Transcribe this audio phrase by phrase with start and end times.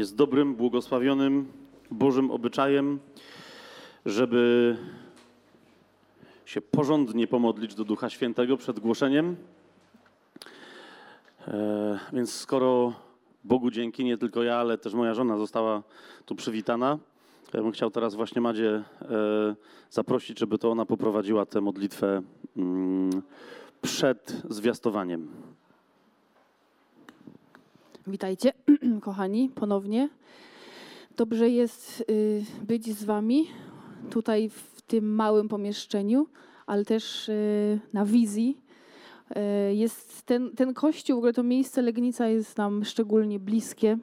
[0.00, 1.52] jest dobrym, błogosławionym
[1.90, 2.98] Bożym obyczajem,
[4.06, 4.76] żeby
[6.44, 9.36] się porządnie pomodlić do Ducha Świętego przed głoszeniem.
[11.48, 12.92] E, więc skoro
[13.44, 15.82] Bogu dzięki, nie tylko ja, ale też moja żona została
[16.26, 16.98] tu przywitana,
[17.54, 19.54] ja bym chciał teraz właśnie Madzie e,
[19.90, 22.22] zaprosić, żeby to ona poprowadziła tę modlitwę
[22.56, 23.22] mm,
[23.82, 25.28] przed zwiastowaniem.
[28.06, 28.52] Witajcie,
[29.00, 30.08] kochani, ponownie.
[31.16, 33.46] Dobrze jest y, być z Wami
[34.10, 36.26] tutaj w tym małym pomieszczeniu,
[36.66, 38.56] ale też y, na wizji.
[39.70, 43.98] Y, Jest ten, ten kościół, w ogóle to miejsce Legnica jest nam szczególnie bliskie.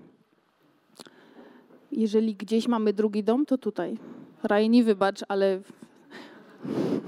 [1.92, 3.98] Jeżeli gdzieś mamy drugi dom, to tutaj.
[4.44, 5.62] Rajni, wybacz, ale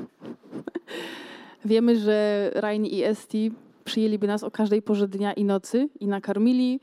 [1.66, 3.52] wiemy, że Rajni i Esti
[3.90, 6.80] przyjęliby nas o każdej porze dnia i nocy i nakarmili,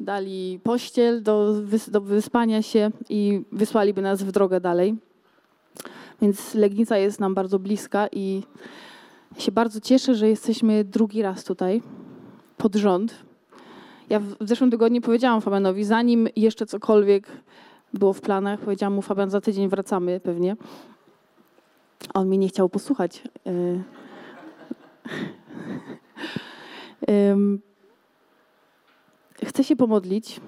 [0.00, 4.96] dali pościel do, wys- do wyspania się i wysłaliby nas w drogę dalej.
[6.22, 8.42] Więc Legnica jest nam bardzo bliska i
[9.38, 11.82] się bardzo cieszę, że jesteśmy drugi raz tutaj
[12.56, 13.14] pod rząd.
[14.10, 17.28] Ja w zeszłym tygodniu powiedziałam Fabianowi, zanim jeszcze cokolwiek
[17.94, 20.56] było w planach, powiedziałam mu, Fabian, za tydzień wracamy pewnie.
[22.14, 23.22] A on mnie nie chciał posłuchać.
[29.44, 30.40] Chcę się pomodlić.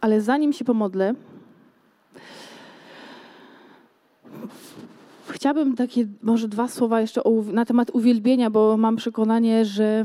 [0.00, 1.14] Ale zanim się pomodlę,
[5.30, 10.04] chciałabym takie może dwa słowa jeszcze o, na temat uwielbienia, bo mam przekonanie, że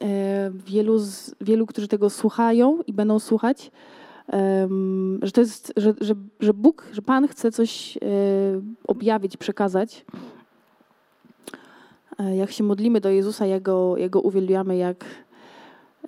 [0.00, 3.70] e, wielu, z, wielu, którzy tego słuchają i będą słuchać,
[5.22, 8.00] że to jest, że, że, że Bóg, że Pan chce coś e,
[8.88, 10.04] objawić, przekazać.
[12.18, 15.04] E, Jak się modlimy do Jezusa, jak go, jak go uwielbiamy, jak,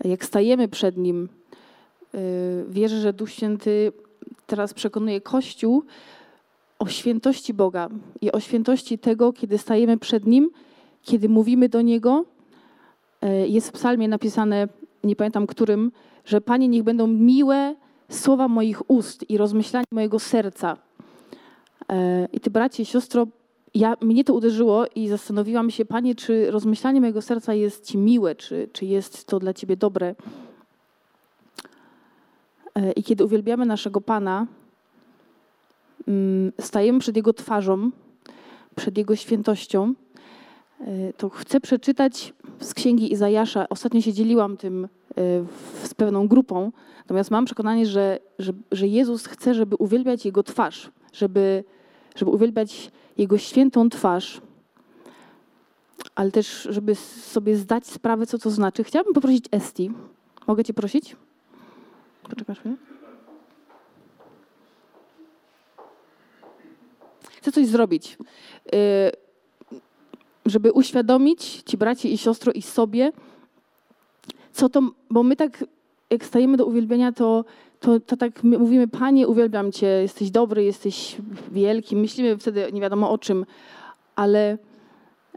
[0.04, 1.28] jak stajemy przed Nim,
[2.14, 2.18] e,
[2.68, 3.92] wierzę, że Duch Święty
[4.46, 5.82] teraz przekonuje Kościół
[6.78, 7.88] o świętości Boga
[8.20, 10.50] i o świętości tego, kiedy stajemy przed Nim,
[11.02, 12.24] kiedy mówimy do Niego.
[13.22, 14.68] E, Jest w psalmie napisane,
[15.04, 15.92] nie pamiętam którym,
[16.24, 17.74] że Panie, niech będą miłe
[18.08, 20.76] słowa moich ust i rozmyślania mojego serca.
[22.32, 23.26] I Ty, bracie siostro,
[23.74, 28.34] ja, mnie to uderzyło i zastanowiłam się, Panie, czy rozmyślanie mojego serca jest Ci miłe,
[28.34, 30.14] czy, czy jest to dla Ciebie dobre.
[32.74, 34.46] E, I kiedy uwielbiamy naszego Pana,
[36.08, 37.90] mm, stajemy przed Jego twarzą,
[38.76, 39.94] przed Jego świętością,
[40.80, 43.68] e, to chcę przeczytać z księgi Izajasza.
[43.68, 44.88] Ostatnio się dzieliłam tym e,
[45.82, 50.90] z pewną grupą, natomiast mam przekonanie, że, że, że Jezus chce, żeby uwielbiać Jego twarz,
[51.12, 51.64] żeby,
[52.16, 54.40] żeby uwielbiać Jego świętą twarz,
[56.14, 58.84] ale też, żeby sobie zdać sprawę, co to znaczy.
[58.84, 59.90] Chciałabym poprosić Esti.
[60.46, 61.16] Mogę Cię prosić?
[62.30, 62.76] Poczekasz mnie?
[67.44, 68.18] Chcę coś zrobić,
[68.74, 68.78] y,
[70.46, 73.12] żeby uświadomić Ci, braci i siostro, i sobie,
[74.52, 75.64] co to, bo my tak,
[76.10, 77.44] jak stajemy do uwielbienia, to,
[77.84, 81.16] to, to tak my mówimy, Panie, uwielbiam Cię, jesteś dobry, jesteś
[81.52, 81.96] wielki.
[81.96, 83.46] Myślimy wtedy nie wiadomo o czym,
[84.16, 84.58] ale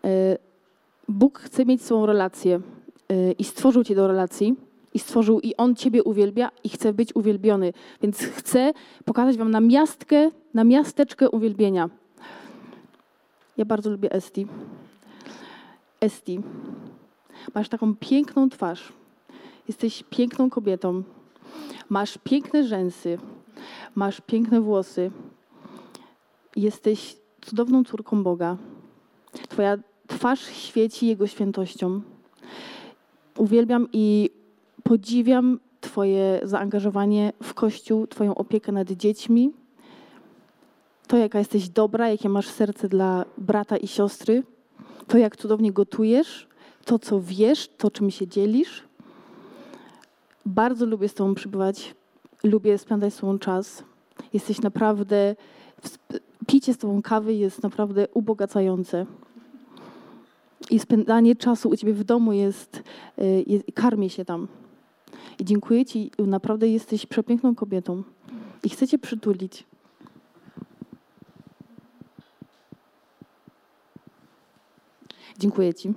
[0.05, 0.37] y,
[1.07, 2.61] Bóg chce mieć swoją relację
[3.11, 4.55] y, i stworzył Cię do relacji.
[4.93, 7.73] I stworzył, i On Ciebie uwielbia i chce być uwielbiony.
[8.01, 8.73] Więc chcę
[9.05, 11.89] pokazać Wam na miastkę, na miasteczkę uwielbienia.
[13.57, 14.47] Ja bardzo lubię Esti.
[16.01, 16.39] Esti,
[17.55, 18.93] masz taką piękną twarz.
[19.67, 21.03] Jesteś piękną kobietą.
[21.89, 23.17] Masz piękne rzęsy.
[23.95, 25.11] Masz piękne włosy.
[26.55, 28.57] Jesteś cudowną córką Boga.
[29.49, 29.77] Twoja
[30.07, 32.01] twarz świeci Jego świętością.
[33.37, 34.29] Uwielbiam i
[34.83, 39.53] podziwiam Twoje zaangażowanie w Kościół, Twoją opiekę nad dziećmi,
[41.07, 44.43] to, jaka jesteś dobra, jakie masz serce dla brata i siostry,
[45.07, 46.47] to, jak cudownie gotujesz,
[46.85, 48.86] to, co wiesz, to, czym się dzielisz.
[50.47, 51.95] Bardzo lubię z Tobą przybywać,
[52.43, 53.83] lubię spędzać z Tobą czas.
[54.33, 55.35] Jesteś naprawdę,
[56.47, 59.05] picie z Tobą kawy jest naprawdę ubogacające.
[60.69, 62.83] I spędzanie czasu u Ciebie w domu jest,
[63.19, 64.47] y, jest karmię się tam.
[65.39, 68.03] I dziękuję Ci, naprawdę jesteś przepiękną kobietą.
[68.63, 69.63] I chcę Cię przytulić.
[75.39, 75.93] Dziękuję Ci.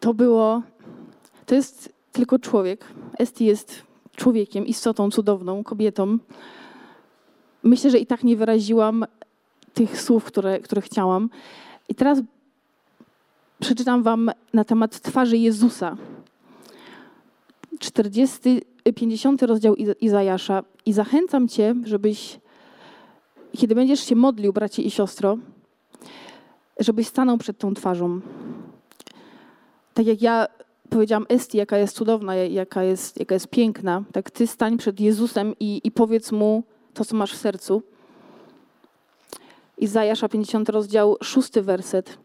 [0.00, 0.62] To było,
[1.46, 2.84] to jest tylko człowiek.
[3.18, 3.82] Esti jest
[4.16, 6.18] człowiekiem, istotą cudowną, kobietą.
[7.62, 9.04] Myślę, że i tak nie wyraziłam
[9.74, 11.30] tych słów, które, które chciałam.
[11.88, 12.18] I teraz
[13.60, 15.96] przeczytam Wam na temat twarzy Jezusa.
[17.78, 18.62] 40,
[18.94, 22.40] 50 rozdział Izajasza i zachęcam Cię, żebyś,
[23.58, 25.38] kiedy będziesz się modlił, bracie i siostro,
[26.80, 28.20] żebyś stanął przed tą twarzą.
[29.94, 30.46] Tak jak ja
[30.90, 35.54] powiedziałam Esti, jaka jest cudowna, jaka jest, jaka jest piękna, tak Ty stań przed Jezusem
[35.60, 36.62] i, i powiedz Mu
[36.94, 37.82] to, co masz w sercu.
[39.78, 42.18] Izajasza 50 rozdział, szósty werset.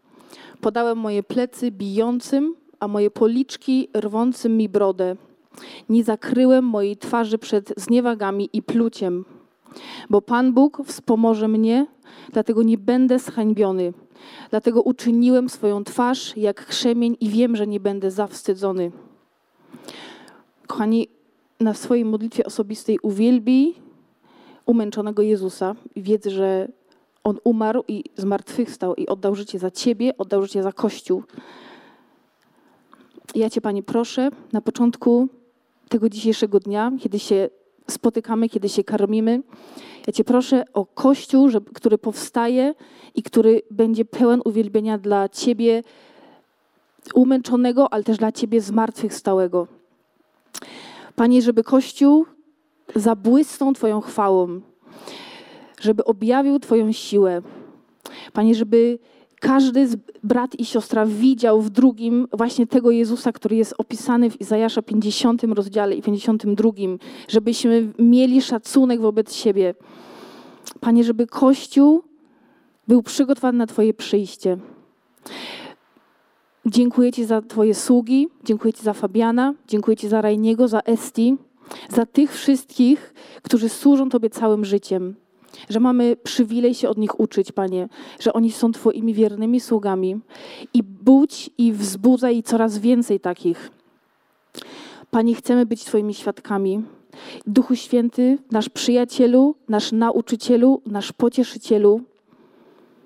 [0.60, 5.16] Podałem moje plecy bijącym, a moje policzki rwącym mi brodę.
[5.88, 9.24] Nie zakryłem mojej twarzy przed zniewagami i pluciem,
[10.10, 11.86] bo Pan Bóg wspomoże mnie,
[12.32, 13.92] dlatego nie będę zhańbiony.
[14.50, 18.92] Dlatego uczyniłem swoją twarz jak krzemień i wiem, że nie będę zawstydzony.
[20.66, 21.08] Kochani,
[21.60, 23.74] na swojej modlitwie osobistej uwielbij
[24.66, 26.68] umęczonego Jezusa wiedz, że
[27.24, 31.22] On umarł i zmartwychwstał i oddał życie za Ciebie, oddał życie za Kościół.
[33.34, 35.28] Ja Cię, Panie, proszę, na początku
[35.88, 37.48] tego dzisiejszego dnia, kiedy się
[37.90, 39.42] spotykamy, kiedy się karmimy,
[40.06, 42.74] ja Cię proszę o Kościół, który powstaje
[43.14, 45.82] i który będzie pełen uwielbienia dla Ciebie
[47.14, 49.66] umęczonego, ale też dla Ciebie zmartwychwstałego.
[51.16, 52.26] Panie, żeby Kościół
[52.96, 54.60] zabłysnął Twoją chwałą,
[55.80, 57.42] żeby objawił Twoją siłę.
[58.32, 58.98] Panie, żeby
[59.40, 64.40] każdy z brat i siostra widział w drugim właśnie tego Jezusa, który jest opisany w
[64.40, 66.70] Izajasza 50 rozdziale i 52,
[67.28, 69.74] żebyśmy mieli szacunek wobec siebie.
[70.80, 72.02] Panie, żeby Kościół
[72.88, 74.58] był przygotowany na Twoje przyjście.
[76.66, 81.36] Dziękuję Ci za Twoje sługi, dziękuję Ci za Fabiana, dziękuję Ci za Rajniego, za Esti,
[81.88, 85.14] za tych wszystkich, którzy służą Tobie całym życiem
[85.68, 87.88] że mamy przywilej się od nich uczyć, Panie,
[88.20, 90.20] że oni są Twoimi wiernymi sługami
[90.74, 93.70] i budź i wzbudzaj coraz więcej takich.
[95.10, 96.82] Panie, chcemy być Twoimi świadkami.
[97.46, 102.00] Duchu Święty, nasz przyjacielu, nasz nauczycielu, nasz pocieszycielu,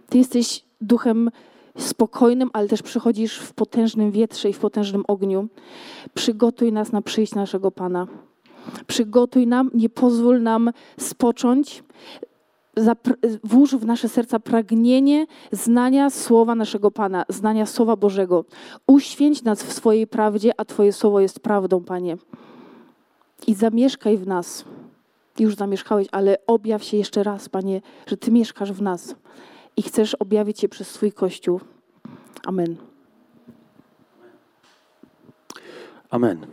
[0.09, 1.31] Ty jesteś duchem
[1.79, 5.49] spokojnym, ale też przychodzisz w potężnym wietrze i w potężnym ogniu.
[6.15, 8.07] Przygotuj nas na przyjść naszego Pana.
[8.87, 11.85] Przygotuj nam, nie pozwól nam spocząć,
[13.45, 18.45] włóż w nasze serca pragnienie znania słowa naszego Pana, znania słowa Bożego.
[18.87, 22.17] Uświęć nas w swojej prawdzie, a Twoje słowo jest prawdą, Panie.
[23.47, 24.65] I zamieszkaj w nas.
[25.39, 29.15] Już zamieszkałeś, ale objaw się jeszcze raz, Panie, że Ty mieszkasz w nas
[29.77, 31.61] i chcesz objawić się przez swój Kościół.
[32.47, 32.77] Amen.
[36.11, 36.47] Amen.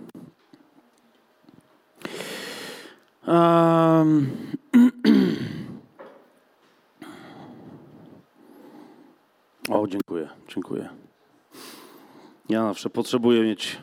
[3.27, 4.31] Um.
[9.73, 10.89] O, dziękuję, dziękuję.
[12.49, 13.77] Ja zawsze potrzebuję mieć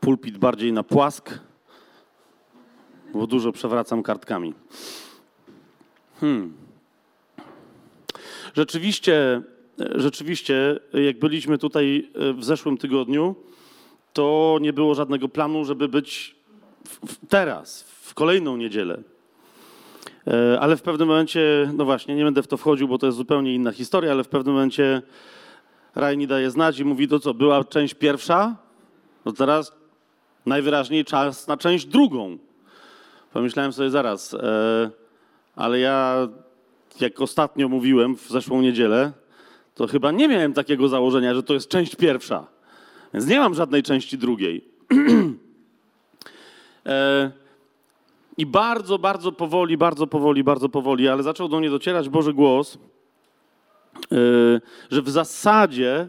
[0.00, 1.38] pulpit bardziej na płask,
[3.14, 4.54] bo dużo przewracam kartkami.
[6.20, 6.56] Hmm.
[8.54, 9.42] Rzeczywiście,
[9.94, 13.34] rzeczywiście, jak byliśmy tutaj w zeszłym tygodniu,
[14.12, 16.36] to nie było żadnego planu, żeby być
[17.28, 19.02] teraz, w kolejną niedzielę.
[20.26, 23.18] E, ale w pewnym momencie, no właśnie, nie będę w to wchodził, bo to jest
[23.18, 25.02] zupełnie inna historia, ale w pewnym momencie
[25.96, 28.56] Rajni daje znać i mówi, to co, była część pierwsza?
[29.24, 29.72] No teraz
[30.46, 32.38] najwyraźniej czas na część drugą.
[33.32, 34.90] Pomyślałem sobie zaraz, e,
[35.56, 36.28] ale ja,
[37.00, 39.12] jak ostatnio mówiłem w zeszłą niedzielę,
[39.74, 42.46] to chyba nie miałem takiego założenia, że to jest część pierwsza.
[43.14, 44.64] Więc nie mam żadnej części drugiej.
[46.86, 47.30] e,
[48.38, 52.78] i bardzo, bardzo powoli, bardzo powoli, bardzo powoli, ale zaczął do mnie docierać Boży głos,
[54.10, 56.08] yy, że w zasadzie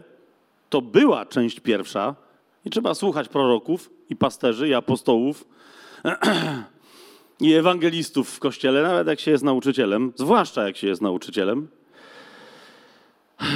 [0.70, 2.14] to była część pierwsza
[2.64, 5.48] i trzeba słuchać proroków i pasterzy i apostołów
[7.40, 11.68] i ewangelistów w kościele, nawet jak się jest nauczycielem, zwłaszcza jak się jest nauczycielem.
[13.40, 13.46] Yy,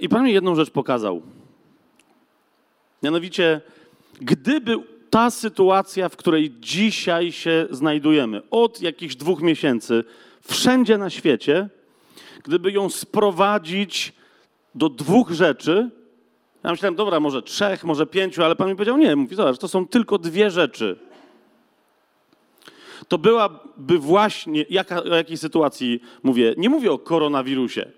[0.00, 1.22] I Pan mi jedną rzecz pokazał.
[3.02, 3.60] Mianowicie,
[4.20, 10.04] gdyby ta sytuacja, w której dzisiaj się znajdujemy, od jakichś dwóch miesięcy,
[10.40, 11.68] wszędzie na świecie,
[12.44, 14.12] gdyby ją sprowadzić
[14.74, 15.90] do dwóch rzeczy,
[16.64, 19.68] ja myślałem, dobra, może trzech, może pięciu, ale pan mi powiedział, nie, mówi, zobacz, to
[19.68, 20.96] są tylko dwie rzeczy.
[23.08, 26.54] To byłaby właśnie, jaka, o jakiej sytuacji mówię?
[26.56, 27.90] Nie mówię o koronawirusie.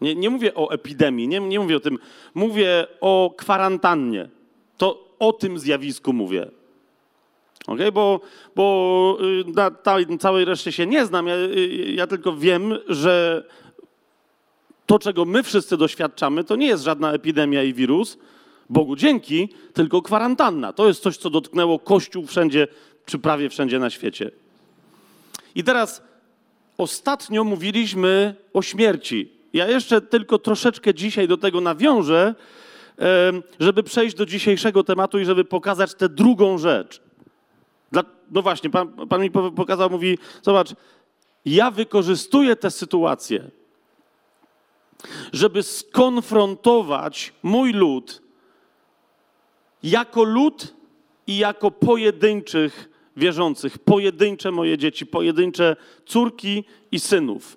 [0.00, 1.98] Nie, nie mówię o epidemii, nie, nie mówię o tym.
[2.34, 4.28] Mówię o kwarantannie.
[4.76, 6.50] To o tym zjawisku mówię.
[7.66, 7.92] Okay?
[7.92, 8.20] Bo,
[8.56, 9.70] bo y, na
[10.18, 11.26] całej reszcie się nie znam.
[11.26, 13.44] Ja, y, ja tylko wiem, że
[14.86, 18.18] to, czego my wszyscy doświadczamy, to nie jest żadna epidemia i wirus,
[18.70, 20.72] Bogu dzięki, tylko kwarantanna.
[20.72, 22.68] To jest coś, co dotknęło Kościół wszędzie,
[23.06, 24.30] czy prawie wszędzie na świecie.
[25.54, 26.02] I teraz
[26.78, 29.32] ostatnio mówiliśmy o śmierci.
[29.52, 32.34] Ja jeszcze tylko troszeczkę dzisiaj do tego nawiążę,
[33.60, 37.02] żeby przejść do dzisiejszego tematu i żeby pokazać tę drugą rzecz.
[38.30, 40.68] no właśnie, pan, pan mi pokazał, mówi, zobacz,
[41.44, 43.50] ja wykorzystuję tę sytuację,
[45.32, 48.22] żeby skonfrontować mój lud
[49.82, 50.74] jako lud
[51.26, 57.56] i jako pojedynczych wierzących, pojedyncze moje dzieci, pojedyncze córki i synów.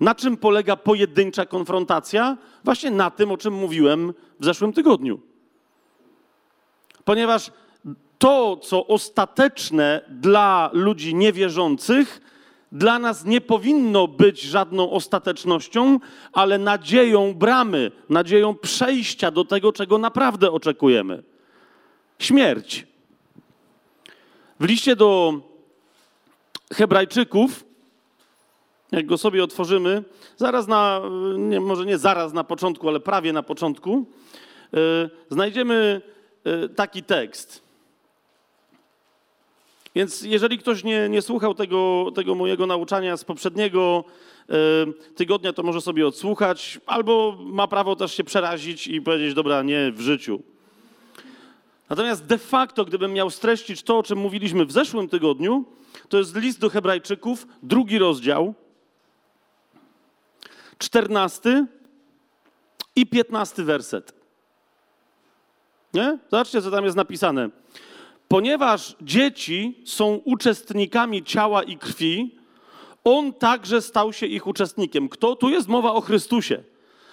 [0.00, 2.36] Na czym polega pojedyncza konfrontacja?
[2.64, 5.20] Właśnie na tym, o czym mówiłem w zeszłym tygodniu.
[7.04, 7.50] Ponieważ
[8.18, 12.20] to, co ostateczne dla ludzi niewierzących,
[12.72, 15.98] dla nas nie powinno być żadną ostatecznością,
[16.32, 21.22] ale nadzieją bramy, nadzieją przejścia do tego, czego naprawdę oczekujemy.
[22.18, 22.86] Śmierć.
[24.60, 25.34] W liście do
[26.72, 27.64] Hebrajczyków,
[28.92, 30.04] jak go sobie otworzymy,
[30.36, 31.00] zaraz na,
[31.38, 34.06] nie, może nie zaraz na początku, ale prawie na początku,
[34.72, 36.00] yy, znajdziemy
[36.44, 37.68] yy, taki tekst.
[39.94, 44.04] Więc jeżeli ktoś nie, nie słuchał tego, tego mojego nauczania z poprzedniego
[44.50, 49.62] y, tygodnia, to może sobie odsłuchać, albo ma prawo też się przerazić i powiedzieć, dobra,
[49.62, 50.42] nie w życiu.
[51.90, 55.64] Natomiast de facto, gdybym miał streścić to, o czym mówiliśmy w zeszłym tygodniu,
[56.08, 58.54] to jest list do Hebrajczyków, drugi rozdział,
[60.78, 61.66] czternasty
[62.96, 64.12] i piętnasty werset.
[65.94, 66.18] Nie?
[66.30, 67.50] Zobaczcie, co tam jest napisane.
[68.28, 72.38] Ponieważ dzieci są uczestnikami ciała i krwi,
[73.04, 75.08] on także stał się ich uczestnikiem.
[75.08, 75.36] Kto?
[75.36, 76.62] Tu jest mowa o Chrystusie.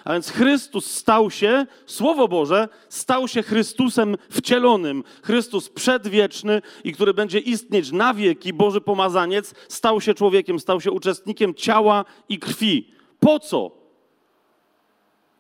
[0.04, 5.04] A więc Chrystus stał się, Słowo Boże, stał się Chrystusem wcielonym.
[5.24, 10.92] Chrystus przedwieczny i który będzie istnieć na wieki, Boży pomazaniec, stał się człowiekiem, stał się
[10.92, 12.95] uczestnikiem ciała i krwi.
[13.20, 13.72] Po co?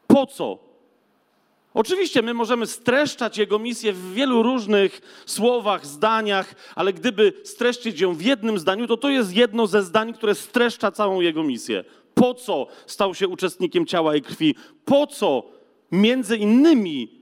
[0.07, 0.65] Po co?
[1.73, 8.13] Oczywiście my możemy streszczać Jego misję w wielu różnych słowach, zdaniach, ale gdyby streszczyć ją
[8.13, 11.83] w jednym zdaniu, to to jest jedno ze zdań, które streszcza całą Jego misję.
[12.13, 14.55] Po co stał się uczestnikiem ciała i krwi?
[14.85, 15.43] Po co
[15.91, 17.21] między innymi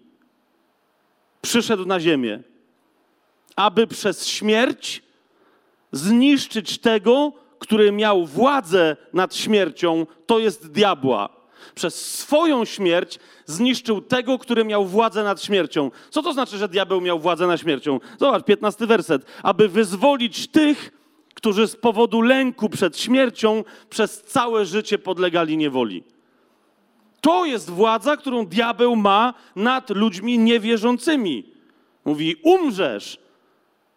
[1.42, 2.40] przyszedł na ziemię?
[3.56, 5.04] Aby przez śmierć
[5.92, 7.32] zniszczyć tego,
[7.64, 11.30] który miał władzę nad śmiercią, to jest diabła.
[11.76, 15.92] Przez swoją śmierć zniszczył tego, który miał władzę nad śmiercią.
[16.10, 18.00] Co to znaczy, że diabeł miał władzę nad śmiercią?
[18.20, 19.26] Zobacz, 15 werset.
[19.44, 20.92] Aby wyzwolić tych,
[21.34, 26.04] którzy z powodu lęku przed śmiercią przez całe życie podlegali niewoli.
[27.22, 31.44] To jest władza, którą diabeł ma nad ludźmi niewierzącymi.
[32.06, 33.24] Mówi: umrzesz.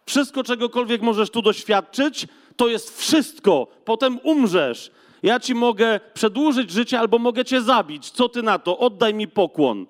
[0.05, 3.67] Wszystko, czegokolwiek możesz tu doświadczyć, to jest wszystko.
[3.85, 4.91] Potem umrzesz.
[5.23, 8.09] Ja ci mogę przedłużyć życie albo mogę cię zabić.
[8.09, 8.77] Co ty na to?
[8.77, 9.85] Oddaj mi pokłon.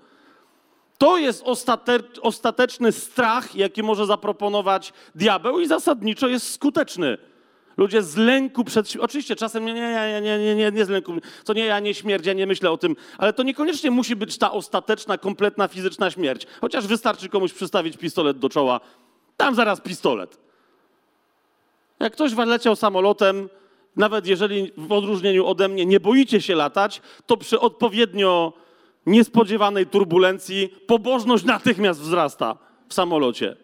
[0.98, 1.44] To jest
[2.22, 7.18] ostateczny strach, jaki może zaproponować diabeł i zasadniczo jest skuteczny.
[7.78, 11.14] Ludzie z lęku przed Oczywiście czasem nie, nie, nie, nie, nie, nie z lęku.
[11.46, 12.96] To nie, ja nie śmierdzę, ja nie myślę o tym.
[13.18, 16.48] Ale to niekoniecznie musi być ta ostateczna, kompletna fizyczna śmierć.
[16.62, 18.80] Chociaż wystarczy komuś przystawić pistolet do czoła.
[19.38, 20.47] Tam zaraz pistolet.
[22.00, 23.50] Jak ktoś leciał samolotem,
[23.96, 28.54] nawet jeżeli w odróżnieniu ode mnie nie boicie się latać, to przy odpowiednio
[29.06, 32.58] niespodziewanej turbulencji pobożność natychmiast wzrasta
[32.90, 33.56] w samolocie.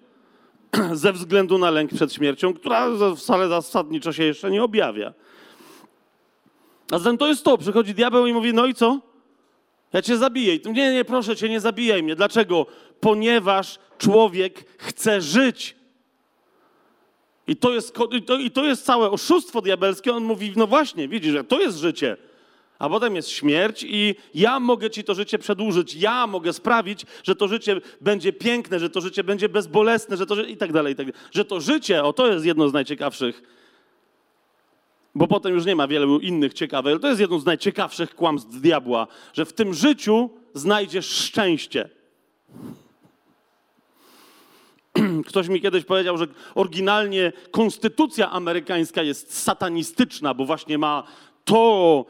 [0.94, 2.88] Ze względu na lęk przed śmiercią, która
[3.18, 5.14] wcale zasadniczo się jeszcze nie objawia.
[6.92, 7.58] A zatem to jest to.
[7.58, 9.00] Przychodzi diabeł i mówi: No i co?
[9.94, 10.58] Ja cię zabiję.
[10.66, 12.16] Nie, nie, proszę cię, nie zabijaj mnie.
[12.16, 12.66] Dlaczego?
[13.00, 15.76] Ponieważ człowiek chce żyć.
[17.48, 17.98] I to, jest,
[18.40, 20.14] i, to, jest całe oszustwo diabelskie.
[20.14, 22.18] On mówi, no właśnie, widzisz, że to jest życie.
[22.80, 25.96] A potem jest śmierć i ja mogę ci to życie przedłużyć.
[25.96, 30.44] Ja mogę sprawić, że to życie będzie piękne, że to życie będzie bezbolesne, że to
[30.44, 31.22] i tak dalej, i tak dalej.
[31.32, 33.44] Że to życie, o to jest jedno z najciekawszych,
[35.16, 38.60] bo potem już nie ma wielu innych ciekawych, ale to jest jedno z najciekawszych kłamstw
[38.62, 41.90] diabła, że w tym życiu znajdziesz szczęście.
[45.28, 51.04] Ktoś mi kiedyś powiedział, że oryginalnie konstytucja amerykańska jest satanistyczna, bo właśnie ma
[51.46, 52.06] to,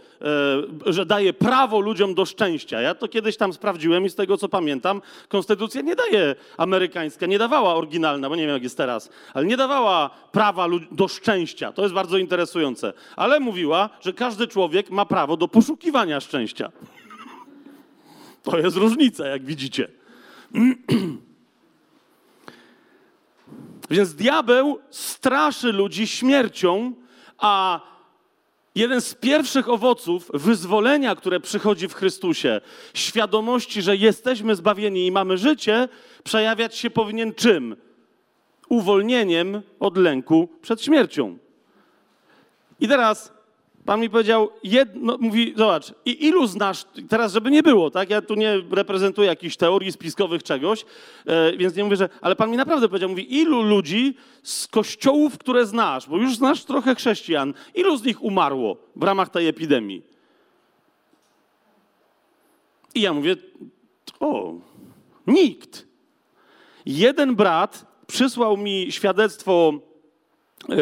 [0.85, 2.81] e, że daje prawo ludziom do szczęścia.
[2.81, 7.39] Ja to kiedyś tam sprawdziłem i z tego co pamiętam, konstytucja nie daje amerykańska, nie
[7.39, 11.71] dawała oryginalna, bo nie wiem jak jest teraz, ale nie dawała prawa do szczęścia.
[11.71, 12.93] To jest bardzo interesujące.
[13.15, 16.71] Ale mówiła, że każdy człowiek ma prawo do poszukiwania szczęścia.
[18.43, 19.88] To jest różnica, jak widzicie.
[23.90, 26.94] Więc diabeł straszy ludzi śmiercią,
[27.38, 27.82] a
[28.75, 32.62] jeden z pierwszych owoców wyzwolenia, które przychodzi w Chrystusie,
[32.94, 35.88] świadomości, że jesteśmy zbawieni i mamy życie,
[36.24, 37.75] przejawiać się powinien czym?
[38.70, 41.38] Uwolnieniem od lęku przed śmiercią.
[42.80, 43.34] I teraz
[43.86, 48.22] Pan mi powiedział, jedno, mówi, zobacz, i ilu znasz, teraz żeby nie było, tak, ja
[48.22, 50.86] tu nie reprezentuję jakichś teorii spiskowych czegoś,
[51.25, 55.38] e, więc nie mówię, że, ale Pan mi naprawdę powiedział, mówi, ilu ludzi z kościołów,
[55.38, 60.02] które znasz, bo już znasz trochę chrześcijan, ilu z nich umarło w ramach tej epidemii?
[62.96, 63.36] I ja mówię,
[64.20, 64.54] o,
[65.28, 65.88] nikt.
[66.86, 69.74] Jeden brat przysłał mi świadectwo
[70.70, 70.75] yy,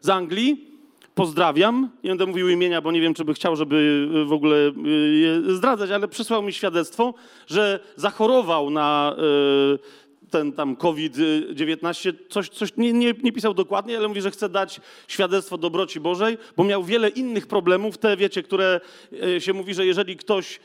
[0.00, 0.73] z Anglii,
[1.14, 1.90] pozdrawiam.
[2.04, 4.56] Nie będę mówił imienia, bo nie wiem, czy by chciał, żeby w ogóle
[5.12, 7.14] je zdradzać, ale przysłał mi świadectwo,
[7.46, 9.16] że zachorował na
[10.34, 14.80] ten tam COVID-19, coś, coś nie, nie, nie, pisał dokładnie, ale mówi, że chce dać
[15.08, 18.80] świadectwo dobroci Bożej, bo miał wiele innych problemów, te wiecie, które
[19.38, 20.60] się mówi, że jeżeli ktoś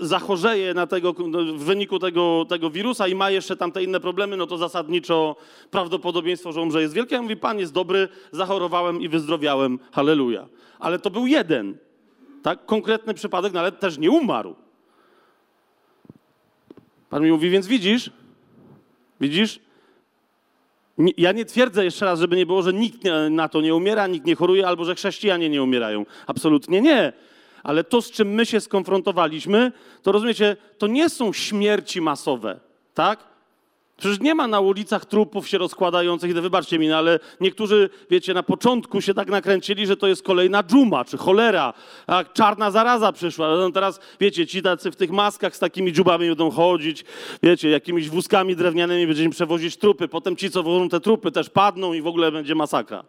[0.00, 1.12] zachorzeje na tego,
[1.56, 5.36] w wyniku tego, tego wirusa i ma jeszcze tam te inne problemy, no to zasadniczo
[5.70, 7.14] prawdopodobieństwo, że umrze jest wielkie.
[7.14, 10.48] Ja mówi, Pan jest dobry, zachorowałem i wyzdrowiałem, halleluja.
[10.78, 11.78] Ale to był jeden,
[12.42, 14.54] tak, konkretny przypadek, no ale też nie umarł.
[17.10, 18.10] Pan mi mówi, więc widzisz,
[19.20, 19.60] widzisz,
[21.16, 22.98] ja nie twierdzę jeszcze raz, żeby nie było, że nikt
[23.30, 26.06] na to nie umiera, nikt nie choruje, albo że chrześcijanie nie umierają.
[26.26, 27.12] Absolutnie nie
[27.64, 32.60] ale to, z czym my się skonfrontowaliśmy, to rozumiecie, to nie są śmierci masowe,
[32.94, 33.24] tak?
[33.96, 38.42] Przecież nie ma na ulicach trupów się rozkładających, wybaczcie mi, no ale niektórzy, wiecie, na
[38.42, 41.72] początku się tak nakręcili, że to jest kolejna dżuma, czy cholera,
[42.06, 43.56] a czarna zaraza przyszła.
[43.56, 47.04] No teraz, wiecie, ci tacy w tych maskach z takimi dżubami będą chodzić,
[47.42, 51.92] wiecie, jakimiś wózkami drewnianymi będziemy przewozić trupy, potem ci, co wożą te trupy, też padną
[51.92, 53.04] i w ogóle będzie masakra.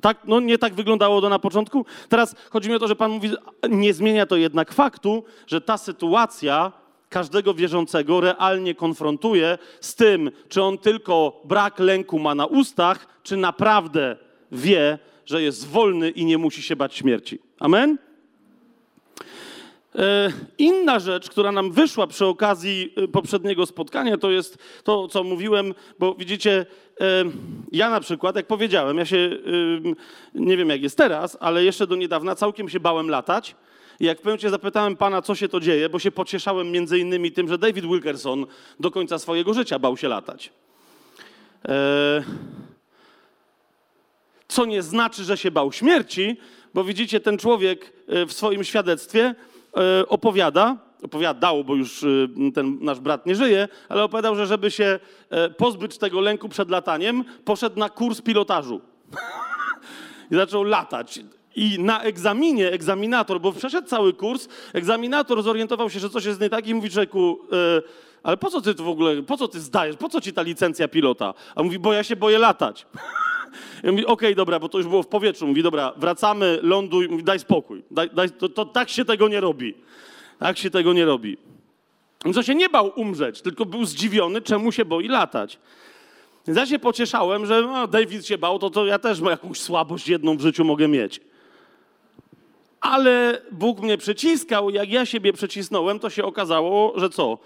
[0.00, 1.86] Tak, no nie tak wyglądało to na początku.
[2.08, 3.30] Teraz chodzi mi o to, że Pan mówi,
[3.68, 6.72] nie zmienia to jednak faktu, że ta sytuacja
[7.10, 13.36] każdego wierzącego realnie konfrontuje z tym, czy on tylko brak lęku ma na ustach, czy
[13.36, 14.16] naprawdę
[14.52, 17.38] wie, że jest wolny i nie musi się bać śmierci.
[17.58, 17.98] Amen?
[19.94, 25.24] E, inna rzecz, która nam wyszła przy okazji e, poprzedniego spotkania, to jest to, co
[25.24, 26.66] mówiłem, bo widzicie,
[27.00, 27.24] e,
[27.72, 29.30] ja na przykład, jak powiedziałem, ja się,
[30.34, 33.54] nie wiem jak jest teraz, ale jeszcze do niedawna całkiem się bałem latać.
[34.00, 36.98] I jak w pewnym momencie zapytałem pana, co się to dzieje, bo się pocieszałem między
[36.98, 38.46] innymi tym, że David Wilkerson
[38.80, 40.52] do końca swojego życia bał się latać.
[44.48, 46.36] Co nie znaczy, że się bał śmierci,
[46.74, 47.92] bo widzicie, ten człowiek
[48.26, 49.34] w swoim świadectwie
[49.76, 52.06] E, opowiada, opowiadał, bo już e,
[52.54, 56.70] ten nasz brat nie żyje, ale opowiadał, że żeby się e, pozbyć tego lęku przed
[56.70, 58.80] lataniem, poszedł na kurs pilotażu.
[60.30, 61.20] I zaczął latać.
[61.60, 66.50] I na egzaminie egzaminator, bo przeszedł cały kurs, egzaminator zorientował się, że coś jest nie
[66.50, 67.38] tak i mówi człowieku,
[68.22, 70.88] ale po co ty w ogóle, po co ty zdajesz, po co ci ta licencja
[70.88, 71.34] pilota?
[71.54, 72.86] A mówi, bo ja się boję latać.
[73.82, 75.46] Ja mówi, okej, okay, dobra, bo to już było w powietrzu.
[75.46, 77.82] Mówi, dobra, wracamy, ląduj, mówi, daj spokój.
[77.90, 79.74] Daj, daj, to, to tak się tego nie robi.
[80.38, 81.36] Tak się tego nie robi.
[82.24, 85.58] Więc on się nie bał umrzeć, tylko był zdziwiony, czemu się boi latać.
[86.46, 90.08] Więc ja się pocieszałem, że no, David się bał, to, to ja też jakąś słabość
[90.08, 91.20] jedną w życiu mogę mieć.
[92.80, 97.38] Ale Bóg mnie przyciskał, jak ja siebie przycisnąłem, to się okazało, że co?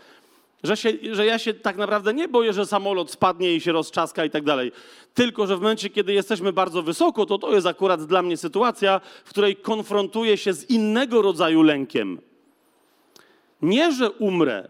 [0.62, 4.24] Że, się, że ja się tak naprawdę nie boję, że samolot spadnie i się rozczaska
[4.24, 4.72] i tak dalej.
[5.14, 9.00] Tylko, że w momencie, kiedy jesteśmy bardzo wysoko, to to jest akurat dla mnie sytuacja,
[9.24, 12.20] w której konfrontuję się z innego rodzaju lękiem.
[13.62, 14.68] Nie, że umrę.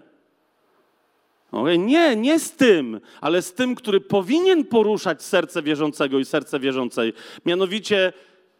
[1.52, 1.78] Okay?
[1.78, 7.12] Nie, nie z tym, ale z tym, który powinien poruszać serce wierzącego i serce wierzącej.
[7.46, 8.12] Mianowicie,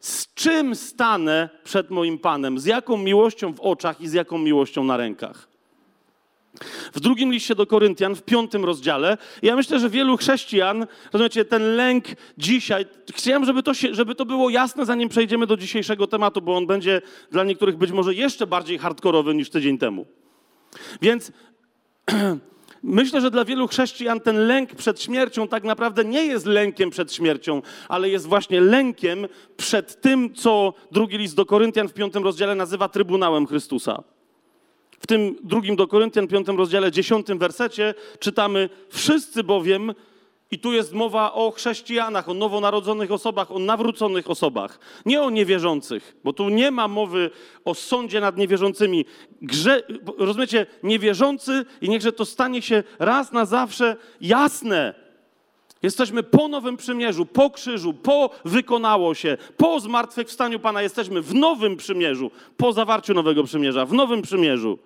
[0.04, 2.58] z czym stanę przed moim Panem?
[2.58, 5.48] Z jaką miłością w oczach i z jaką miłością na rękach?
[6.92, 11.76] W drugim liście do Koryntian, w piątym rozdziale, ja myślę, że wielu chrześcijan, rozumiecie, ten
[11.76, 12.04] lęk
[12.38, 16.56] dzisiaj, chciałem, żeby to, się, żeby to było jasne, zanim przejdziemy do dzisiejszego tematu, bo
[16.56, 20.06] on będzie dla niektórych być może jeszcze bardziej hardkorowy niż tydzień temu.
[21.02, 21.32] Więc
[22.84, 27.12] myślę, że dla wielu chrześcijan ten lęk przed śmiercią tak naprawdę nie jest lękiem przed
[27.12, 32.54] śmiercią, ale jest właśnie lękiem przed tym, co drugi list do Koryntian w piątym rozdziale
[32.54, 34.02] nazywa Trybunałem Chrystusa.
[35.00, 39.94] W tym drugim do Koryntian, piątym rozdziale, dziesiątym wersecie czytamy: Wszyscy bowiem
[40.54, 46.16] I tu jest mowa o chrześcijanach, o nowonarodzonych osobach, o nawróconych osobach, nie o niewierzących,
[46.24, 47.30] bo tu nie ma mowy
[47.64, 49.04] o sądzie nad niewierzącymi.
[49.42, 49.82] Grze,
[50.18, 54.94] rozumiecie, niewierzący i niechże to stanie się raz na zawsze jasne.
[55.82, 60.82] Jesteśmy po Nowym Przymierzu, po krzyżu, po wykonało się, po zmartwychwstaniu Pana.
[60.82, 64.78] Jesteśmy w Nowym Przymierzu, po zawarciu Nowego Przymierza, w Nowym Przymierzu.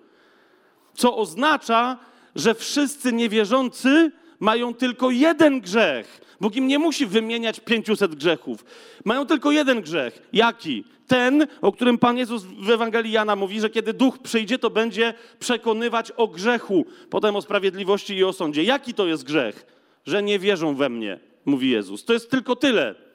[0.93, 1.97] Co oznacza,
[2.35, 6.21] że wszyscy niewierzący mają tylko jeden grzech.
[6.41, 8.65] Bóg im nie musi wymieniać 500 grzechów.
[9.05, 10.21] Mają tylko jeden grzech.
[10.33, 10.83] Jaki?
[11.07, 15.13] Ten, o którym Pan Jezus w Ewangelii Jana mówi, że kiedy duch przyjdzie, to będzie
[15.39, 18.63] przekonywać o grzechu, potem o sprawiedliwości i o sądzie.
[18.63, 19.65] Jaki to jest grzech?
[20.05, 22.05] Że nie wierzą we mnie, mówi Jezus.
[22.05, 23.08] To jest tylko tyle.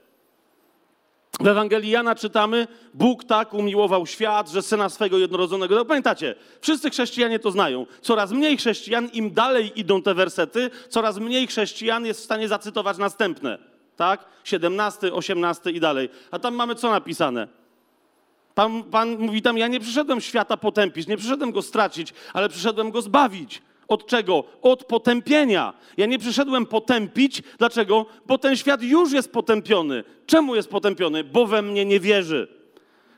[1.41, 5.75] W Ewangelii Jana czytamy, Bóg tak umiłował świat, że Syna swego jednorodzonego.
[5.75, 7.87] No, pamiętacie, wszyscy chrześcijanie to znają.
[8.01, 12.99] Coraz mniej chrześcijan, im dalej idą te wersety, coraz mniej chrześcijan jest w stanie zacytować
[12.99, 13.59] następne.
[13.97, 14.25] Tak?
[14.45, 16.09] 17, 18 i dalej.
[16.31, 17.49] A tam mamy co napisane?
[18.55, 22.91] Pan, Pan mówi tam, ja nie przyszedłem świata potępić, nie przyszedłem go stracić, ale przyszedłem
[22.91, 23.63] go zbawić.
[23.89, 24.45] Od czego?
[24.63, 25.75] Od potępienia.
[25.97, 27.43] Ja nie przyszedłem potępić.
[27.59, 28.07] Dlaczego?
[28.27, 30.05] Bo ten świat już jest potępiony.
[30.27, 31.25] Czemu jest potępiony?
[31.25, 32.49] Bo we mnie nie wierzy.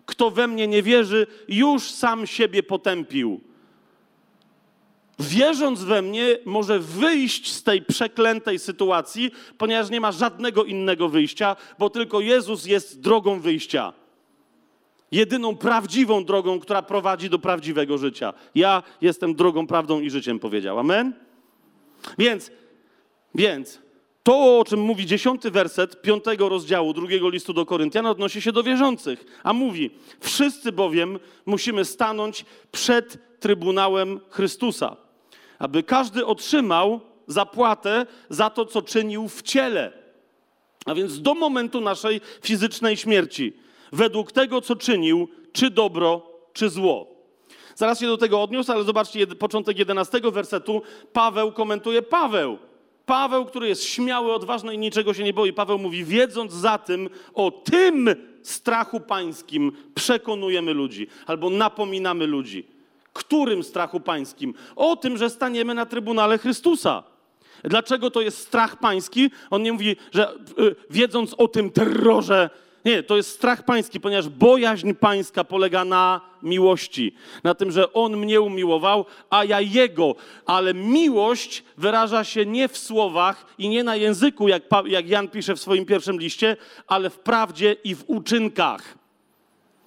[0.07, 3.41] Kto we mnie nie wierzy, już sam siebie potępił.
[5.19, 11.57] Wierząc we mnie, może wyjść z tej przeklętej sytuacji, ponieważ nie ma żadnego innego wyjścia,
[11.79, 13.93] bo tylko Jezus jest drogą wyjścia
[15.13, 18.33] jedyną prawdziwą drogą, która prowadzi do prawdziwego życia.
[18.55, 20.79] Ja jestem drogą, prawdą i życiem, powiedział.
[20.79, 21.13] Amen?
[22.19, 22.51] Więc,
[23.35, 23.79] więc
[24.23, 28.63] to, o czym mówi dziesiąty werset piątego rozdziału drugiego listu do Koryntian, odnosi się do
[28.63, 29.25] wierzących.
[29.43, 29.91] A mówi,
[30.21, 34.97] wszyscy bowiem musimy stanąć przed Trybunałem Chrystusa,
[35.59, 39.93] aby każdy otrzymał zapłatę za to, co czynił w ciele.
[40.87, 46.23] A więc do momentu naszej fizycznej śmierci według tego, co czynił, czy dobro,
[46.53, 47.17] czy zło.
[47.75, 50.83] Zaraz się do tego odniósł, ale zobaczcie początek 11 wersetu.
[51.13, 52.59] Paweł komentuje Paweł.
[53.07, 55.53] Paweł, który jest śmiały, odważny i niczego się nie boi.
[55.53, 62.67] Paweł mówi, wiedząc za tym, o tym strachu pańskim przekonujemy ludzi albo napominamy ludzi.
[63.13, 64.55] Którym strachu pańskim?
[64.77, 67.03] O tym, że staniemy na trybunale Chrystusa.
[67.65, 69.31] Dlaczego to jest strach pański?
[69.51, 72.51] On nie mówi, że y, wiedząc o tym terrorze,
[72.87, 77.15] nie, to jest strach pański, ponieważ bojaźń pańska polega na miłości.
[77.45, 80.15] Na tym, że on mnie umiłował, a ja jego.
[80.47, 85.55] Ale miłość wyraża się nie w słowach i nie na języku, jak, jak Jan pisze
[85.55, 88.99] w swoim pierwszym liście, ale w prawdzie i w uczynkach.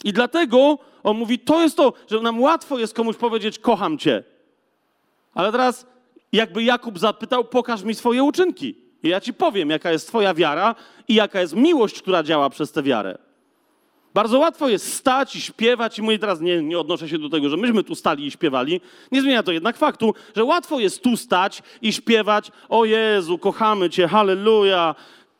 [0.03, 4.23] I dlatego on mówi, to jest to, że nam łatwo jest komuś powiedzieć, kocham cię.
[5.33, 5.85] Ale teraz,
[6.31, 8.88] jakby Jakub zapytał, pokaż mi swoje uczynki.
[9.03, 10.75] I ja ci powiem, jaka jest Twoja wiara
[11.07, 13.17] i jaka jest miłość, która działa przez tę wiarę.
[14.13, 17.49] Bardzo łatwo jest stać i śpiewać, i mówię teraz, nie, nie odnoszę się do tego,
[17.49, 18.81] że myśmy tu stali i śpiewali.
[19.11, 23.89] Nie zmienia to jednak faktu, że łatwo jest tu stać i śpiewać, o Jezu, kochamy
[23.89, 24.95] Cię, halleluja.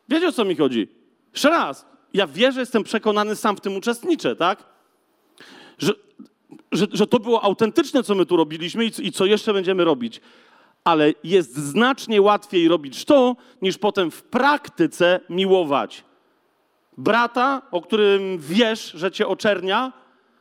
[0.08, 0.88] Wiecie, o co mi chodzi?
[1.32, 4.64] Jeszcze raz, ja wierzę, jestem przekonany, sam w tym uczestniczę, tak?
[5.78, 5.92] Że,
[6.72, 10.20] że, że to było autentyczne, co my tu robiliśmy i, i co jeszcze będziemy robić
[10.84, 16.04] ale jest znacznie łatwiej robić to, niż potem w praktyce miłować.
[16.98, 19.92] Brata, o którym wiesz, że cię oczernia,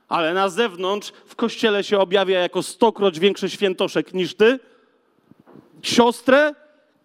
[0.09, 4.59] ale na zewnątrz w kościele się objawia jako stokroć większy świętoszek niż ty.
[5.81, 6.55] Siostrę,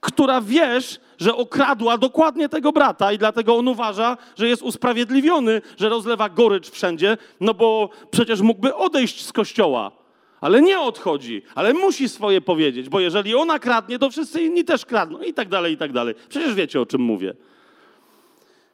[0.01, 5.89] która wiesz, że okradła dokładnie tego brata i dlatego on uważa, że jest usprawiedliwiony, że
[5.89, 10.04] rozlewa gorycz wszędzie, no bo przecież mógłby odejść z kościoła
[10.45, 14.85] ale nie odchodzi, ale musi swoje powiedzieć, bo jeżeli ona kradnie, to wszyscy inni też
[14.85, 16.15] kradną i tak dalej, i tak dalej.
[16.29, 17.35] Przecież wiecie, o czym mówię.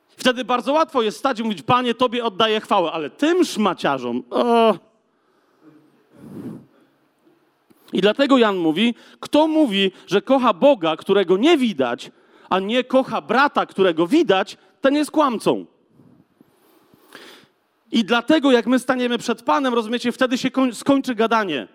[0.09, 4.75] Wtedy bardzo łatwo jest stać i mówić, Panie, Tobie oddaję chwałę, ale tym szmaciarzom, o...
[7.93, 12.11] I dlatego Jan mówi, kto mówi, że kocha Boga, którego nie widać,
[12.49, 15.67] a nie kocha brata, którego widać, ten jest kłamcą.
[17.93, 21.69] I dlatego, jak my staniemy przed Panem, rozumiecie, wtedy się skończy gadanie.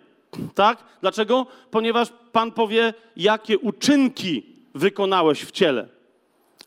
[0.56, 0.84] Tak?
[1.02, 1.48] Dlaczego?
[1.72, 5.88] Ponieważ Pan powie, jakie uczynki wykonałeś w ciele.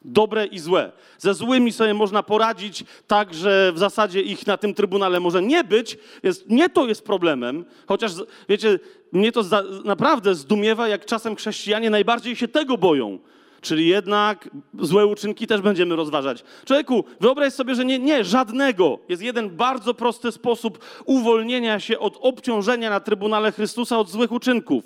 [0.05, 0.93] Dobre i złe.
[1.19, 5.65] Ze złymi sobie można poradzić tak, że w zasadzie ich na tym trybunale może nie
[5.65, 7.65] być, więc nie to jest problemem.
[7.87, 8.13] Chociaż,
[8.49, 8.79] wiecie,
[9.13, 9.45] mnie to
[9.85, 13.19] naprawdę zdumiewa, jak czasem chrześcijanie najbardziej się tego boją
[13.61, 16.44] Czyli jednak złe uczynki też będziemy rozważać.
[16.64, 18.99] Człowieku, wyobraź sobie, że nie, nie, żadnego.
[19.09, 24.85] Jest jeden bardzo prosty sposób uwolnienia się od obciążenia na Trybunale Chrystusa od złych uczynków.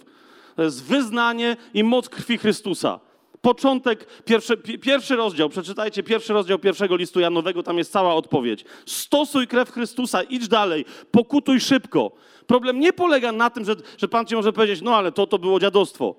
[0.57, 3.01] To jest wyznanie i moc krwi Chrystusa.
[3.41, 8.65] Początek, pierwszy, pierwszy rozdział, przeczytajcie pierwszy rozdział pierwszego listu Janowego, tam jest cała odpowiedź.
[8.87, 12.13] Stosuj krew Chrystusa, idź dalej, pokutuj szybko.
[12.47, 15.39] Problem nie polega na tym, że, że Pan ci może powiedzieć, no ale to to
[15.39, 16.15] było dziadostwo.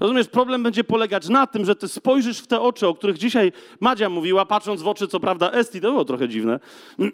[0.00, 3.52] Rozumiesz, problem będzie polegać na tym, że ty spojrzysz w te oczy, o których dzisiaj
[3.80, 6.60] Madzia mówiła, patrząc w oczy, co prawda, Esti, to było trochę dziwne.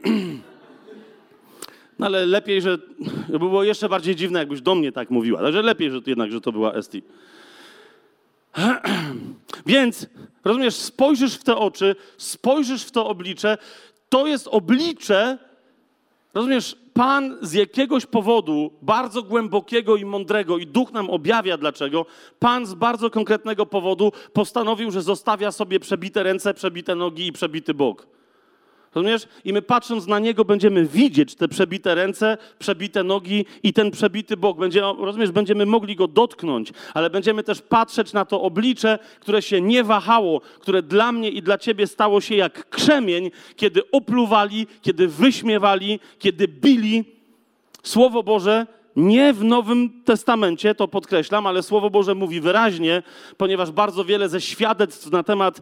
[1.99, 2.79] No ale lepiej, że
[3.29, 5.43] by było jeszcze bardziej dziwne, jakbyś do mnie tak mówiła.
[5.43, 7.03] Także lepiej, że jednak, że to była Esti.
[9.67, 10.07] Więc,
[10.45, 13.59] rozumiesz, spojrzysz w te oczy, spojrzysz w to oblicze,
[14.09, 15.39] to jest oblicze,
[16.37, 22.07] rozumiesz, Pan z jakiegoś powodu bardzo głębokiego i mądrego, i duch nam objawia dlaczego,
[22.39, 27.75] Pan z bardzo konkretnego powodu postanowił, że zostawia sobie przebite ręce, przebite nogi i przebity
[27.75, 28.07] bok.
[28.97, 29.27] Rozumiesz?
[29.45, 34.37] I my patrząc na niego będziemy widzieć te przebite ręce, przebite nogi i ten przebity
[34.37, 34.59] bok.
[34.59, 39.61] Będzie, rozumiesz, będziemy mogli go dotknąć, ale będziemy też patrzeć na to oblicze, które się
[39.61, 45.09] nie wahało, które dla mnie i dla ciebie stało się jak krzemień, kiedy opluwali, kiedy
[45.09, 47.05] wyśmiewali, kiedy bili.
[47.83, 53.03] Słowo Boże nie w Nowym Testamencie, to podkreślam, ale Słowo Boże mówi wyraźnie,
[53.37, 55.61] ponieważ bardzo wiele ze świadectw na temat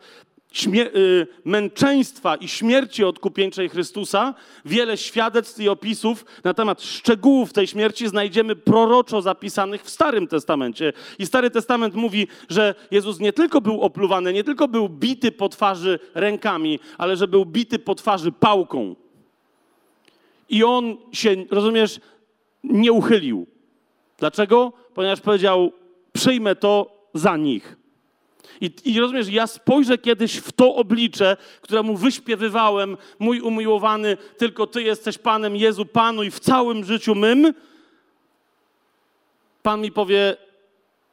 [1.45, 8.57] męczeństwa i śmierci odkupieńczej Chrystusa, wiele świadectw i opisów na temat szczegółów tej śmierci znajdziemy
[8.57, 10.93] proroczo zapisanych w Starym Testamencie.
[11.19, 15.49] I Stary Testament mówi, że Jezus nie tylko był opluwany, nie tylko był bity po
[15.49, 18.97] twarzy rękami, ale że był bity po twarzy pałką.
[20.49, 22.01] I on się, rozumiesz,
[22.65, 23.47] nie uchylił.
[24.19, 24.73] Dlaczego?
[24.95, 25.73] Ponieważ powiedział:
[26.13, 27.84] Przyjmę to za nich.
[28.61, 34.83] I, I rozumiesz, ja spojrzę kiedyś w to oblicze, któremu wyśpiewywałem, mój umiłowany, tylko Ty
[34.83, 37.55] jesteś Panem, Jezu, Panuj w całym życiu mym.
[39.63, 40.37] Pan mi powie,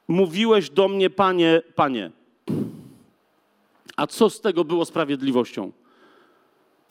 [0.07, 2.11] mówiłeś do mnie, Panie, Panie.
[3.97, 5.71] A co z tego było sprawiedliwością?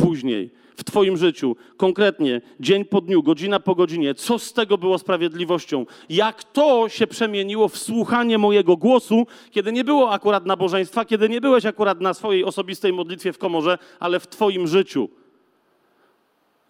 [0.03, 4.99] Później w Twoim życiu, konkretnie, dzień po dniu, godzina po godzinie, co z tego było
[4.99, 5.87] sprawiedliwością?
[6.09, 11.41] Jak to się przemieniło w słuchanie mojego głosu, kiedy nie było akurat nabożeństwa, kiedy nie
[11.41, 15.09] byłeś akurat na swojej osobistej modlitwie w komorze, ale w Twoim życiu?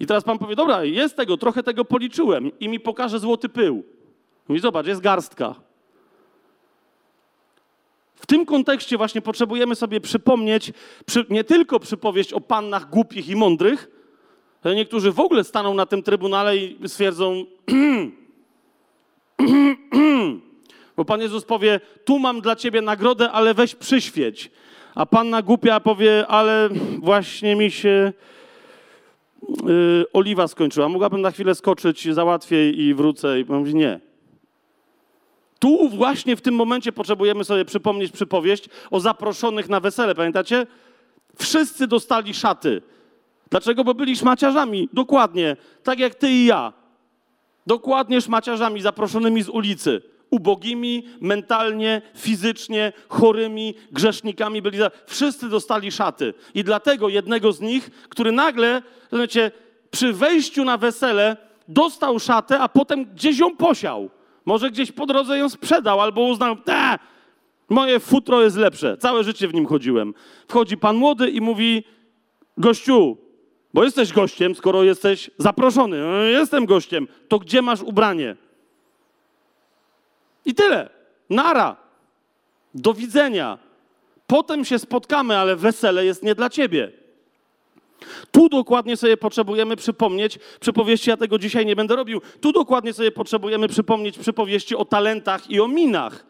[0.01, 3.85] I teraz Pan powie, dobra, jest tego, trochę tego policzyłem i mi pokaże złoty pył.
[4.49, 5.70] Mówi, zobacz, jest garstka.
[8.21, 10.73] W tym kontekście właśnie potrzebujemy sobie przypomnieć
[11.07, 13.91] przy, nie tylko przypowieść o pannach głupich i mądrych,
[14.63, 17.45] ale niektórzy w ogóle staną na tym trybunale i stwierdzą,
[20.97, 24.51] bo Pan Jezus powie, tu mam dla ciebie nagrodę, ale weź przyświeć.
[24.95, 28.13] A panna głupia powie, ale właśnie mi się
[29.67, 30.89] yy, oliwa skończyła.
[30.89, 33.41] Mogłabym na chwilę skoczyć, załatwię i wrócę.
[33.41, 34.10] I mówi, nie.
[35.61, 40.15] Tu właśnie w tym momencie potrzebujemy sobie przypomnieć przypowieść o zaproszonych na wesele.
[40.15, 40.67] Pamiętacie?
[41.39, 42.83] Wszyscy dostali szaty.
[43.51, 43.85] Dlaczego?
[43.85, 44.89] Bo byli szmaciarzami.
[44.93, 45.57] Dokładnie.
[45.83, 46.73] Tak jak ty i ja.
[47.67, 50.03] Dokładnie szmaciarzami zaproszonymi z ulicy.
[50.31, 54.79] Ubogimi, mentalnie, fizycznie, chorymi, grzesznikami byli.
[55.07, 56.35] Wszyscy dostali szaty.
[56.55, 59.51] I dlatego jednego z nich, który nagle, rozumiecie,
[59.91, 61.37] przy wejściu na wesele
[61.69, 64.11] dostał szatę, a potem gdzieś ją posiał.
[64.51, 66.99] Może gdzieś po drodze ją sprzedał albo uznał, te,
[67.69, 68.97] moje futro jest lepsze.
[68.97, 70.15] Całe życie w nim chodziłem.
[70.49, 71.85] Wchodzi pan młody i mówi,
[72.59, 73.17] gościu,
[73.75, 76.01] bo jesteś gościem, skoro jesteś zaproszony.
[76.01, 77.09] No, jestem gościem.
[77.29, 78.37] To gdzie masz ubranie?
[80.45, 80.89] I tyle.
[81.31, 81.77] Nara.
[82.75, 83.59] Do widzenia.
[84.27, 86.93] Potem się spotkamy, ale wesele jest nie dla ciebie.
[88.31, 92.21] Tu dokładnie sobie potrzebujemy przypomnieć przypowieści, ja tego dzisiaj nie będę robił.
[92.41, 96.27] Tu dokładnie sobie potrzebujemy przypomnieć przypowieści o talentach i o minach.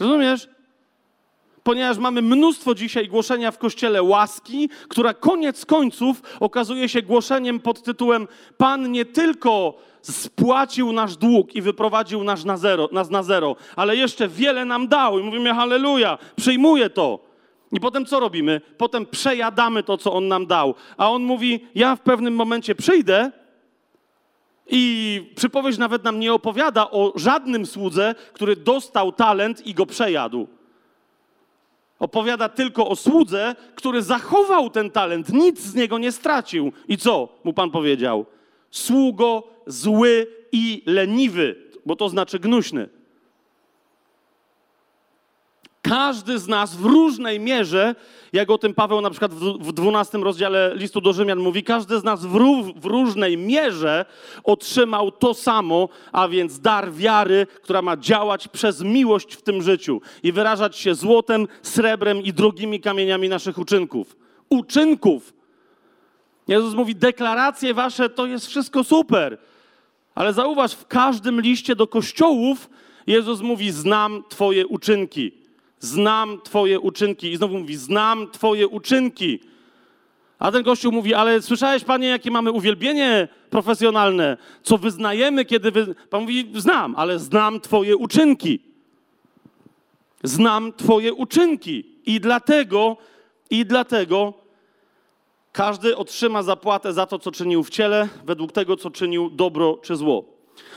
[0.00, 0.48] Rozumiesz?
[1.68, 7.82] ponieważ mamy mnóstwo dzisiaj głoszenia w kościele łaski, która koniec końców okazuje się głoszeniem pod
[7.82, 13.56] tytułem Pan nie tylko spłacił nasz dług i wyprowadził nas na zero, nas na zero,
[13.76, 15.18] ale jeszcze wiele nam dał.
[15.18, 17.27] I mówimy halleluja, przyjmuję to.
[17.72, 18.60] I potem co robimy?
[18.78, 20.74] Potem przejadamy to, co On nam dał.
[20.96, 23.30] A On mówi, ja w pewnym momencie przyjdę
[24.66, 30.46] i przypowieść nawet nam nie opowiada o żadnym słudze, który dostał talent i go przejadł.
[31.98, 36.72] Opowiada tylko o słudze, który zachował ten talent, nic z niego nie stracił.
[36.88, 38.26] I co mu Pan powiedział?
[38.70, 42.97] Sługo zły i leniwy, bo to znaczy gnuśny.
[45.82, 47.94] Każdy z nas w różnej mierze,
[48.32, 52.04] jak o tym Paweł na przykład w 12 rozdziale listu do Rzymian mówi, każdy z
[52.04, 52.38] nas w,
[52.76, 54.04] w różnej mierze
[54.44, 60.00] otrzymał to samo, a więc dar wiary, która ma działać przez miłość w tym życiu
[60.22, 64.16] i wyrażać się złotem, srebrem i drogimi kamieniami naszych uczynków.
[64.48, 65.34] Uczynków.
[66.48, 69.38] Jezus mówi, deklaracje wasze to jest wszystko super.
[70.14, 72.70] Ale zauważ, w każdym liście do kościołów
[73.06, 75.47] Jezus mówi: Znam Twoje uczynki.
[75.80, 77.32] Znam Twoje uczynki.
[77.32, 79.40] I znowu mówi: Znam Twoje uczynki.
[80.38, 84.36] A ten kościół mówi: Ale słyszałeś, panie, jakie mamy uwielbienie profesjonalne?
[84.62, 85.94] Co wyznajemy, kiedy wy.
[86.10, 88.60] Pan mówi: Znam, ale znam Twoje uczynki.
[90.22, 91.84] Znam Twoje uczynki.
[92.06, 92.96] I dlatego,
[93.50, 94.34] i dlatego
[95.52, 99.96] każdy otrzyma zapłatę za to, co czynił w ciele, według tego, co czynił dobro czy
[99.96, 100.24] zło.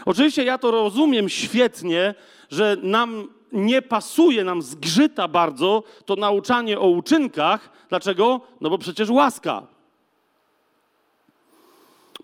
[0.05, 2.15] Oczywiście ja to rozumiem świetnie,
[2.49, 7.69] że nam nie pasuje, nam zgrzyta bardzo to nauczanie o uczynkach.
[7.89, 8.41] Dlaczego?
[8.61, 9.67] No bo przecież łaska.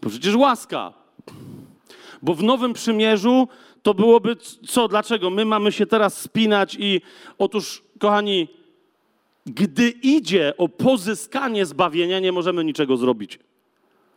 [0.01, 0.93] Bo przecież łaska.
[2.21, 3.47] Bo w Nowym Przymierzu
[3.83, 4.35] to byłoby
[4.67, 4.87] co?
[4.87, 5.29] Dlaczego?
[5.29, 7.01] My mamy się teraz spinać i
[7.37, 8.47] otóż, kochani,
[9.45, 13.39] gdy idzie o pozyskanie zbawienia, nie możemy niczego zrobić.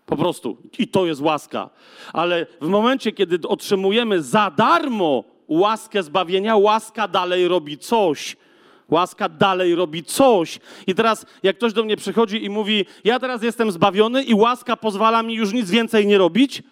[0.07, 0.57] Po prostu.
[0.79, 1.71] I to jest łaska.
[2.13, 8.37] Ale w momencie, kiedy otrzymujemy za darmo łaskę zbawienia, łaska dalej robi coś.
[8.89, 10.59] Łaska dalej robi coś.
[10.87, 14.77] I teraz, jak ktoś do mnie przychodzi i mówi: Ja teraz jestem zbawiony i łaska
[14.77, 16.63] pozwala mi już nic więcej nie robić.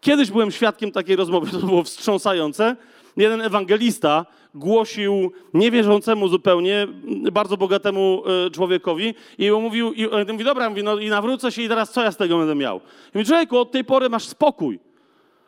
[0.00, 2.76] Kiedyś byłem świadkiem takiej rozmowy, to było wstrząsające.
[3.16, 6.86] Jeden ewangelista głosił niewierzącemu zupełnie,
[7.32, 11.68] bardzo bogatemu e, człowiekowi i mówił, i mówi, dobra, mówi, no i nawrócę się i
[11.68, 12.76] teraz co ja z tego będę miał?
[13.14, 14.80] I mówi, człowieku, od tej pory masz spokój.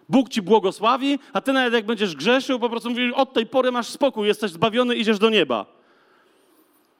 [0.09, 3.73] Bóg ci błogosławi, a ty nawet jak będziesz grzeszył, po prostu mówisz, od tej pory
[3.73, 5.67] masz spokój, jesteś zbawiony, idziesz do nieba.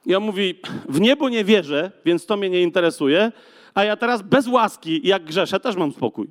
[0.05, 0.55] I on mówi,
[0.89, 3.31] w niebo nie wierzę, więc to mnie nie interesuje,
[3.73, 6.27] a ja teraz bez łaski, jak grzeszę, też mam spokój.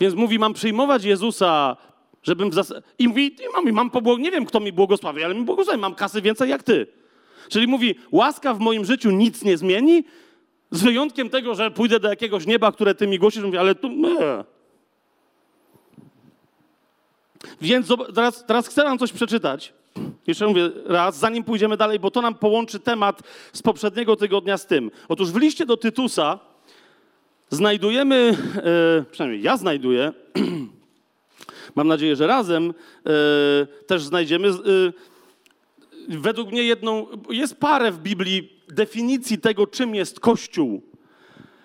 [0.00, 1.76] Więc mówi, mam przyjmować Jezusa,
[2.22, 2.74] żebym w zas...
[2.98, 4.18] I mówi, mam, mam pobłog...
[4.18, 6.86] nie wiem, kto mi błogosławi, ale mi błogosławi, mam kasy więcej jak ty.
[7.48, 10.04] Czyli mówi, łaska w moim życiu nic nie zmieni,
[10.70, 13.88] z wyjątkiem tego, że pójdę do jakiegoś nieba, które ty mi głosisz, mówi, ale tu...
[13.88, 14.44] Nie.
[17.60, 19.72] Więc teraz, teraz chcę wam coś przeczytać.
[20.26, 24.66] Jeszcze mówię raz, zanim pójdziemy dalej, bo to nam połączy temat z poprzedniego tygodnia z
[24.66, 24.90] tym.
[25.08, 26.38] Otóż w liście do Tytusa
[27.50, 30.12] znajdujemy, e, przynajmniej ja znajduję,
[31.76, 32.74] mam nadzieję, że razem
[33.06, 34.52] e, też znajdziemy, e,
[36.08, 40.82] według mnie jedną, jest parę w Biblii definicji tego, czym jest Kościół.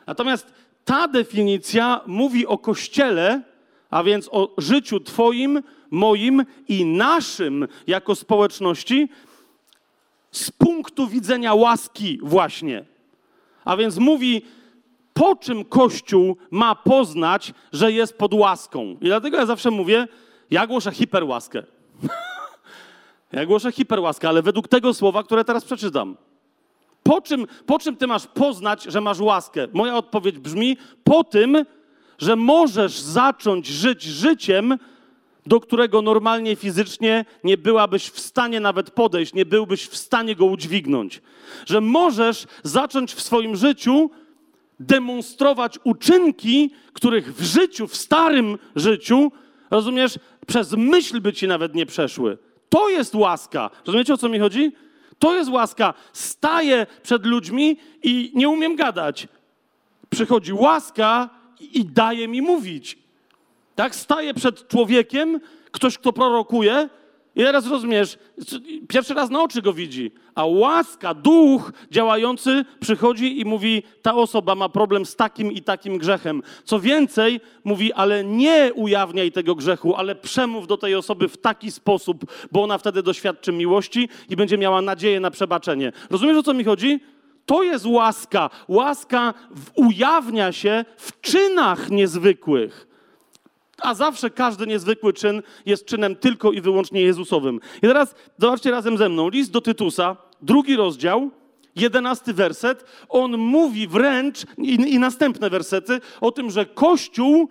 [0.07, 0.53] Natomiast
[0.85, 3.41] ta definicja mówi o Kościele,
[3.89, 9.09] a więc o życiu Twoim, moim i naszym jako społeczności
[10.31, 12.85] z punktu widzenia łaski właśnie.
[13.65, 14.41] A więc mówi,
[15.13, 18.97] po czym Kościół ma poznać, że jest pod łaską.
[19.01, 20.07] I dlatego ja zawsze mówię,
[20.51, 21.63] ja głoszę hiperłaskę.
[23.31, 26.17] ja głoszę hiperłaskę, ale według tego słowa, które teraz przeczytam.
[27.03, 29.67] Po czym, po czym ty masz poznać, że masz łaskę?
[29.73, 31.65] Moja odpowiedź brzmi, po tym,
[32.17, 34.77] że możesz zacząć żyć życiem,
[35.45, 40.45] do którego normalnie fizycznie nie byłabyś w stanie nawet podejść, nie byłbyś w stanie go
[40.45, 41.21] udźwignąć.
[41.65, 44.09] Że możesz zacząć w swoim życiu
[44.79, 49.31] demonstrować uczynki, których w życiu, w starym życiu,
[49.71, 52.37] rozumiesz, przez myśl by ci nawet nie przeszły.
[52.69, 53.69] To jest łaska.
[53.85, 54.71] Rozumiecie, o co mi chodzi?
[55.19, 55.93] To jest łaska.
[56.13, 59.27] Staję przed ludźmi i nie umiem gadać.
[60.09, 62.97] Przychodzi łaska i daje mi mówić.
[63.75, 63.95] Tak?
[63.95, 65.39] Staję przed człowiekiem,
[65.71, 66.89] ktoś, kto prorokuje,
[67.37, 68.17] i teraz rozumiesz,
[68.87, 74.55] pierwszy raz na oczy go widzi, a łaska, duch działający przychodzi i mówi: Ta osoba
[74.55, 76.43] ma problem z takim i takim grzechem.
[76.63, 81.71] Co więcej, mówi: Ale nie ujawniaj tego grzechu, ale przemów do tej osoby w taki
[81.71, 85.91] sposób, bo ona wtedy doświadczy miłości i będzie miała nadzieję na przebaczenie.
[86.09, 86.99] Rozumiesz o co mi chodzi?
[87.47, 88.49] To jest łaska.
[88.67, 89.33] Łaska
[89.75, 92.87] ujawnia się w czynach niezwykłych.
[93.81, 97.59] A zawsze każdy niezwykły czyn jest czynem tylko i wyłącznie Jezusowym.
[97.77, 99.29] I teraz zobaczcie razem ze mną.
[99.29, 101.31] List do Tytusa, drugi rozdział,
[101.75, 102.85] jedenasty werset.
[103.09, 107.49] On mówi wręcz, i, i następne wersety, o tym, że Kościół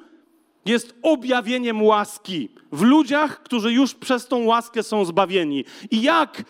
[0.66, 5.64] jest objawieniem łaski w ludziach, którzy już przez tą łaskę są zbawieni.
[5.90, 6.44] I jak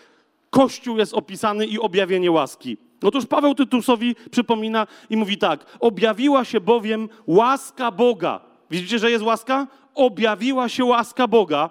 [0.49, 2.77] Kościół jest opisany i objawienie łaski?
[3.03, 9.23] Otóż Paweł Tytusowi przypomina i mówi tak: Objawiła się bowiem łaska Boga Widzicie, że jest
[9.23, 9.67] łaska?
[9.95, 11.69] Objawiła się łaska Boga,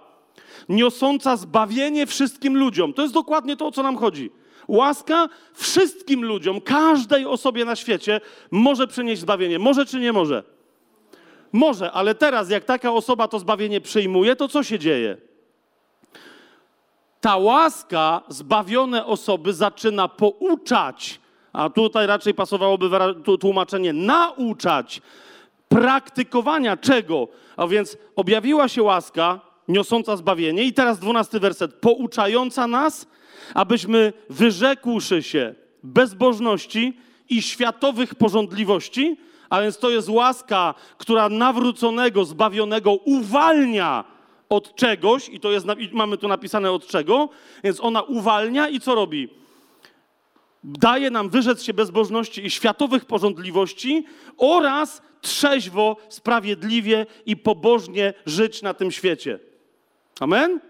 [0.69, 2.93] niosąca zbawienie wszystkim ludziom.
[2.93, 4.31] To jest dokładnie to, o co nam chodzi.
[4.69, 8.21] Łaska wszystkim ludziom, każdej osobie na świecie
[8.51, 9.59] może przynieść zbawienie.
[9.59, 10.43] Może czy nie może?
[11.53, 15.17] Może, ale teraz, jak taka osoba to zbawienie przyjmuje, to co się dzieje?
[17.27, 21.21] Ta łaska zbawione osoby zaczyna pouczać,
[21.53, 22.91] a tutaj raczej pasowałoby
[23.41, 25.03] tłumaczenie nauczać
[25.69, 27.29] praktykowania czego?
[27.57, 33.07] A więc objawiła się łaska niosąca zbawienie i teraz dwunasty werset, pouczająca nas,
[33.55, 36.99] abyśmy wyrzekłszy się bezbożności
[37.29, 39.17] i światowych porządliwości,
[39.51, 44.16] a więc to jest łaska, która nawróconego, zbawionego uwalnia
[44.49, 47.29] od czegoś, i to jest, mamy tu napisane od czego,
[47.65, 49.29] więc ona uwalnia i co robi?
[50.65, 54.05] Daje nam wyrzec się bezbożności i światowych porządliwości
[54.37, 59.39] oraz trzeźwo, sprawiedliwie i pobożnie żyć na tym świecie.
[60.21, 60.61] Amen?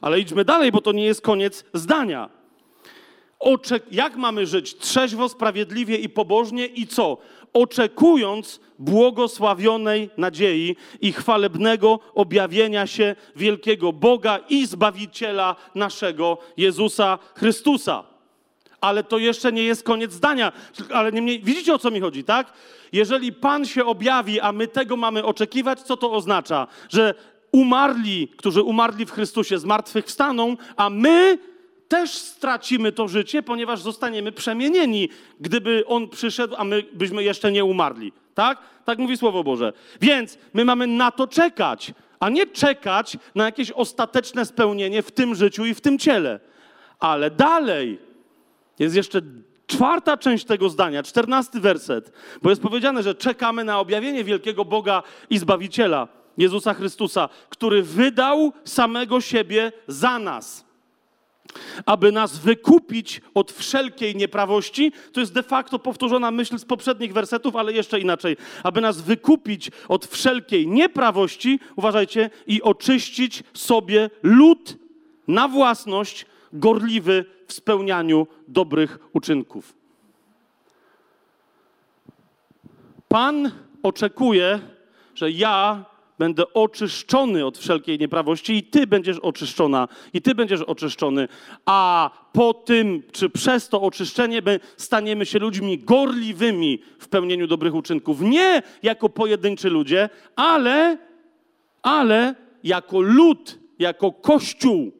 [0.00, 2.28] Ale idźmy dalej, bo to nie jest koniec zdania.
[3.40, 7.18] Oczek jak mamy żyć trzeźwo, sprawiedliwie i pobożnie i co?
[7.52, 18.04] Oczekując błogosławionej nadziei i chwalebnego objawienia się wielkiego Boga i Zbawiciela naszego Jezusa Chrystusa.
[18.80, 20.52] Ale to jeszcze nie jest koniec zdania.
[20.92, 22.52] Ale niemniej, widzicie o co mi chodzi, tak?
[22.92, 26.66] Jeżeli Pan się objawi, a my tego mamy oczekiwać, co to oznacza?
[26.88, 27.14] Że
[27.52, 31.38] umarli, którzy umarli w Chrystusie, zmartwychwstaną, a my
[31.90, 35.08] też stracimy to życie, ponieważ zostaniemy przemienieni,
[35.40, 38.12] gdyby On przyszedł, a my byśmy jeszcze nie umarli.
[38.34, 38.58] Tak?
[38.84, 39.72] Tak mówi Słowo Boże.
[40.00, 45.34] Więc my mamy na to czekać, a nie czekać na jakieś ostateczne spełnienie w tym
[45.34, 46.40] życiu i w tym ciele.
[46.98, 47.98] Ale dalej
[48.78, 49.20] jest jeszcze
[49.66, 52.12] czwarta część tego zdania, czternasty werset,
[52.42, 56.08] bo jest powiedziane, że czekamy na objawienie wielkiego Boga i Zbawiciela.
[56.38, 60.69] Jezusa Chrystusa, który wydał samego siebie za nas,
[61.86, 64.92] aby nas wykupić od wszelkiej nieprawości.
[65.12, 68.36] To jest de facto powtórzona myśl z poprzednich wersetów, ale jeszcze inaczej.
[68.62, 74.76] Aby nas wykupić od wszelkiej nieprawości, uważajcie, i oczyścić sobie lud
[75.28, 79.74] na własność, gorliwy w spełnianiu dobrych uczynków.
[83.08, 84.60] Pan oczekuje,
[85.14, 85.84] że ja
[86.20, 91.28] będę oczyszczony od wszelkiej nieprawości i ty będziesz oczyszczona, i ty będziesz oczyszczony.
[91.66, 97.74] A po tym, czy przez to oczyszczenie my staniemy się ludźmi gorliwymi w pełnieniu dobrych
[97.74, 98.20] uczynków.
[98.20, 100.98] Nie jako pojedynczy ludzie, ale,
[101.82, 104.92] ale jako lud, jako kościół.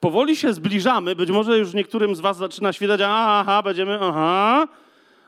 [0.00, 4.68] Powoli się zbliżamy, być może już niektórym z was zaczyna świtać, aha, będziemy, aha,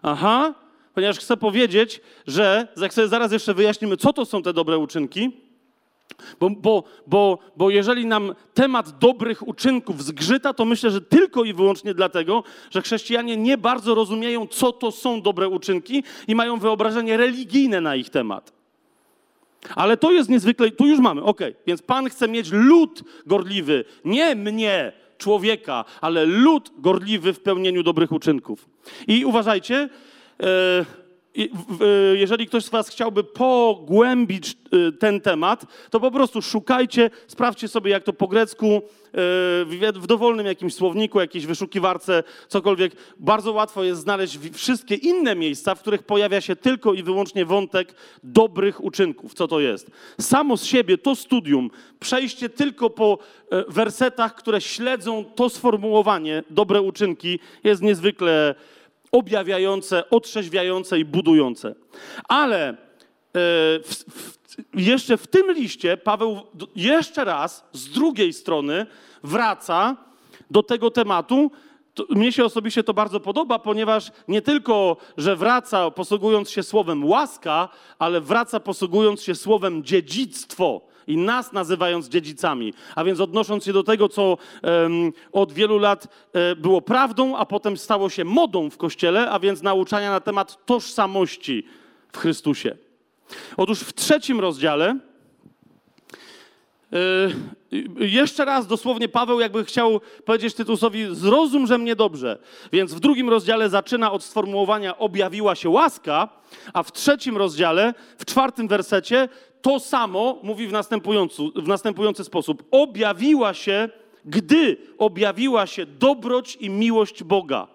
[0.03, 0.55] aha,
[0.95, 5.31] ponieważ chcę powiedzieć, że jak sobie zaraz jeszcze wyjaśnimy, co to są te dobre uczynki,
[6.41, 11.53] bo, bo, bo, bo jeżeli nam temat dobrych uczynków zgrzyta, to myślę, że tylko i
[11.53, 17.17] wyłącznie dlatego, że chrześcijanie nie bardzo rozumieją, co to są dobre uczynki i mają wyobrażenie
[17.17, 18.53] religijne na ich temat.
[19.75, 24.37] Ale to jest niezwykle, tu już mamy, ok, więc Pan chce mieć lud gorliwy, nie
[24.37, 28.69] mnie, człowieka, ale lud gorliwy w pełnieniu dobrych uczynków.
[29.09, 29.89] I uważajcie,
[32.15, 37.91] jeżeli ktoś z Was chciałby pogłębić e, ten temat, to po prostu szukajcie, sprawdźcie sobie,
[37.91, 38.83] jak to po grecku,
[39.95, 42.93] w dowolnym jakimś słowniku, jakiejś wyszukiwarce, cokolwiek.
[43.19, 47.95] Bardzo łatwo jest znaleźć wszystkie inne miejsca, w których pojawia się tylko i wyłącznie wątek
[48.23, 49.35] dobrych uczynków.
[49.35, 49.91] Co to jest?
[50.21, 51.71] Samo z siebie to studium,
[52.01, 53.19] przejście tylko po
[53.69, 58.55] wersetach, które śledzą to sformułowanie, dobre uczynki, jest niezwykle
[59.13, 61.75] objawiające, otrzeźwiające i budujące.
[62.29, 62.75] Ale e,
[63.85, 64.39] w, w,
[64.75, 66.41] jeszcze w tym liście Paweł
[66.77, 68.87] jeszcze raz z drugiej strony
[69.23, 69.97] wraca
[70.51, 71.51] do tego tematu.
[72.11, 77.69] Mnie się osobiście to bardzo podoba, ponieważ nie tylko, że wraca posługując się słowem łaska,
[77.99, 82.75] ale wraca posługując się słowem dziedzictwo i nas nazywając dziedzicami.
[82.95, 87.47] A więc odnosząc się do tego, co um, od wielu lat e, było prawdą, a
[87.47, 91.67] potem stało się modą w Kościele, a więc nauczania na temat tożsamości
[92.13, 92.77] w Chrystusie.
[93.57, 94.97] Otóż w trzecim rozdziale
[97.71, 102.39] Yy, jeszcze raz dosłownie Paweł jakby chciał powiedzieć Tytusowi, zrozum, że mnie dobrze.
[102.73, 106.29] Więc w drugim rozdziale zaczyna od sformułowania objawiła się łaska,
[106.73, 109.29] a w trzecim rozdziale, w czwartym wersecie
[109.63, 110.73] to samo mówi w
[111.55, 112.63] w następujący sposób.
[112.71, 113.89] Objawiła się,
[114.25, 117.69] gdy objawiła się dobroć i miłość Boga.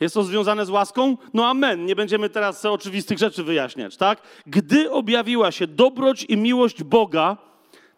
[0.00, 1.16] Jest to związane z łaską?
[1.34, 1.86] No amen.
[1.86, 4.22] Nie będziemy teraz oczywistych rzeczy wyjaśniać, tak?
[4.46, 7.36] Gdy objawiła się dobroć i miłość Boga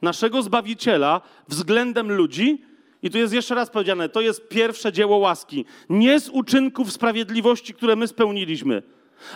[0.02, 2.64] naszego Zbawiciela względem ludzi.
[3.02, 5.64] I tu jest jeszcze raz powiedziane, to jest pierwsze dzieło łaski.
[5.88, 8.82] Nie z uczynków sprawiedliwości, które my spełniliśmy,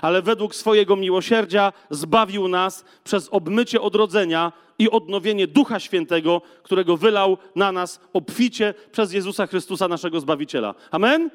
[0.03, 7.39] ale według swojego miłosierdzia zbawił nas przez obmycie odrodzenia i odnowienie Ducha Świętego, którego wylał
[7.57, 10.75] na nas obficie przez Jezusa Chrystusa, naszego Zbawiciela.
[10.91, 11.31] Amen?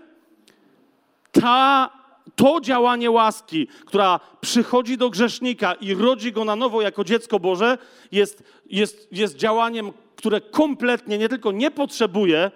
[1.32, 1.89] Ta,
[2.36, 7.78] to działanie łaski, która przychodzi do grzesznika i rodzi go na nowo jako dziecko Boże,
[8.12, 12.52] jest, jest, jest działaniem, które kompletnie nie tylko nie potrzebuje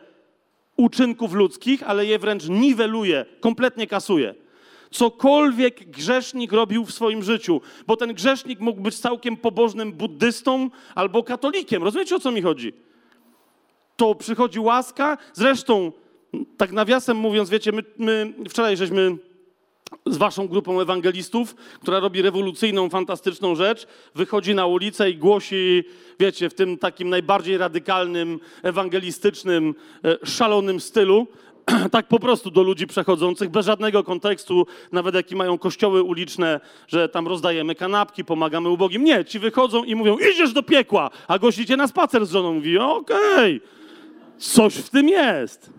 [0.77, 4.35] uczynków ludzkich, ale je wręcz niweluje, kompletnie kasuje
[4.91, 11.23] cokolwiek grzesznik robił w swoim życiu, bo ten grzesznik mógł być całkiem pobożnym buddystą albo
[11.23, 11.83] katolikiem.
[11.83, 12.73] Rozumiecie o co mi chodzi?
[13.95, 15.17] To przychodzi łaska.
[15.33, 15.91] Zresztą,
[16.57, 19.17] tak nawiasem mówiąc, wiecie, my, my wczoraj żeśmy
[20.05, 25.83] z waszą grupą ewangelistów, która robi rewolucyjną, fantastyczną rzecz, wychodzi na ulicę i głosi,
[26.19, 29.75] wiecie, w tym takim najbardziej radykalnym, ewangelistycznym,
[30.05, 31.27] e, szalonym stylu,
[31.91, 37.09] tak po prostu do ludzi przechodzących, bez żadnego kontekstu, nawet jaki mają kościoły uliczne, że
[37.09, 39.03] tam rozdajemy kanapki, pomagamy ubogim.
[39.03, 42.53] Nie, ci wychodzą i mówią, idziesz do piekła, a gościcie na spacer z żoną.
[42.53, 43.61] Mówi, okej, okay,
[44.37, 45.69] coś w tym jest.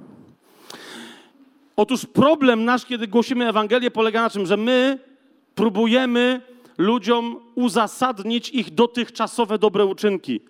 [1.76, 4.98] Otóż problem nasz, kiedy głosimy Ewangelię, polega na czym, że my
[5.54, 6.40] próbujemy
[6.78, 10.40] ludziom uzasadnić ich dotychczasowe dobre uczynki.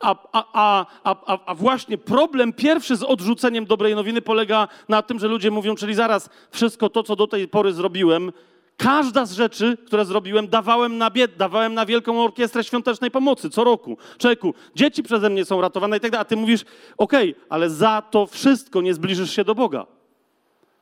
[0.00, 5.28] A, a, a, a, właśnie problem pierwszy z odrzuceniem dobrej nowiny polega na tym, że
[5.28, 8.32] ludzie mówią, czyli zaraz wszystko to, co do tej pory zrobiłem,
[8.76, 13.64] każda z rzeczy, które zrobiłem, dawałem na bied, dawałem na Wielką Orkiestrę Świątecznej Pomocy co
[13.64, 13.98] roku.
[14.18, 16.64] Człowieku, dzieci przeze mnie są ratowane i tak dalej, a ty mówisz,
[16.98, 19.86] okej, okay, ale za to wszystko nie zbliżysz się do Boga.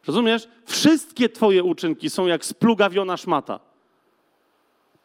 [0.07, 0.49] Rozumiesz?
[0.65, 3.61] Wszystkie twoje uczynki są jak splugawiona szmata.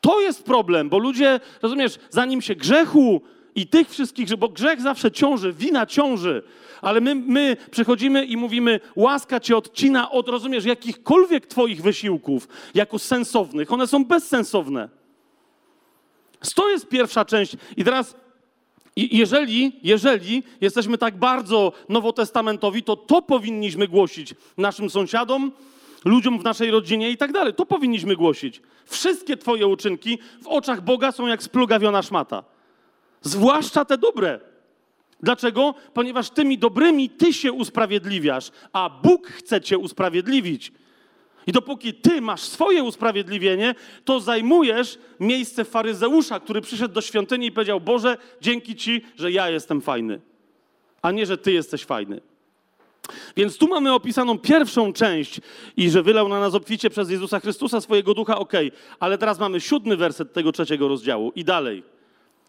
[0.01, 3.21] To jest problem, bo ludzie, rozumiesz, zanim się grzechu
[3.55, 6.43] i tych wszystkich, bo grzech zawsze ciąży, wina ciąży,
[6.81, 12.99] ale my, my przychodzimy i mówimy, łaska cię odcina od, rozumiesz, jakichkolwiek twoich wysiłków jako
[12.99, 13.71] sensownych.
[13.71, 14.89] One są bezsensowne.
[16.55, 17.55] To jest pierwsza część.
[17.77, 18.15] I teraz,
[18.95, 25.51] jeżeli, jeżeli jesteśmy tak bardzo nowotestamentowi, to to powinniśmy głosić naszym sąsiadom,
[26.05, 27.53] ludziom w naszej rodzinie i tak dalej.
[27.53, 28.61] To powinniśmy głosić.
[28.85, 32.43] Wszystkie twoje uczynki w oczach Boga są jak splugawiona szmata.
[33.21, 34.39] Zwłaszcza te dobre.
[35.23, 35.75] Dlaczego?
[35.93, 40.71] Ponieważ tymi dobrymi ty się usprawiedliwiasz, a Bóg chce cię usprawiedliwić.
[41.47, 47.51] I dopóki ty masz swoje usprawiedliwienie, to zajmujesz miejsce faryzeusza, który przyszedł do świątyni i
[47.51, 50.21] powiedział: Boże, dzięki ci, że ja jestem fajny,
[51.01, 52.21] a nie, że ty jesteś fajny.
[53.35, 55.41] Więc tu mamy opisaną pierwszą część
[55.77, 58.53] i że wylał na nas obficie przez Jezusa Chrystusa swojego ducha, ok,
[58.99, 61.83] ale teraz mamy siódmy werset tego trzeciego rozdziału i dalej.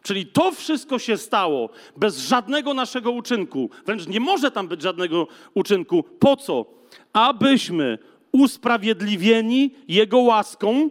[0.03, 3.71] Czyli to wszystko się stało bez żadnego naszego uczynku.
[3.87, 6.03] Wręcz nie może tam być żadnego uczynku.
[6.19, 6.65] Po co?
[7.13, 7.99] Abyśmy
[8.33, 10.91] usprawiedliwieni Jego łaską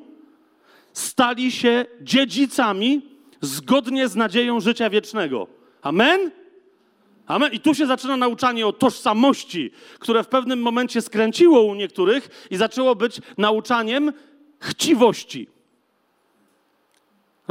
[0.93, 3.01] stali się dziedzicami
[3.41, 5.47] zgodnie z nadzieją życia wiecznego.
[5.81, 6.31] Amen?
[7.27, 7.53] Amen.
[7.53, 12.57] I tu się zaczyna nauczanie o tożsamości, które w pewnym momencie skręciło u niektórych i
[12.57, 14.13] zaczęło być nauczaniem
[14.59, 15.47] chciwości.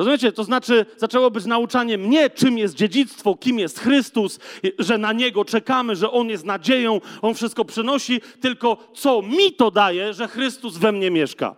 [0.00, 0.32] Rozumiecie?
[0.32, 4.38] To znaczy, zaczęło być nauczanie mnie, czym jest dziedzictwo, kim jest Chrystus,
[4.78, 9.70] że na Niego czekamy, że On jest nadzieją, On wszystko przynosi, tylko co mi to
[9.70, 11.56] daje, że Chrystus we mnie mieszka.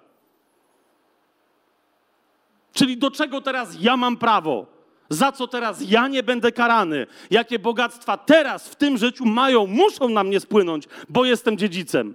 [2.73, 4.67] Czyli do czego teraz ja mam prawo?
[5.09, 7.07] Za co teraz ja nie będę karany?
[7.31, 12.15] Jakie bogactwa teraz w tym życiu mają, muszą na mnie spłynąć, bo jestem dziedzicem.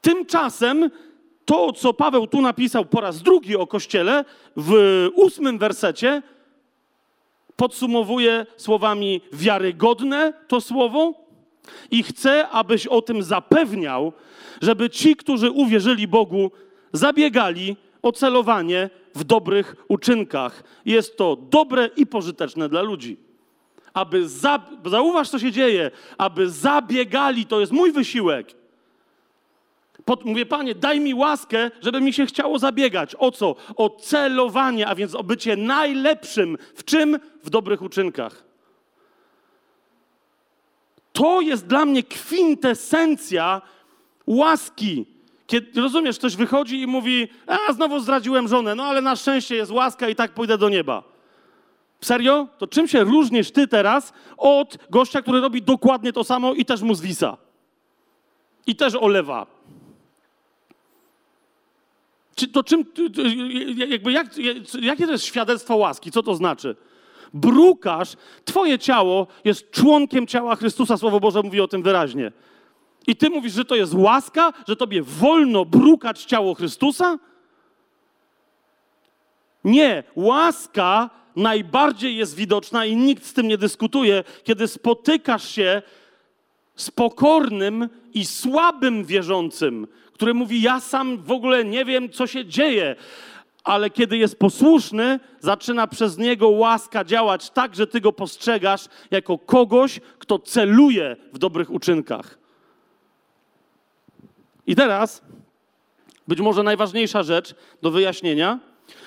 [0.00, 0.90] Tymczasem
[1.50, 4.24] to, co Paweł tu napisał po raz drugi o Kościele,
[4.56, 4.72] w
[5.14, 6.22] ósmym wersecie,
[7.56, 11.14] podsumowuje słowami wiarygodne to słowo
[11.90, 14.12] i chcę, abyś o tym zapewniał,
[14.62, 16.50] żeby ci, którzy uwierzyli Bogu,
[16.92, 20.64] zabiegali o celowanie w dobrych uczynkach.
[20.84, 23.16] Jest to dobre i pożyteczne dla ludzi.
[23.94, 28.59] Aby za, zauważ, co się dzieje, aby zabiegali, to jest mój wysiłek
[30.04, 33.16] pod, mówię, Panie, daj mi łaskę, żeby mi się chciało zabiegać.
[33.18, 33.56] O co?
[33.76, 36.58] O celowanie, a więc o bycie najlepszym.
[36.74, 37.18] W czym?
[37.44, 38.44] W dobrych uczynkach.
[41.12, 43.62] To jest dla mnie kwintesencja
[44.26, 45.06] łaski.
[45.46, 49.70] Kiedy, rozumiesz, ktoś wychodzi i mówi, a znowu zdradziłem żonę, no ale na szczęście jest
[49.70, 51.02] łaska i tak pójdę do nieba.
[52.00, 52.46] Serio?
[52.58, 56.82] To czym się różnisz ty teraz od gościa, który robi dokładnie to samo i też
[56.82, 57.36] mu zwisa?
[58.66, 59.46] I też olewa.
[62.40, 62.84] Czy to czym,
[63.88, 64.26] jakby jak,
[64.80, 66.10] jakie to jest świadectwo łaski?
[66.10, 66.76] Co to znaczy?
[67.34, 70.96] brukasz, twoje ciało jest członkiem ciała Chrystusa.
[70.96, 72.32] Słowo Boże mówi o tym wyraźnie.
[73.06, 77.18] I ty mówisz, że to jest łaska, że tobie wolno brukać ciało Chrystusa?
[79.64, 85.82] Nie, łaska najbardziej jest widoczna i nikt z tym nie dyskutuje, kiedy spotykasz się
[86.76, 89.86] z pokornym i słabym wierzącym,
[90.20, 92.96] który mówi: Ja sam w ogóle nie wiem, co się dzieje.
[93.64, 99.38] Ale kiedy jest posłuszny, zaczyna przez niego łaska działać tak, że ty go postrzegasz jako
[99.38, 102.38] kogoś, kto celuje w dobrych uczynkach.
[104.66, 105.22] I teraz,
[106.28, 108.58] być może najważniejsza rzecz do wyjaśnienia,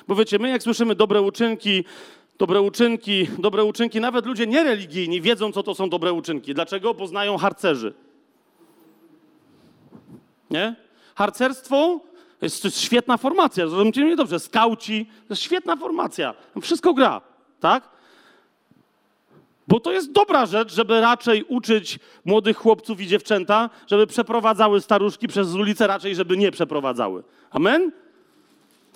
[0.08, 1.84] bo wiecie, my jak słyszymy dobre uczynki,
[2.40, 6.54] dobre uczynki, dobre uczynki, nawet ludzie niereligijni wiedzą, co to są dobre uczynki.
[6.54, 6.94] Dlaczego?
[6.94, 7.94] Poznają harcerzy.
[10.50, 10.83] Nie?
[11.16, 12.00] Harcerstwo
[12.42, 14.40] jest, to jest świetna formacja, zrozumcie mnie dobrze.
[14.40, 16.34] Skauci, to jest świetna formacja.
[16.62, 17.22] Wszystko gra,
[17.60, 17.90] tak?
[19.68, 25.28] Bo to jest dobra rzecz, żeby raczej uczyć młodych chłopców i dziewczęta, żeby przeprowadzały staruszki
[25.28, 27.24] przez ulicę, raczej żeby nie przeprowadzały.
[27.52, 27.92] Amen?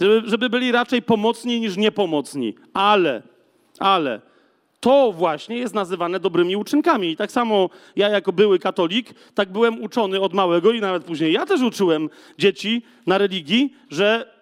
[0.02, 2.56] Żeby, żeby byli raczej pomocni niż niepomocni.
[2.74, 3.22] Ale,
[3.80, 4.22] ale
[4.80, 7.10] to właśnie jest nazywane dobrymi uczynkami.
[7.10, 11.34] I tak samo ja jako były katolik, tak byłem uczony od małego i nawet później
[11.34, 14.38] ja też uczyłem dzieci na religii, że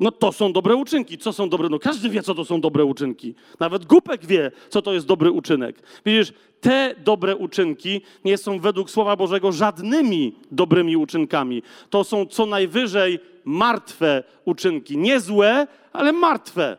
[0.00, 1.18] no to są dobre uczynki.
[1.18, 1.68] Co są dobre?
[1.68, 3.34] No każdy wie, co to są dobre uczynki.
[3.60, 5.82] Nawet głupek wie, co to jest dobry uczynek.
[6.06, 11.62] Widzisz, te dobre uczynki nie są według Słowa Bożego żadnymi dobrymi uczynkami.
[11.90, 14.98] To są co najwyżej martwe uczynki.
[14.98, 16.76] Nie złe, ale martwe.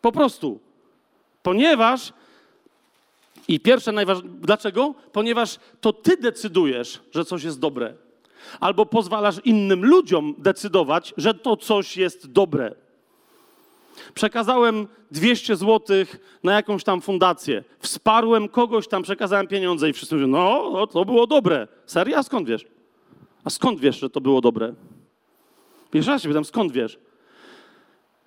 [0.00, 0.71] Po prostu.
[1.42, 2.12] Ponieważ,
[3.48, 4.94] i pierwsze najważniejsze, dlaczego?
[5.12, 7.94] Ponieważ to ty decydujesz, że coś jest dobre.
[8.60, 12.74] Albo pozwalasz innym ludziom decydować, że to coś jest dobre.
[14.14, 15.96] Przekazałem 200 zł
[16.42, 17.64] na jakąś tam fundację.
[17.78, 21.68] Wsparłem kogoś, tam przekazałem pieniądze i wszyscy mówią, no, no to było dobre.
[21.86, 22.18] Serio?
[22.18, 22.66] A skąd wiesz?
[23.44, 24.74] A skąd wiesz, że to było dobre?
[25.92, 26.98] Wiesz, ja się pytam, skąd wiesz?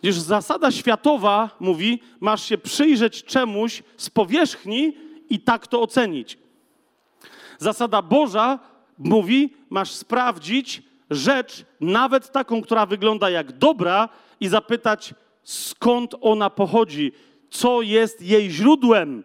[0.05, 4.97] Gdyż zasada światowa mówi, masz się przyjrzeć czemuś z powierzchni
[5.29, 6.37] i tak to ocenić.
[7.57, 8.59] Zasada Boża
[8.97, 17.11] mówi, masz sprawdzić rzecz, nawet taką, która wygląda jak dobra, i zapytać, skąd ona pochodzi,
[17.49, 19.23] co jest jej źródłem.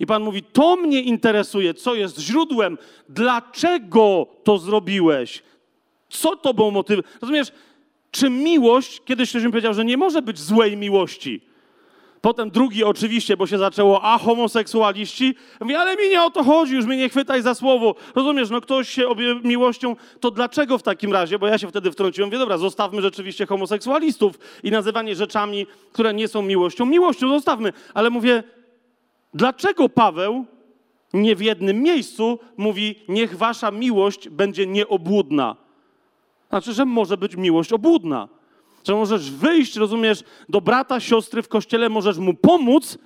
[0.00, 2.78] I Pan mówi: To mnie interesuje, co jest źródłem,
[3.08, 5.42] dlaczego to zrobiłeś,
[6.08, 7.00] co to był motyw.
[7.20, 7.52] Rozumiesz,
[8.12, 11.40] czy miłość, kiedyś ktoś mi powiedział, że nie może być złej miłości.
[12.20, 15.34] Potem drugi oczywiście, bo się zaczęło, a homoseksualiści.
[15.60, 17.94] Mówi, ale mi nie o to chodzi, już mnie nie chwytaj za słowo.
[18.14, 21.38] Rozumiesz, no ktoś się obie miłością, to dlaczego w takim razie?
[21.38, 26.28] Bo ja się wtedy wtrąciłem, mówię, dobra, zostawmy rzeczywiście homoseksualistów i nazywanie rzeczami, które nie
[26.28, 27.72] są miłością, miłością zostawmy.
[27.94, 28.42] Ale mówię,
[29.34, 30.44] dlaczego Paweł
[31.12, 35.56] nie w jednym miejscu mówi, niech wasza miłość będzie nieobłudna?
[36.52, 38.28] Znaczy, że może być miłość obłudna.
[38.84, 42.98] Że możesz wyjść, rozumiesz, do brata, siostry w kościele, możesz mu pomóc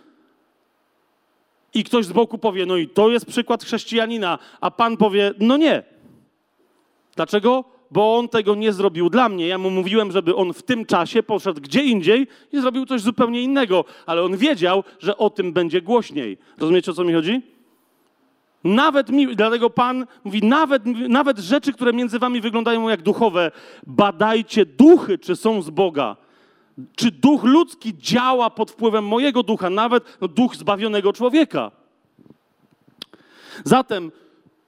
[1.75, 5.57] i ktoś z boku powie, no i to jest przykład chrześcijanina, a Pan powie, no
[5.57, 5.83] nie.
[7.17, 7.65] Dlaczego?
[7.91, 9.47] Bo on tego nie zrobił dla mnie.
[9.47, 13.43] Ja mu mówiłem, żeby on w tym czasie poszedł gdzie indziej i zrobił coś zupełnie
[13.43, 16.39] innego, ale on wiedział, że o tym będzie głośniej.
[16.59, 17.56] Rozumiecie, o co mi chodzi?
[18.67, 23.51] Nawet mi, dlatego Pan mówi, nawet, nawet rzeczy, które między wami wyglądają jak duchowe,
[23.87, 26.17] badajcie duchy, czy są z Boga.
[26.97, 31.71] Czy duch ludzki działa pod wpływem mojego ducha, nawet no, duch zbawionego człowieka.
[33.65, 34.13] Zatem,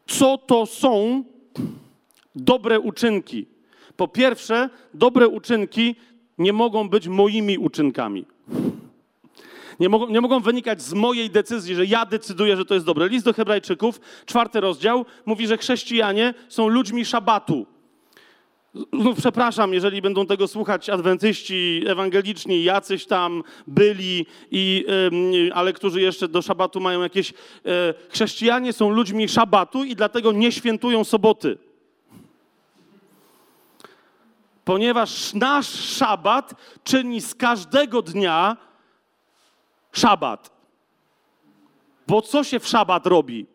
[0.07, 1.25] co to są
[2.35, 3.47] dobre uczynki?
[3.97, 5.97] Po pierwsze, dobre uczynki
[6.39, 8.25] nie mogą być moimi uczynkami.
[9.81, 13.09] Nie mogą, nie mogą wynikać z mojej decyzji, że ja decyduję, że to jest dobre.
[13.09, 17.67] List do Hebrajczyków, czwarty rozdział, mówi, że chrześcijanie są ludźmi szabatu.
[18.93, 24.87] No, przepraszam, jeżeli będą tego słuchać adwentyści ewangeliczni, jacyś tam byli, i,
[25.55, 27.31] ale którzy jeszcze do szabatu mają jakieś.
[27.65, 27.73] Yy,
[28.09, 31.59] chrześcijanie są ludźmi szabatu i dlatego nie świętują soboty.
[34.65, 36.55] Ponieważ nasz szabat
[36.85, 38.57] czyni z każdego dnia
[39.93, 40.51] szabat.
[42.07, 43.47] Bo co się w szabat robi,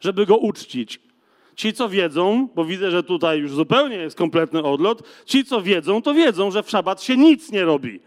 [0.00, 1.00] żeby go uczcić?
[1.56, 6.02] Ci, co wiedzą, bo widzę, że tutaj już zupełnie jest kompletny odlot, ci, co wiedzą,
[6.02, 8.00] to wiedzą, że w szabat się nic nie robi.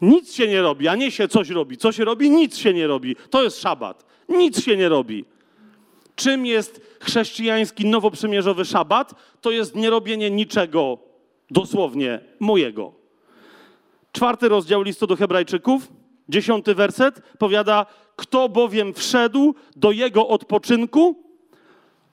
[0.00, 1.76] Nic się nie robi, a nie się coś robi.
[1.76, 2.30] Co się robi?
[2.30, 3.16] Nic się nie robi.
[3.30, 4.04] To jest szabat.
[4.28, 5.24] Nic się nie robi.
[6.16, 9.14] Czym jest chrześcijański nowoprzymierzowy szabat?
[9.40, 10.98] To jest nierobienie niczego
[11.50, 12.92] dosłownie mojego.
[14.12, 15.88] czwarty rozdział listu do Hebrajczyków,
[16.28, 21.24] dziesiąty werset, powiada: Kto bowiem wszedł do jego odpoczynku,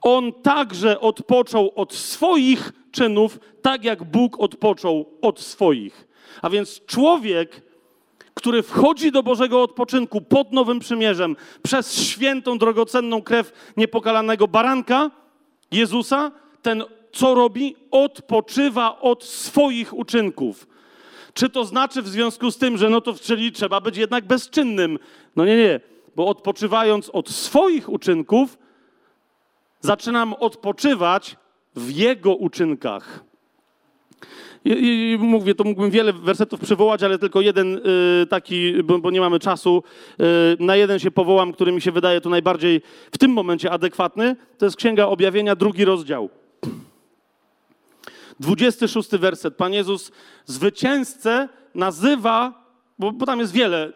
[0.01, 6.07] on także odpoczął od swoich czynów, tak jak Bóg odpoczął od swoich.
[6.41, 7.61] A więc człowiek,
[8.34, 15.11] który wchodzi do Bożego odpoczynku pod Nowym Przymierzem przez świętą, drogocenną krew niepokalanego baranka,
[15.72, 16.84] Jezusa, ten
[17.14, 17.76] co robi?
[17.91, 20.68] Odpoczywa od swoich uczynków.
[21.34, 25.00] Czy to znaczy w związku z tym, że no to czyli trzeba być jednak bezczynnym?
[25.36, 25.80] No nie, nie,
[26.16, 28.58] bo odpoczywając od swoich uczynków,
[29.80, 31.38] zaczynam odpoczywać
[31.76, 33.24] w Jego uczynkach.
[34.66, 34.72] I,
[35.12, 39.22] i mówię, to mógłbym wiele wersetów przywołać, ale tylko jeden y, taki, bo, bo, nie
[39.22, 39.84] mamy czasu.
[40.22, 40.24] Y,
[40.60, 42.82] na jeden się powołam, który mi się wydaje tu najbardziej
[43.12, 44.36] w tym momencie adekwatny.
[44.58, 46.30] To jest Księga Objawienia, drugi rozdział.
[48.40, 49.56] 26 werset.
[49.56, 50.12] Pan Jezus
[50.46, 52.64] zwycięzcę nazywa,
[53.00, 53.94] bo, bo tam jest wiele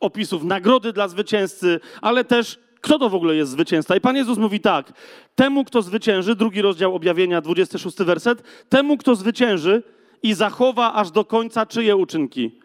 [0.00, 3.96] opisów, nagrody dla zwycięzcy, ale też kto to w ogóle jest zwycięzca?
[3.96, 4.92] I Pan Jezus mówi tak:
[5.34, 9.82] Temu, kto zwycięży, drugi rozdział objawienia, 26 werset, temu, kto zwycięży
[10.22, 12.58] i zachowa aż do końca czyje uczynki?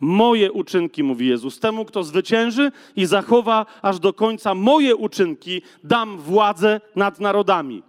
[0.00, 1.60] Moje uczynki, mówi Jezus.
[1.60, 7.82] Temu, kto zwycięży i zachowa aż do końca moje uczynki, dam władzę nad narodami.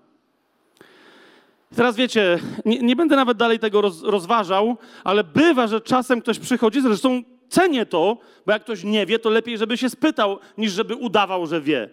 [1.76, 6.40] Teraz wiecie, nie, nie, będę nawet dalej tego roz, rozważał, ale bywa, że czasem ktoś
[6.40, 10.72] przychodzi, zresztą cenię to, bo jak ktoś nie wie, to lepiej, żeby się spytał, niż
[10.72, 11.90] żeby udawał, że wie.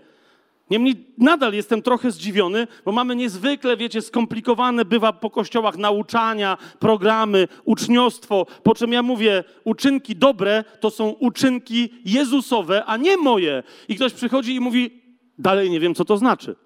[0.70, 7.49] Niemniej nadal jestem trochę zdziwiony, bo mamy niezwykle, wiecie, skomplikowane bywa po kościołach nauczania, programy,
[7.64, 8.47] uczniostwo.
[8.62, 13.62] Po czym ja mówię, uczynki dobre to są uczynki Jezusowe, a nie moje.
[13.89, 15.03] I ktoś przychodzi i mówi,
[15.39, 16.57] dalej nie wiem, co to znaczy.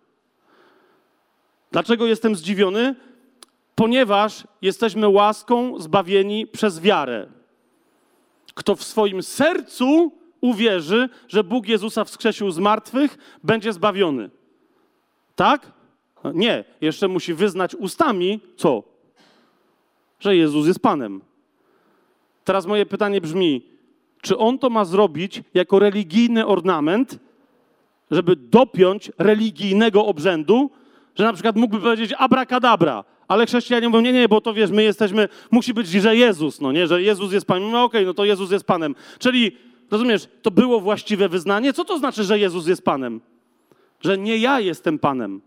[1.72, 2.94] Dlaczego jestem zdziwiony?
[3.74, 7.26] Ponieważ jesteśmy łaską zbawieni przez wiarę.
[8.54, 14.30] Kto w swoim sercu uwierzy, że Bóg Jezusa wskrzesił z martwych, będzie zbawiony.
[15.36, 15.72] Tak?
[16.34, 18.82] Nie, jeszcze musi wyznać ustami, co?
[20.20, 21.20] Że Jezus jest Panem.
[22.44, 23.62] Teraz moje pytanie brzmi:
[24.22, 27.18] czy on to ma zrobić jako religijny ornament,
[28.10, 30.70] żeby dopiąć religijnego obrzędu,
[31.14, 34.82] że na przykład mógłby powiedzieć abracadabra, ale chrześcijanie mówią, nie, nie, bo to wiesz, my
[34.82, 37.70] jesteśmy, musi być, że Jezus, no nie, że Jezus jest Panem.
[37.70, 38.94] No okej, no to Jezus jest Panem.
[39.18, 39.56] Czyli,
[39.90, 41.72] rozumiesz, to było właściwe wyznanie.
[41.72, 43.20] Co to znaczy, że Jezus jest Panem?
[44.00, 45.40] Że nie ja jestem Panem.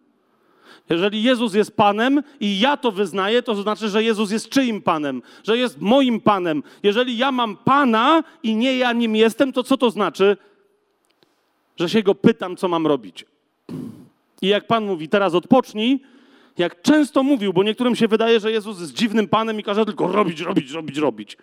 [0.89, 5.21] Jeżeli Jezus jest Panem i ja to wyznaję, to znaczy, że Jezus jest czyim Panem?
[5.43, 6.63] Że jest moim Panem.
[6.83, 10.37] Jeżeli ja mam Pana i nie ja nim jestem, to co to znaczy?
[11.77, 13.25] Że się go pytam, co mam robić.
[14.41, 15.99] I jak Pan mówi, teraz odpocznij,
[16.57, 20.07] jak często mówił, bo niektórym się wydaje, że Jezus jest dziwnym Panem i każe tylko
[20.07, 21.37] robić, robić, robić, robić.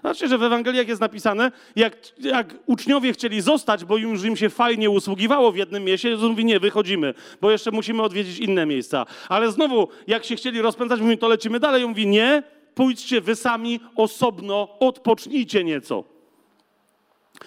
[0.00, 4.50] Znaczy, że w Ewangeliach jest napisane, jak, jak uczniowie chcieli zostać, bo już im się
[4.50, 9.06] fajnie usługiwało w jednym mieście, Jezus mówi, nie, wychodzimy, bo jeszcze musimy odwiedzić inne miejsca.
[9.28, 11.84] Ale znowu, jak się chcieli rozpędzać, mówi, to lecimy dalej.
[11.84, 12.42] On mówi, nie,
[12.74, 16.15] pójdźcie wy sami osobno, odpocznijcie nieco.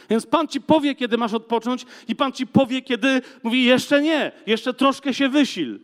[0.10, 4.32] Więc Pan ci powie, kiedy masz odpocząć, i Pan ci powie, kiedy mówi, jeszcze nie,
[4.46, 5.80] jeszcze troszkę się wysil.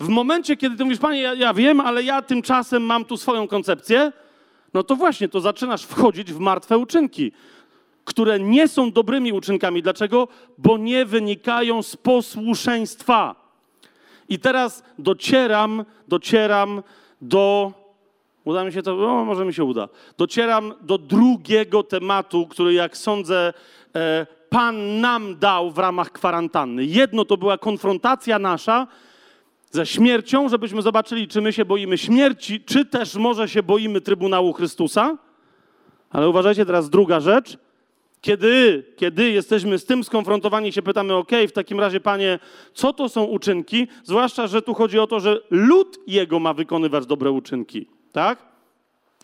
[0.00, 3.48] W momencie, kiedy ty mówisz, Panie, ja, ja wiem, ale ja tymczasem mam tu swoją
[3.48, 4.12] koncepcję,
[4.74, 7.32] no to właśnie, to zaczynasz wchodzić w martwe uczynki,
[8.04, 9.82] które nie są dobrymi uczynkami.
[9.82, 10.28] Dlaczego?
[10.58, 13.34] Bo nie wynikają z posłuszeństwa.
[14.28, 16.82] I teraz docieram, docieram
[17.20, 17.72] do.
[18.48, 18.96] Uda mi się to?
[18.96, 19.88] No, może mi się uda.
[20.18, 23.52] Docieram do drugiego tematu, który, jak sądzę,
[23.96, 26.84] e, Pan nam dał w ramach kwarantanny.
[26.84, 28.86] Jedno to była konfrontacja nasza
[29.70, 34.52] ze śmiercią, żebyśmy zobaczyli, czy my się boimy śmierci, czy też może się boimy Trybunału
[34.52, 35.18] Chrystusa.
[36.10, 37.58] Ale uważajcie teraz druga rzecz.
[38.20, 42.38] Kiedy, kiedy jesteśmy z tym skonfrontowani, się pytamy, OK, w takim razie, panie,
[42.74, 43.88] co to są uczynki?
[44.04, 48.38] Zwłaszcza, że tu chodzi o to, że lud jego ma wykonywać dobre uczynki, tak?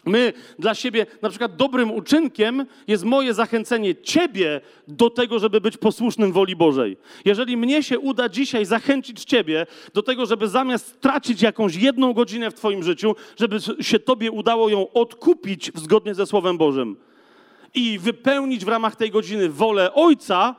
[0.07, 5.77] My dla siebie, na przykład dobrym uczynkiem jest moje zachęcenie Ciebie do tego, żeby być
[5.77, 6.97] posłusznym woli Bożej.
[7.25, 12.51] Jeżeli mnie się uda dzisiaj zachęcić Ciebie do tego, żeby zamiast tracić jakąś jedną godzinę
[12.51, 16.97] w Twoim życiu, żeby się Tobie udało ją odkupić zgodnie ze Słowem Bożym
[17.75, 20.55] i wypełnić w ramach tej godziny wolę Ojca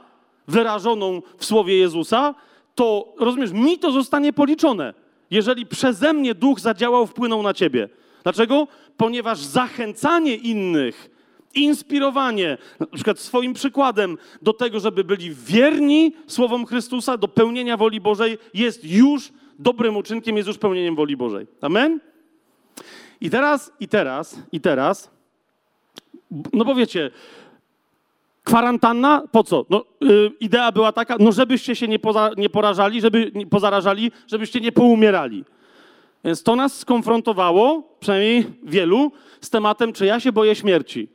[0.48, 2.36] wyrażoną w Słowie Jezusa,
[2.76, 4.94] to rozumiesz, mi to zostanie policzone,
[5.32, 7.90] jeżeli przeze mnie Duch zadziałał, wpłynął na Ciebie.
[8.26, 8.68] Dlaczego?
[8.98, 11.10] Ponieważ zachęcanie innych,
[11.56, 18.02] inspirowanie, na przykład swoim przykładem do tego, żeby byli wierni słowom Chrystusa, do pełnienia woli
[18.02, 21.48] Bożej, jest już dobrym uczynkiem, jest już pełnieniem woli Bożej.
[21.62, 22.00] Amen?
[23.22, 25.12] I teraz, i teraz, i teraz
[26.54, 27.12] No bo wiecie,
[28.44, 29.66] kwarantanna, po co?
[29.70, 34.12] No, y, idea była taka, no żebyście się nie, poza, nie porażali, żeby nie pozarażali,
[34.28, 35.46] żebyście nie poumierali.
[36.26, 39.12] Więc to nas skonfrontowało, przynajmniej wielu,
[39.42, 41.08] z tematem, czy ja się boję śmierci.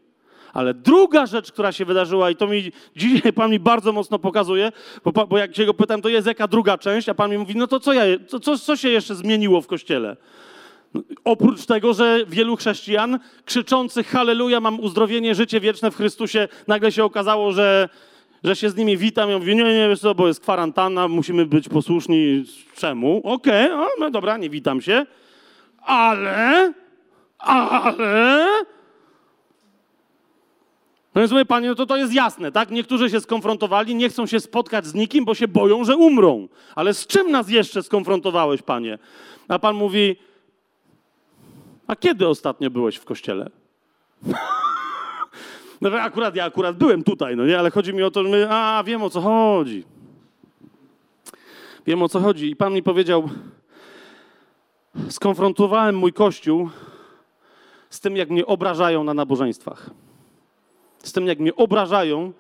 [0.53, 4.73] Ale druga rzecz, która się wydarzyła, i to mi dzisiaj Pan mi bardzo mocno pokazuje,
[5.05, 7.57] bo, bo jak się go pytam, to jest jaka druga część, a Pan mi mówi,
[7.57, 10.17] no to co, ja, co, co, co się jeszcze zmieniło w Kościele?
[11.25, 17.05] Oprócz tego, że wielu chrześcijan krzyczących Halleluja, mam uzdrowienie, życie wieczne w Chrystusie, nagle się
[17.05, 17.89] okazało, że,
[18.45, 19.31] że się z nimi witam.
[19.31, 22.45] Ja mówię, nie, nie, wiesz co, bo jest kwarantanna, musimy być posłuszni.
[22.77, 23.21] Czemu?
[23.25, 25.07] Okej, okay, no dobra, nie witam się.
[25.83, 26.73] Ale,
[27.39, 28.47] ale...
[31.15, 32.71] No więc mówię, panie, no to to jest jasne, tak?
[32.71, 36.49] Niektórzy się skonfrontowali, nie chcą się spotkać z nikim, bo się boją, że umrą.
[36.75, 38.99] Ale z czym nas jeszcze skonfrontowałeś, panie?
[39.49, 40.17] A pan mówi,
[41.87, 43.51] a kiedy ostatnio byłeś w kościele?
[45.81, 48.47] No akurat ja akurat byłem tutaj, no nie, ale chodzi mi o to, że my,
[48.51, 49.85] a wiem o co chodzi.
[51.87, 52.51] Wiem o co chodzi.
[52.51, 53.29] I Pan mi powiedział,
[55.09, 56.71] skonfrontowałem mój kościół
[57.91, 59.91] z tym, jak mnie obrażają na nabożeństwach.
[60.99, 62.33] Z tym, jak mnie obrażają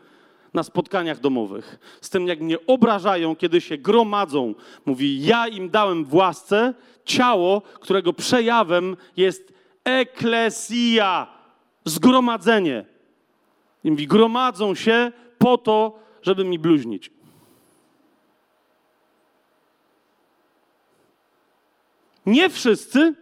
[0.54, 1.78] na spotkaniach domowych.
[2.00, 4.54] Z tym, jak mnie obrażają, kiedy się gromadzą.
[4.86, 6.74] Mówi, ja im dałem w łasce
[7.04, 9.52] ciało, którego przejawem jest
[9.84, 11.26] eklesja,
[11.84, 12.84] zgromadzenie.
[13.84, 17.10] I mówi, gromadzą się po to, żeby mi bluźnić.
[22.26, 23.14] Nie wszyscy,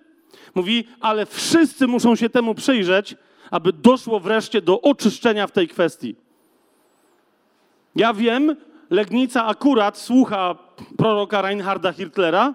[0.55, 3.17] mówi, ale wszyscy muszą się temu przyjrzeć,
[3.51, 6.17] aby doszło wreszcie do oczyszczenia w tej kwestii.
[7.97, 8.57] Ja wiem,
[8.91, 10.55] Legnica akurat słucha
[10.97, 12.55] proroka Reinharda Hirtlera.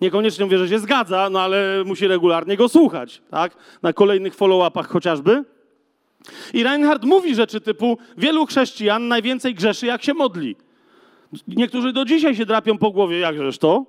[0.00, 3.56] Niekoniecznie mówię, że się zgadza, no ale musi regularnie go słuchać, tak?
[3.82, 5.44] Na kolejnych follow-upach chociażby.
[6.54, 10.56] I Reinhard mówi rzeczy typu: Wielu chrześcijan najwięcej grzeszy, jak się modli.
[11.48, 13.84] Niektórzy do dzisiaj się drapią po głowie, jakżeż to?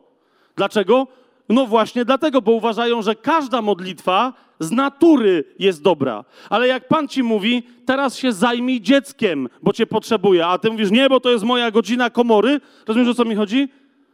[0.55, 1.07] Dlaczego?
[1.49, 6.25] No właśnie dlatego, bo uważają, że każda modlitwa z natury jest dobra.
[6.49, 10.91] Ale jak Pan ci mówi, teraz się zajmij dzieckiem, bo cię potrzebuje, a ty mówisz,
[10.91, 13.69] nie, bo to jest moja godzina komory, rozumiesz o co mi chodzi?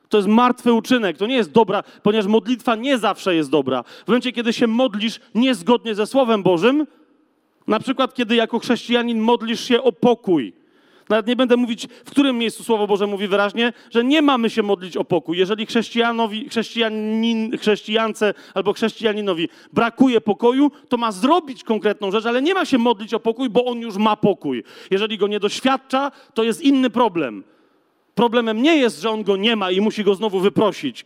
[0.10, 3.84] To jest martwy uczynek, to nie jest dobra, ponieważ modlitwa nie zawsze jest dobra.
[3.84, 6.88] W momencie, kiedy się modlisz niezgodnie ze Słowem Bożym,
[7.70, 10.54] na przykład, kiedy jako chrześcijanin modlisz się o pokój,
[11.10, 14.64] nawet nie będę mówić, w którym miejscu Słowo Boże mówi wyraźnie, że nie mamy się
[14.64, 15.38] modlić o pokój.
[15.38, 22.54] Jeżeli chrześcijanowi, chrześcijanin, chrześcijance albo chrześcijaninowi brakuje pokoju, to ma zrobić konkretną rzecz, ale nie
[22.54, 24.64] ma się modlić o pokój, bo on już ma pokój.
[24.92, 27.44] Jeżeli go nie doświadcza, to jest inny problem.
[28.16, 31.06] Problemem nie jest, że on go nie ma i musi go znowu wyprosić.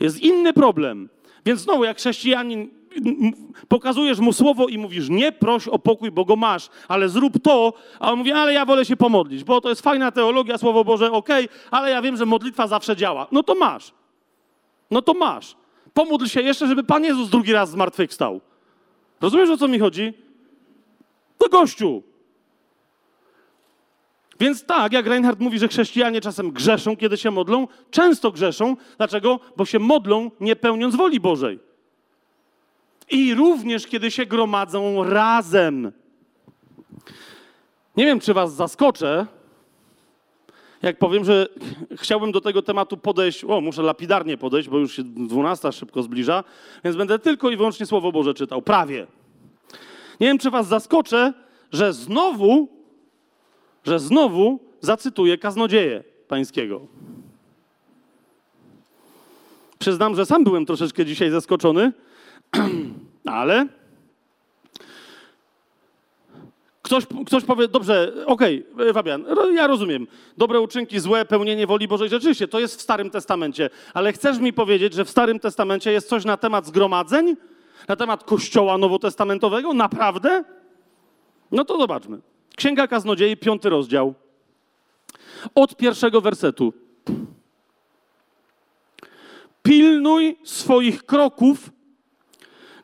[0.00, 1.08] Jest inny problem.
[1.46, 2.81] Więc znowu, jak chrześcijanin
[3.68, 7.72] pokazujesz mu słowo i mówisz, nie proś o pokój, bo go masz, ale zrób to,
[8.00, 11.12] a on mówi, ale ja wolę się pomodlić, bo to jest fajna teologia, słowo Boże,
[11.12, 13.26] okej, okay, ale ja wiem, że modlitwa zawsze działa.
[13.32, 13.92] No to masz.
[14.90, 15.56] No to masz.
[15.94, 18.40] Pomódl się jeszcze, żeby Pan Jezus drugi raz zmartwychwstał.
[19.20, 20.12] Rozumiesz, o co mi chodzi?
[21.38, 22.02] To gościu.
[24.40, 28.76] Więc tak, jak Reinhardt mówi, że chrześcijanie czasem grzeszą, kiedy się modlą, często grzeszą.
[28.96, 29.40] Dlaczego?
[29.56, 31.71] Bo się modlą, nie pełniąc woli Bożej.
[33.12, 35.92] I również, kiedy się gromadzą razem.
[37.96, 39.26] Nie wiem, czy Was zaskoczę,
[40.82, 41.46] jak powiem, że
[41.96, 46.44] chciałbym do tego tematu podejść, o, muszę lapidarnie podejść, bo już się 12 szybko zbliża,
[46.84, 48.62] więc będę tylko i wyłącznie Słowo Boże czytał.
[48.62, 49.06] Prawie.
[50.20, 51.32] Nie wiem, czy Was zaskoczę,
[51.72, 52.68] że znowu,
[53.84, 56.80] że znowu zacytuję kaznodzieję pańskiego.
[59.78, 61.92] Przyznam, że sam byłem troszeczkę dzisiaj zaskoczony,
[63.32, 63.66] ale
[66.82, 69.24] ktoś, ktoś powie, dobrze, okej, okay, Fabian,
[69.54, 70.06] ja rozumiem.
[70.38, 72.08] Dobre uczynki, złe, pełnienie woli Bożej.
[72.08, 73.70] Rzeczywiście, to jest w Starym Testamencie.
[73.94, 77.36] Ale chcesz mi powiedzieć, że w Starym Testamencie jest coś na temat zgromadzeń?
[77.88, 79.74] Na temat Kościoła Nowotestamentowego?
[79.74, 80.44] Naprawdę?
[81.52, 82.20] No to zobaczmy.
[82.56, 84.14] Księga Kaznodziei, piąty rozdział.
[85.54, 86.72] Od pierwszego wersetu.
[89.62, 91.70] Pilnuj swoich kroków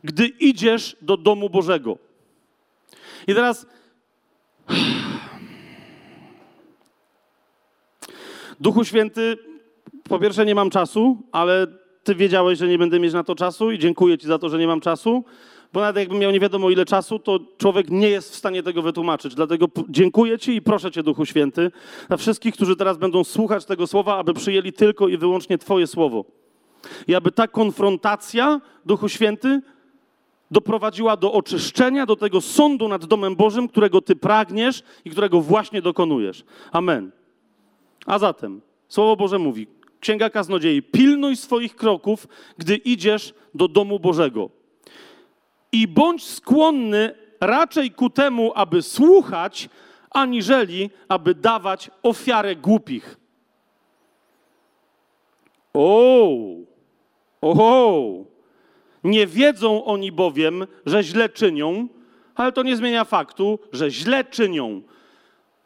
[0.04, 1.98] gdy idziesz do domu Bożego.
[3.26, 3.66] I teraz.
[8.60, 9.38] Duchu Święty,
[10.08, 11.66] po pierwsze nie mam czasu, ale
[12.04, 14.58] Ty wiedziałeś, że nie będę mieć na to czasu i dziękuję Ci za to, że
[14.58, 15.24] nie mam czasu,
[15.72, 18.82] bo nawet jakbym miał nie wiadomo ile czasu, to człowiek nie jest w stanie tego
[18.82, 19.34] wytłumaczyć.
[19.34, 21.70] Dlatego dziękuję Ci i proszę Cię, Duchu Święty,
[22.08, 26.24] dla wszystkich, którzy teraz będą słuchać tego słowa, aby przyjęli tylko i wyłącznie Twoje słowo.
[27.08, 29.60] I aby ta konfrontacja, Duchu Święty,
[30.50, 35.82] doprowadziła do oczyszczenia, do tego sądu nad domem Bożym, którego ty pragniesz i którego właśnie
[35.82, 36.44] dokonujesz.
[36.72, 37.10] Amen.
[38.06, 39.66] A zatem, Słowo Boże mówi,
[40.00, 42.28] Księga Kaznodziei, pilnuj swoich kroków,
[42.58, 44.50] gdy idziesz do domu Bożego.
[45.72, 49.68] I bądź skłonny raczej ku temu, aby słuchać,
[50.10, 53.16] aniżeli aby dawać ofiarę głupich.
[55.74, 56.30] O,
[57.40, 58.24] oho,
[59.04, 61.88] nie wiedzą oni bowiem, że źle czynią,
[62.34, 64.82] ale to nie zmienia faktu, że źle czynią.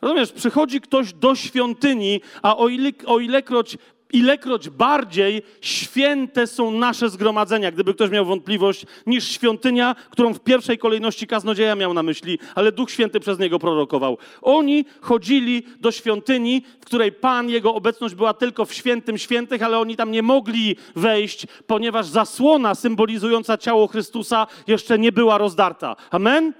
[0.02, 2.68] Rozumiesz, przychodzi ktoś do świątyni, a o,
[3.06, 3.76] o ilekroć
[4.12, 10.78] ilekroć bardziej święte są nasze zgromadzenia, gdyby ktoś miał wątpliwość, niż świątynia, którą w pierwszej
[10.78, 14.18] kolejności kaznodzieja miał na myśli, ale Duch Święty przez niego prorokował.
[14.42, 19.78] Oni chodzili do świątyni, w której Pan, Jego obecność była tylko w świętym świętych, ale
[19.78, 25.96] oni tam nie mogli wejść, ponieważ zasłona symbolizująca ciało Chrystusa jeszcze nie była rozdarta.
[26.10, 26.52] Amen?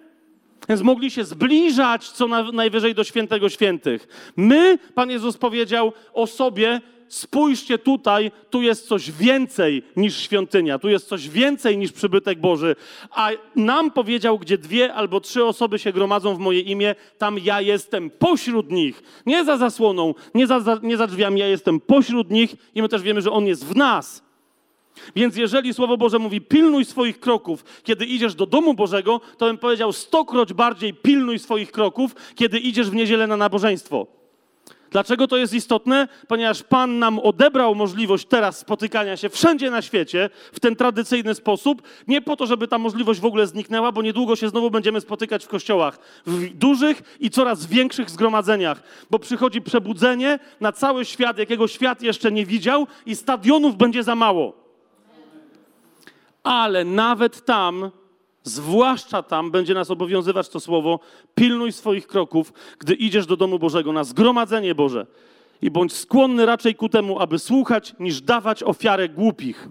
[0.69, 4.33] Więc mogli się zbliżać co najwyżej do świętego świętych.
[4.37, 6.81] My, Pan Jezus powiedział o sobie,
[7.13, 12.77] spójrzcie tutaj, tu jest coś więcej niż świątynia, tu jest coś więcej niż przybytek Boży.
[13.11, 17.61] A nam powiedział, gdzie dwie albo trzy osoby się gromadzą w moje imię, tam ja
[17.61, 19.03] jestem pośród nich.
[19.27, 22.89] Nie za zasłoną, nie za, za, nie za drzwiami, ja jestem pośród nich i my
[22.89, 24.23] też wiemy, że On jest w nas.
[25.17, 29.59] Więc jeżeli Słowo Boże mówi pilnuj swoich kroków, kiedy idziesz do domu Bożego, to bym
[29.59, 34.22] powiedział stokroć bardziej pilnuj swoich kroków, kiedy idziesz w niedzielę na nabożeństwo.
[34.93, 36.09] Dlaczego to jest istotne?
[36.29, 41.83] Ponieważ Pan nam odebrał możliwość teraz spotykania się wszędzie na świecie w ten tradycyjny sposób,
[42.09, 45.45] nie po to, żeby ta możliwość w ogóle zniknęła, bo niedługo się znowu będziemy spotykać
[45.45, 51.69] w kościołach, w dużych i coraz większych zgromadzeniach, bo przychodzi przebudzenie na cały świat, jakiego
[51.69, 54.53] świat jeszcze nie widział i stadionów będzie za mało.
[56.43, 57.91] Ale nawet tam
[58.45, 61.01] Zwłaszcza tam będzie nas obowiązywać to słowo:
[61.35, 65.07] pilnuj swoich kroków, gdy idziesz do domu Bożego na zgromadzenie Boże.
[65.63, 69.69] I bądź skłonny raczej ku temu, aby słuchać, niż dawać ofiarę głupich.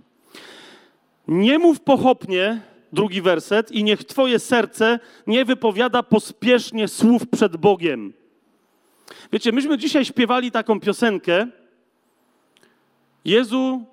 [1.28, 2.62] Nie mów pochopnie,
[2.94, 8.14] drugi werset, i niech Twoje serce nie wypowiada pospiesznie słów przed Bogiem.
[9.34, 11.48] Wiecie, myśmy dzisiaj śpiewali taką piosenkę.
[13.26, 13.86] Jezu,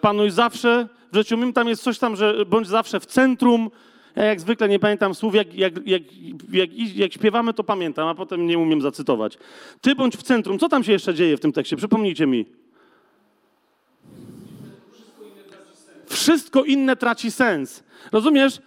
[0.00, 3.70] panuj zawsze w życiu mym tam jest coś tam, że bądź zawsze w centrum.
[4.16, 6.02] Ja jak zwykle nie pamiętam słów, jak, jak, jak,
[6.52, 9.38] jak, jak śpiewamy, to pamiętam, a potem nie umiem zacytować.
[9.80, 10.58] Ty bądź w centrum.
[10.58, 11.76] Co tam się jeszcze dzieje w tym tekście?
[11.76, 12.46] Przypomnijcie mi.
[16.06, 17.84] Wszystko inne traci sens.
[18.12, 18.58] Rozumiesz?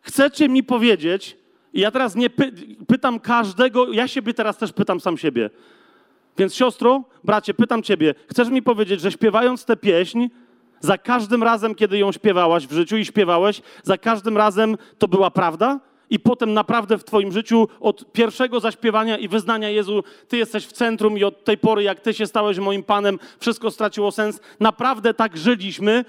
[0.00, 1.36] Chcecie mi powiedzieć,
[1.74, 2.52] ja teraz nie py
[2.88, 5.50] pytam każdego, ja siebie teraz też pytam sam siebie.
[6.38, 10.28] Więc siostro, bracie, pytam ciebie, chcesz mi powiedzieć, że śpiewając tę pieśń,
[10.82, 15.30] za każdym razem, kiedy ją śpiewałaś w życiu i śpiewałeś, za każdym razem to była
[15.30, 15.80] prawda?
[16.10, 20.72] I potem naprawdę w Twoim życiu od pierwszego zaśpiewania i wyznania Jezu, Ty jesteś w
[20.72, 24.40] centrum i od tej pory, jak Ty się stałeś moim Panem, wszystko straciło sens.
[24.60, 26.04] Naprawdę tak żyliśmy,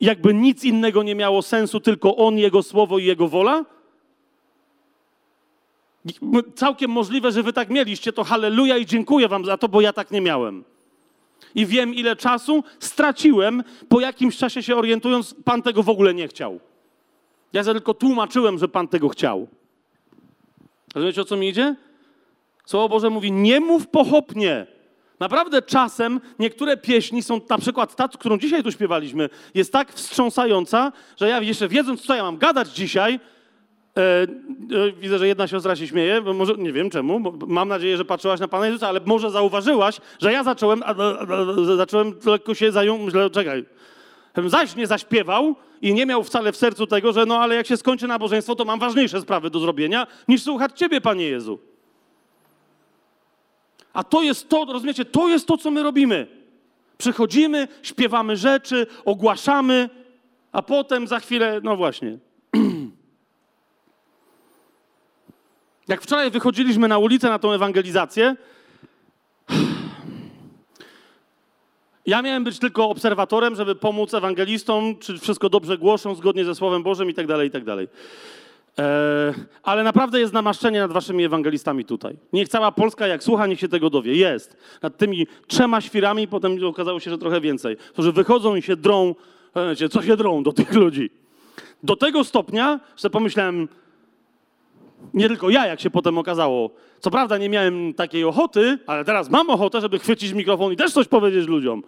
[0.00, 3.64] jakby nic innego nie miało sensu, tylko On, Jego Słowo i Jego wola?
[6.54, 9.92] Całkiem możliwe, że Wy tak mieliście, to halleluja i dziękuję Wam za to, bo ja
[9.92, 10.64] tak nie miałem
[11.54, 16.28] i wiem, ile czasu straciłem, po jakimś czasie się orientując, Pan tego w ogóle nie
[16.28, 16.60] chciał.
[17.52, 19.48] Ja tylko tłumaczyłem, że Pan tego chciał.
[20.94, 21.76] Rozumiecie, o co mi idzie?
[22.66, 24.66] Słowo Boże mówi, nie mów pochopnie.
[25.20, 30.92] Naprawdę czasem niektóre pieśni są, na przykład ta, którą dzisiaj tu śpiewaliśmy, jest tak wstrząsająca,
[31.16, 33.20] że ja jeszcze wiedząc, co ja mam gadać dzisiaj,
[33.96, 37.96] E, e, widzę, że jedna siostra się śmieje, bo może, nie wiem czemu, mam nadzieję,
[37.96, 42.14] że patrzyłaś na Pana Jezusa, ale może zauważyłaś, że ja zacząłem, a, a, a, zacząłem
[42.24, 43.64] lekko się zająć, myślę, czekaj,
[44.46, 47.76] zaś nie zaśpiewał i nie miał wcale w sercu tego, że no ale jak się
[47.76, 51.58] skończy nabożeństwo, to mam ważniejsze sprawy do zrobienia, niż słuchać Ciebie, Panie Jezu.
[53.92, 56.26] A to jest to, rozumiecie, to jest to, co my robimy.
[56.98, 59.90] Przychodzimy, śpiewamy rzeczy, ogłaszamy,
[60.52, 62.18] a potem za chwilę, no właśnie,
[65.88, 68.36] Jak wczoraj wychodziliśmy na ulicę na tą ewangelizację,
[72.06, 76.82] ja miałem być tylko obserwatorem, żeby pomóc ewangelistom, czy wszystko dobrze głoszą, zgodnie ze Słowem
[76.82, 77.88] Bożym i tak dalej, i tak dalej.
[78.78, 82.16] Eee, ale naprawdę jest namaszczenie nad waszymi ewangelistami tutaj.
[82.32, 84.14] Niech cała Polska, jak słucha, niech się tego dowie.
[84.14, 84.56] Jest.
[84.82, 87.76] Nad tymi trzema świrami, potem okazało się, że trochę więcej.
[87.76, 89.14] Którzy wychodzą i się drą,
[89.70, 91.10] wiecie, co się drą do tych ludzi.
[91.82, 93.68] Do tego stopnia, że pomyślałem,
[95.14, 96.70] nie tylko ja, jak się potem okazało.
[97.00, 100.92] Co prawda nie miałem takiej ochoty, ale teraz mam ochotę, żeby chwycić mikrofon i też
[100.92, 101.82] coś powiedzieć ludziom.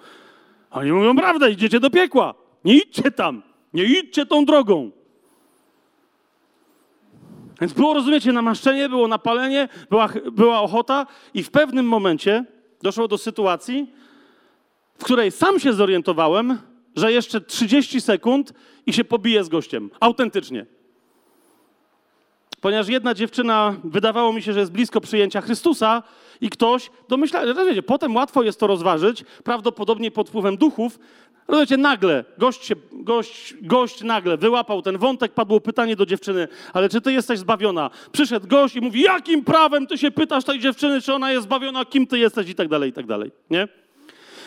[0.71, 2.35] Oni mówią prawdę, idziecie do piekła.
[2.65, 3.43] Nie idźcie tam,
[3.75, 4.91] nie idźcie tą drogą.
[7.61, 12.45] Więc było, rozumiecie, namaszczenie, było napalenie, była, była ochota i w pewnym momencie
[12.83, 13.91] doszło do sytuacji,
[14.99, 16.59] w której sam się zorientowałem,
[16.97, 18.53] że jeszcze 30 sekund
[18.87, 19.91] i się pobiję z gościem.
[20.01, 20.67] Autentycznie.
[22.65, 26.03] Ponieważ jedna dziewczyna, wydawało mi się, że jest blisko przyjęcia Chrystusa
[26.41, 30.99] i ktoś domyśla, że wiecie, potem łatwo jest to rozważyć, prawdopodobnie pod wpływem duchów.
[31.49, 36.89] Rozumiecie, nagle, gość, się, gość, gość nagle wyłapał ten wątek, padło pytanie do dziewczyny, ale
[36.89, 37.91] czy ty jesteś zbawiona?
[38.13, 41.85] Przyszedł gość i mówi, jakim prawem ty się pytasz tej dziewczyny, czy ona jest zbawiona,
[41.85, 43.69] kim ty jesteś i tak dalej, i tak dalej, nie?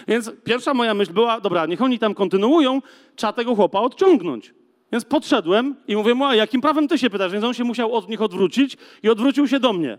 [0.07, 2.81] Więc pierwsza moja myśl była, dobra, niech oni tam kontynuują,
[3.15, 4.56] trzeba tego chłopa odciągnąć.
[4.91, 7.31] Więc podszedłem i mówię mu, a jakim prawem ty się pytasz?
[7.31, 9.97] Więc on się musiał od nich odwrócić i odwrócił się do mnie.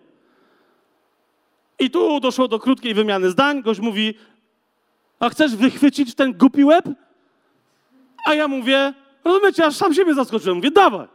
[1.79, 3.63] I tu doszło do krótkiej wymiany zdań.
[3.63, 4.15] Gość mówi,
[5.21, 6.85] a chcesz wychwycić ten głupi łeb?
[8.27, 10.57] A ja mówię, rozumiecie, aż sam siebie zaskoczyłem.
[10.57, 11.09] Mówię, dawaj.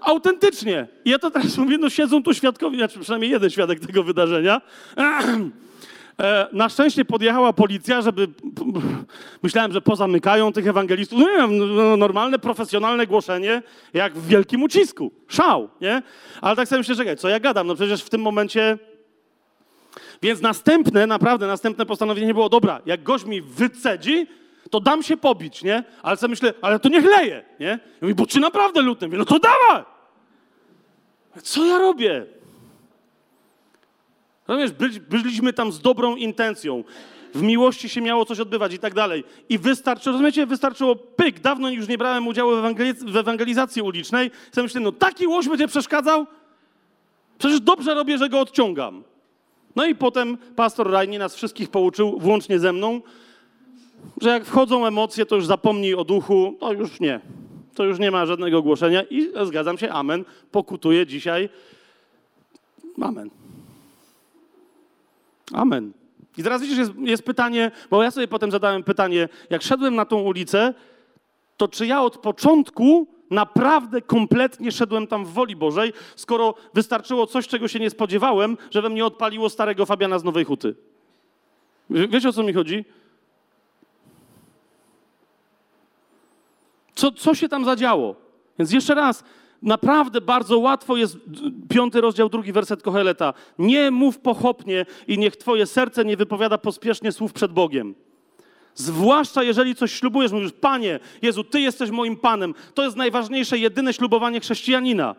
[0.00, 0.86] Autentycznie.
[1.04, 4.60] I ja to teraz mówię, no siedzą tu świadkowie, znaczy przynajmniej jeden świadek tego wydarzenia.
[6.20, 8.28] E, na szczęście podjechała policja, żeby.
[9.42, 11.18] Myślałem, że pozamykają tych ewangelistów.
[11.18, 13.62] No nie wiem, no, normalne, profesjonalne głoszenie,
[13.94, 15.12] jak w wielkim ucisku.
[15.28, 16.02] Szał, nie?
[16.40, 17.66] Ale tak sobie myślę, czekaj, co ja gadam?
[17.66, 18.78] No przecież w tym momencie.
[20.22, 24.26] Więc następne, naprawdę następne postanowienie było, dobra, jak gość mi wycedzi,
[24.70, 25.84] to dam się pobić, nie?
[26.02, 27.66] Ale sobie myślę, ale to niech leje, nie?
[27.66, 29.16] Ja mówię, bo czy naprawdę lutym?
[29.16, 29.84] no to dawaj!
[31.42, 32.26] Co ja robię?
[34.48, 36.84] Rozumiesz, byliśmy tam z dobrą intencją.
[37.34, 39.24] W miłości się miało coś odbywać i tak dalej.
[39.48, 41.40] I wystarczy, rozumiecie, wystarczyło pyk.
[41.40, 44.30] Dawno już nie brałem udziału w, ewangeliz- w ewangelizacji ulicznej.
[44.52, 46.26] Sobie myślę, no taki łoś będzie przeszkadzał?
[47.38, 49.02] Przecież dobrze robię, że go odciągam.
[49.76, 53.00] No i potem pastor Rajni nas wszystkich pouczył, włącznie ze mną,
[54.20, 57.20] że jak wchodzą emocje, to już zapomnij o duchu, to już nie.
[57.74, 61.48] To już nie ma żadnego głoszenia i zgadzam się, amen, pokutuję dzisiaj.
[63.00, 63.30] Amen.
[65.52, 65.92] Amen.
[66.36, 70.04] I teraz widzisz, jest, jest, pytanie, bo ja sobie potem zadałem pytanie, jak szedłem na
[70.04, 70.74] tą ulicę,
[71.56, 77.48] to czy ja od początku naprawdę kompletnie szedłem tam w woli Bożej, skoro wystarczyło coś,
[77.48, 80.74] czego się nie spodziewałem, że we mnie odpaliło starego Fabiana z Nowej Huty.
[81.90, 82.84] Wiecie, o co mi chodzi?
[86.94, 88.16] Co, co się tam zadziało?
[88.58, 89.24] Więc jeszcze raz,
[89.62, 91.16] naprawdę bardzo łatwo jest,
[91.68, 93.34] piąty rozdział, drugi werset Koheleta.
[93.58, 97.94] Nie mów pochopnie i niech twoje serce nie wypowiada pospiesznie słów przed Bogiem.
[98.74, 102.54] Zwłaszcza jeżeli coś ślubujesz, mówisz, Panie, Jezu, Ty jesteś moim Panem.
[102.74, 105.14] To jest najważniejsze, jedyne ślubowanie chrześcijanina.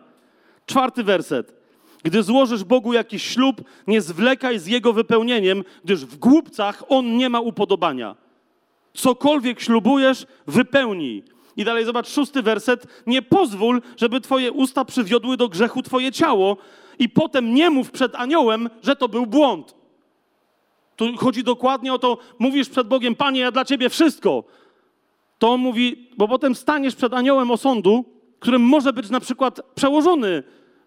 [0.66, 1.54] Czwarty werset.
[2.02, 7.28] Gdy złożysz Bogu jakiś ślub, nie zwlekaj z jego wypełnieniem, gdyż w głupcach on nie
[7.28, 8.16] ma upodobania.
[8.94, 11.22] Cokolwiek ślubujesz, wypełnij.
[11.58, 12.86] I dalej zobacz szósty werset.
[13.06, 16.56] Nie pozwól, żeby twoje usta przywiodły do grzechu twoje ciało
[16.98, 19.74] i potem nie mów przed aniołem, że to był błąd.
[20.96, 24.44] Tu chodzi dokładnie o to, mówisz przed Bogiem, Panie, ja dla Ciebie wszystko.
[25.38, 28.04] To mówi, bo potem staniesz przed aniołem osądu,
[28.38, 30.42] którym może być na przykład przełożony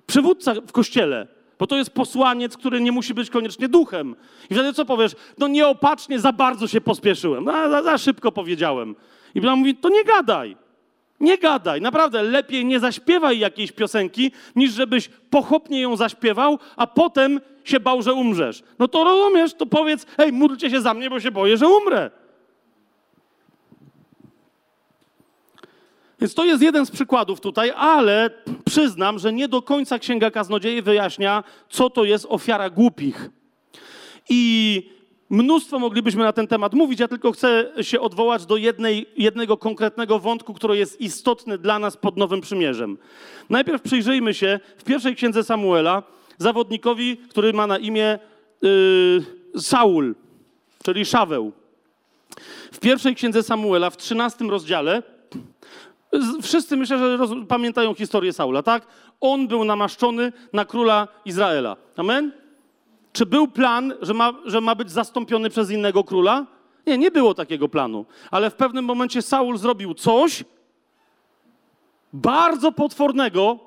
[0.07, 1.27] przywódca w kościele,
[1.59, 4.15] bo to jest posłaniec, który nie musi być koniecznie duchem.
[4.49, 5.11] I wtedy co powiesz?
[5.37, 8.95] No nieopatrznie, za bardzo się pospieszyłem, no, za, za szybko powiedziałem.
[9.31, 10.57] I Biblia mówi, to nie gadaj.
[11.19, 17.41] Nie gadaj, naprawdę lepiej nie zaśpiewaj jakiejś piosenki, niż żebyś pochopnie ją zaśpiewał, a potem
[17.63, 18.63] się bał, że umrzesz.
[18.79, 22.11] No to rozumiesz, to powiedz, hej, módlcie się za mnie, bo się boję, że umrę.
[26.21, 28.29] Więc to jest jeden z przykładów tutaj, ale
[28.65, 33.29] przyznam, że nie do końca Księga Kaznodziei wyjaśnia, co to jest ofiara głupich.
[34.29, 35.00] I
[35.31, 40.19] Mnóstwo moglibyśmy na ten temat mówić, ja tylko chcę się odwołać do jednej, jednego konkretnego
[40.19, 42.97] wątku, który jest istotny dla nas pod Nowym Przymierzem.
[43.49, 46.03] Najpierw przyjrzyjmy się w pierwszej księdze Samuela
[46.37, 48.19] zawodnikowi, który ma na imię
[48.61, 49.25] yy,
[49.57, 50.15] Saul,
[50.83, 51.51] czyli Szaweł.
[52.71, 55.03] W pierwszej księdze Samuela, w trzynastym rozdziale,
[56.41, 58.87] wszyscy myślę, że roz, pamiętają historię Saula, tak?
[59.21, 61.77] On był namaszczony na króla Izraela.
[61.97, 62.40] Amen?
[63.13, 66.45] Czy był plan, że ma, że ma być zastąpiony przez innego króla?
[66.87, 68.05] Nie, nie było takiego planu.
[68.31, 70.43] Ale w pewnym momencie Saul zrobił coś
[72.13, 73.59] bardzo potwornego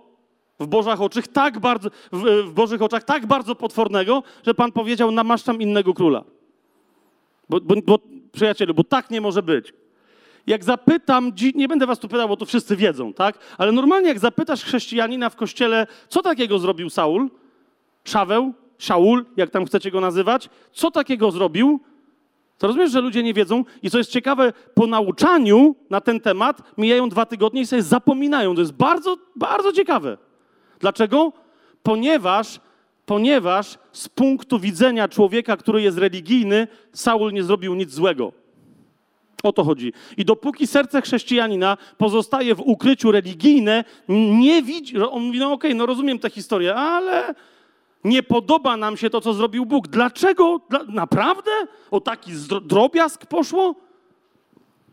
[0.61, 5.11] w Bożych oczach, tak bardzo, w, w Bożych oczach tak bardzo potwornego, że Pan powiedział,
[5.11, 6.25] namaszczam innego króla.
[7.49, 7.99] Bo, bo, bo,
[8.33, 9.73] przyjacielu, bo tak nie może być.
[10.47, 13.39] Jak zapytam, nie będę was tu pytał, bo to wszyscy wiedzą, tak?
[13.59, 17.31] Ale normalnie jak zapytasz chrześcijanina w kościele, co takiego zrobił Saul,
[18.05, 21.81] Szaweł, Szaul, jak tam chcecie go nazywać, co takiego zrobił,
[22.59, 26.63] To rozumiesz, że ludzie nie wiedzą i co jest ciekawe, po nauczaniu na ten temat
[26.79, 28.55] mijają dwa tygodnie i sobie zapominają.
[28.55, 30.19] To jest bardzo, bardzo ciekawe.
[30.81, 31.33] Dlaczego?
[31.83, 32.61] Ponieważ,
[33.07, 38.33] ponieważ z punktu widzenia człowieka, który jest religijny, Saul nie zrobił nic złego.
[39.43, 39.93] O to chodzi.
[40.17, 45.87] I dopóki serce chrześcijanina pozostaje w ukryciu religijne, nie widzi, on mówi, no okej, no
[45.87, 47.35] rozumiem tę historię, ale
[48.05, 49.89] nie podoba nam się to, co zrobił Bóg.
[49.89, 50.61] Dlaczego?
[50.71, 51.51] Dla, naprawdę?
[51.91, 52.33] O taki
[52.63, 53.75] drobiazg poszło?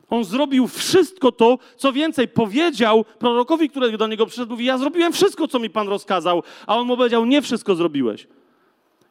[0.09, 5.13] On zrobił wszystko to, co więcej, powiedział prorokowi, który do niego przyszedł, mówi, ja zrobiłem
[5.13, 8.27] wszystko, co mi Pan rozkazał, a on mu powiedział, nie wszystko zrobiłeś.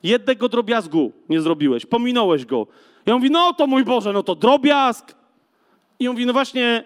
[0.02, 2.66] Jednego drobiazgu nie zrobiłeś, pominąłeś go.
[3.06, 5.14] I on mówi, no to mój Boże, no to drobiazg.
[5.98, 6.84] I on mówi, no właśnie,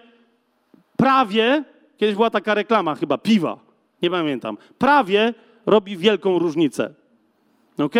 [0.97, 1.63] prawie,
[1.97, 3.59] kiedyś była taka reklama chyba, piwa,
[4.01, 5.33] nie pamiętam, prawie
[5.65, 6.93] robi wielką różnicę.
[7.77, 7.95] Ok?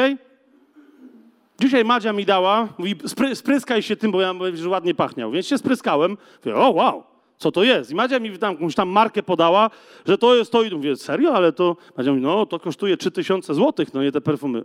[1.60, 5.32] Dzisiaj Madzia mi dała, mówi, spry, spryskaj się tym, bo ja mówię, że ładnie pachniał.
[5.32, 6.18] Więc się spryskałem.
[6.46, 7.04] Mówię, o wow,
[7.38, 7.92] co to jest?
[7.92, 9.70] I Madzia mi tam jakąś tam markę podała,
[10.08, 10.64] że to jest to.
[10.64, 11.34] I mówię, serio?
[11.34, 11.78] Ale to...
[11.98, 14.64] Madzia mówi, no to kosztuje 3000 złotych, no nie te perfumy.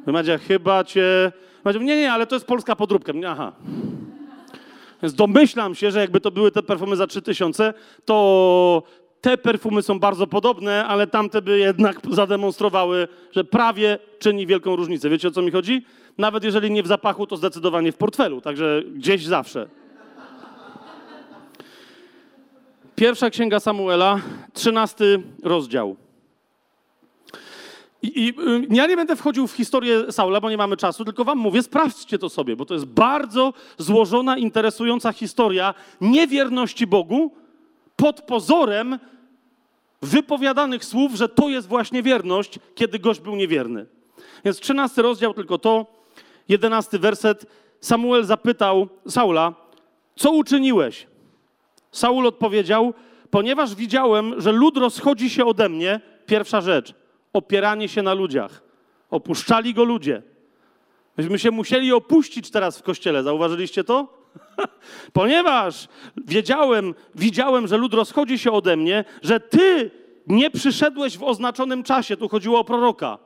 [0.00, 1.32] Mówię, Madzia, chyba cię...
[1.64, 3.12] Madzia mówi, nie, nie, ale to jest polska podróbka.
[3.12, 3.52] Mówię, aha.
[5.02, 7.74] Więc domyślam się, że jakby to były te perfumy za 3000,
[8.04, 8.82] to
[9.22, 15.08] te perfumy są bardzo podobne, ale tamte by jednak zademonstrowały, że prawie czyni wielką różnicę.
[15.10, 15.84] Wiecie o co mi chodzi?
[16.18, 19.68] Nawet jeżeli nie w zapachu, to zdecydowanie w portfelu, także gdzieś zawsze.
[22.96, 24.20] Pierwsza księga Samuela,
[24.52, 25.96] trzynasty rozdział.
[28.02, 31.24] I, I, y, ja nie będę wchodził w historię Saula, bo nie mamy czasu, tylko
[31.24, 37.41] wam mówię, sprawdźcie to sobie, bo to jest bardzo złożona, interesująca historia niewierności Bogu
[38.02, 38.98] pod pozorem
[40.02, 43.86] wypowiadanych słów, że to jest właśnie wierność, kiedy gość był niewierny.
[44.44, 45.86] Więc trzynasty rozdział tylko to,
[46.48, 47.46] jedenasty werset.
[47.80, 49.54] Samuel zapytał Saula,
[50.16, 51.06] co uczyniłeś?
[51.92, 52.94] Saul odpowiedział,
[53.30, 56.94] ponieważ widziałem, że lud rozchodzi się ode mnie, pierwsza rzecz,
[57.32, 58.62] opieranie się na ludziach.
[59.10, 60.22] Opuszczali go ludzie.
[61.16, 64.21] Myśmy się musieli opuścić teraz w kościele, zauważyliście to?
[65.12, 69.90] Ponieważ wiedziałem, widziałem, że lud rozchodzi się ode mnie, że ty
[70.26, 72.16] nie przyszedłeś w oznaczonym czasie.
[72.16, 73.18] Tu chodziło o proroka.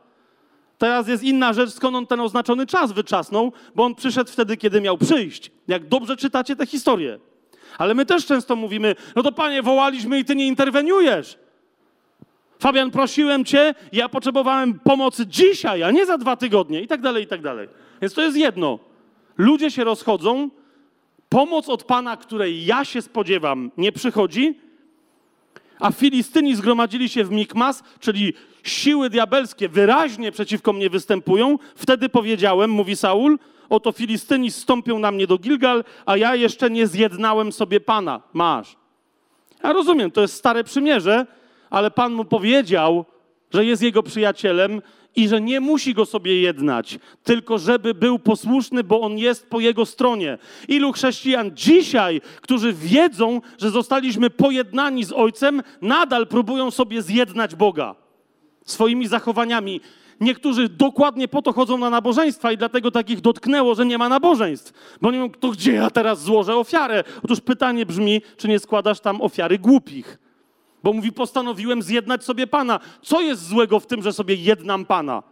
[0.79, 4.81] Teraz jest inna rzecz, skąd on ten oznaczony czas wyczasnął, bo on przyszedł wtedy, kiedy
[4.81, 5.51] miał przyjść.
[5.69, 7.19] Jak dobrze czytacie tę historię.
[7.79, 11.39] Ale my też często mówimy, no to panie, wołaliśmy i ty nie interweniujesz.
[12.59, 17.25] Fabian, prosiłem cię, ja potrzebowałem pomocy dzisiaj, a nie za dwa tygodnie i tak dalej,
[17.25, 17.69] i tak dalej.
[18.03, 18.79] Więc to jest jedno.
[19.39, 20.51] Ludzie się rozchodzą,
[21.37, 24.59] Pomoc od Pana, której ja się spodziewam, nie przychodzi,
[25.81, 28.33] a Filistyni zgromadzili się w Mikmas, czyli
[28.63, 31.59] siły diabelskie wyraźnie przeciwko mnie występują.
[31.75, 33.39] Wtedy powiedziałem, mówi Saul,
[33.69, 38.23] oto Filistyni stąpią na mnie do Gilgal, a ja jeszcze nie zjednałem sobie Pana.
[38.33, 38.77] Masz.
[39.63, 41.27] Ja rozumiem, to jest stare przymierze,
[41.71, 43.05] ale Pan mu powiedział,
[43.51, 44.83] że jest jego przyjacielem
[45.17, 49.61] i że nie musi go sobie jednać, tylko żeby był posłuszny, bo on jest po
[49.61, 50.39] jego stronie.
[50.69, 57.95] Ilu chrześcijan dzisiaj, którzy wiedzą, że zostaliśmy pojednani z Ojcem, nadal próbują sobie zjednać Boga
[58.67, 59.81] swoimi zachowaniami.
[60.21, 64.99] Niektórzy dokładnie po to chodzą na nabożeństwa i dlatego takich dotknęło, że nie ma nabożeństw.
[65.01, 67.05] Bo nie wiem, to gdzie ja teraz złożę ofiarę?
[67.25, 70.19] Otóż pytanie brzmi, czy nie składasz tam ofiary głupich?
[70.87, 72.81] Bo mówi, postanowiłem zjednać sobie Pana.
[73.03, 75.23] Co jest złego w tym, że sobie jednam Pana?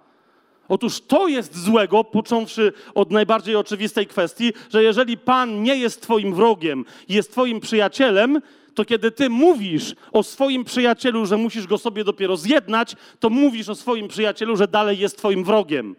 [0.69, 6.35] Otóż to jest złego, począwszy od najbardziej oczywistej kwestii, że jeżeli Pan nie jest Twoim
[6.35, 8.41] wrogiem, jest Twoim przyjacielem,
[8.75, 13.69] to kiedy Ty mówisz o swoim przyjacielu, że musisz go sobie dopiero zjednać, to mówisz
[13.69, 15.97] o swoim przyjacielu, że dalej jest Twoim wrogiem.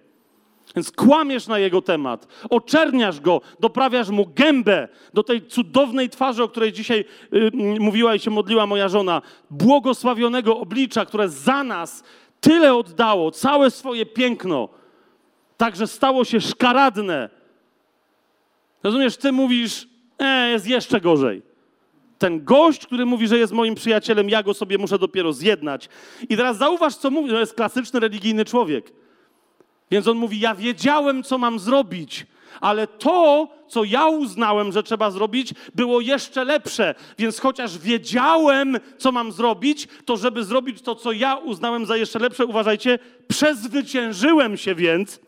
[0.76, 6.48] Więc kłamiesz na jego temat, oczerniasz go, doprawiasz mu gębę do tej cudownej twarzy, o
[6.48, 7.06] której dzisiaj
[7.80, 9.22] mówiła i się modliła moja żona,
[9.52, 12.04] błogosławionego oblicza, które za nas
[12.42, 14.70] tyle oddało, całe swoje piękno,
[15.58, 17.30] także stało się szkaradne.
[18.84, 19.88] Rozumiesz, ty mówisz,
[20.20, 21.42] e, jest jeszcze gorzej.
[22.18, 25.90] Ten gość, który mówi, że jest moim przyjacielem, ja go sobie muszę dopiero zjednać.
[26.30, 29.05] I teraz zauważ, co mówi, to jest klasyczny religijny człowiek.
[29.92, 32.26] Więc on mówi: Ja wiedziałem, co mam zrobić,
[32.62, 36.96] ale to, co ja uznałem, że trzeba zrobić, było jeszcze lepsze.
[37.18, 42.20] Więc chociaż wiedziałem, co mam zrobić, to żeby zrobić to, co ja uznałem za jeszcze
[42.20, 45.20] lepsze, uważajcie, przezwyciężyłem się więc.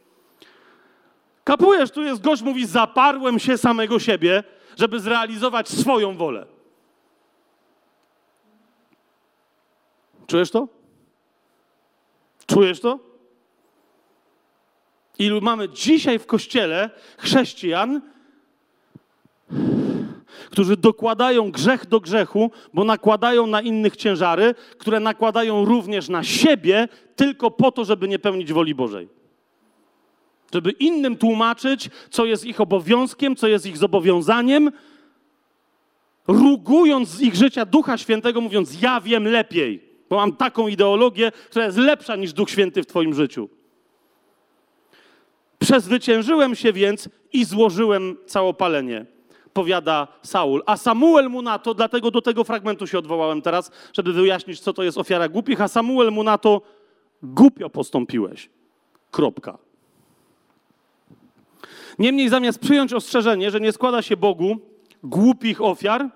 [1.43, 4.43] Kapujesz, tu jest gość, mówi: Zaparłem się samego siebie,
[4.77, 6.45] żeby zrealizować swoją wolę.
[10.27, 10.67] Czujesz to?
[12.47, 13.06] Czujesz to?
[15.19, 18.01] Ilu mamy dzisiaj w kościele chrześcijan,
[20.49, 26.87] którzy dokładają grzech do grzechu, bo nakładają na innych ciężary, które nakładają również na siebie,
[27.15, 29.09] tylko po to, żeby nie pełnić woli Bożej.
[30.53, 34.71] Żeby innym tłumaczyć, co jest ich obowiązkiem, co jest ich zobowiązaniem,
[36.27, 41.65] rugując z ich życia Ducha Świętego, mówiąc: Ja wiem lepiej, bo mam taką ideologię, która
[41.65, 43.49] jest lepsza niż Duch Święty w Twoim życiu.
[45.59, 49.05] Przezwyciężyłem się więc i złożyłem całopalenie,
[49.53, 50.63] powiada Saul.
[50.65, 54.73] A Samuel mu na to, dlatego do tego fragmentu się odwołałem teraz, żeby wyjaśnić, co
[54.73, 56.61] to jest ofiara głupich, a Samuel mu na to,
[57.23, 58.49] głupio postąpiłeś.
[59.11, 59.57] Kropka.
[61.99, 64.57] Niemniej zamiast przyjąć ostrzeżenie, że nie składa się Bogu
[65.03, 66.09] głupich ofiar,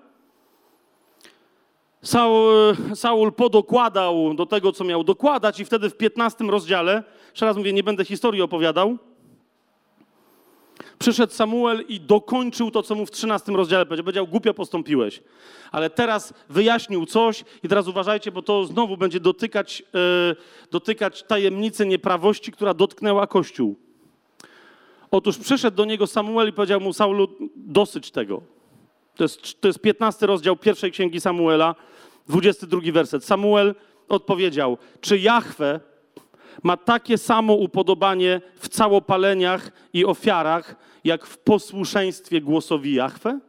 [2.02, 7.56] Saul, Saul podokładał do tego, co miał dokładać, i wtedy w 15 rozdziale, jeszcze raz
[7.56, 8.98] mówię, nie będę historii opowiadał,
[11.02, 14.04] przyszedł Samuel i dokończył to, co mu w 13 rozdziale powiedział.
[14.04, 15.22] Powiedział, głupio postąpiłeś.
[15.72, 20.36] Ale teraz wyjaśnił coś i teraz uważajcie, bo to znowu będzie dotykać, yy,
[20.70, 23.76] dotykać tajemnicy nieprawości, która dotknęła Kościół.
[25.10, 28.42] Otóż przyszedł do niego Samuel i powiedział mu, Saulu, dosyć tego.
[29.16, 31.74] To jest, to jest 15 rozdział pierwszej księgi Samuela,
[32.28, 33.24] 22 werset.
[33.24, 33.74] Samuel
[34.08, 35.80] odpowiedział, czy Jahwe
[36.62, 43.40] ma takie samo upodobanie w całopaleniach i ofiarach, jak w posłuszeństwie głosowi Jahwe?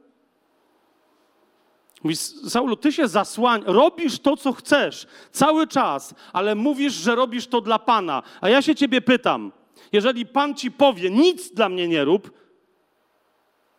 [2.04, 7.48] Mówi, Saulu, ty się zasłań, robisz to, co chcesz, cały czas, ale mówisz, że robisz
[7.48, 8.24] to dla Pana.
[8.42, 9.52] A ja się ciebie pytam,
[9.92, 12.32] jeżeli Pan ci powie, nic dla mnie nie rób,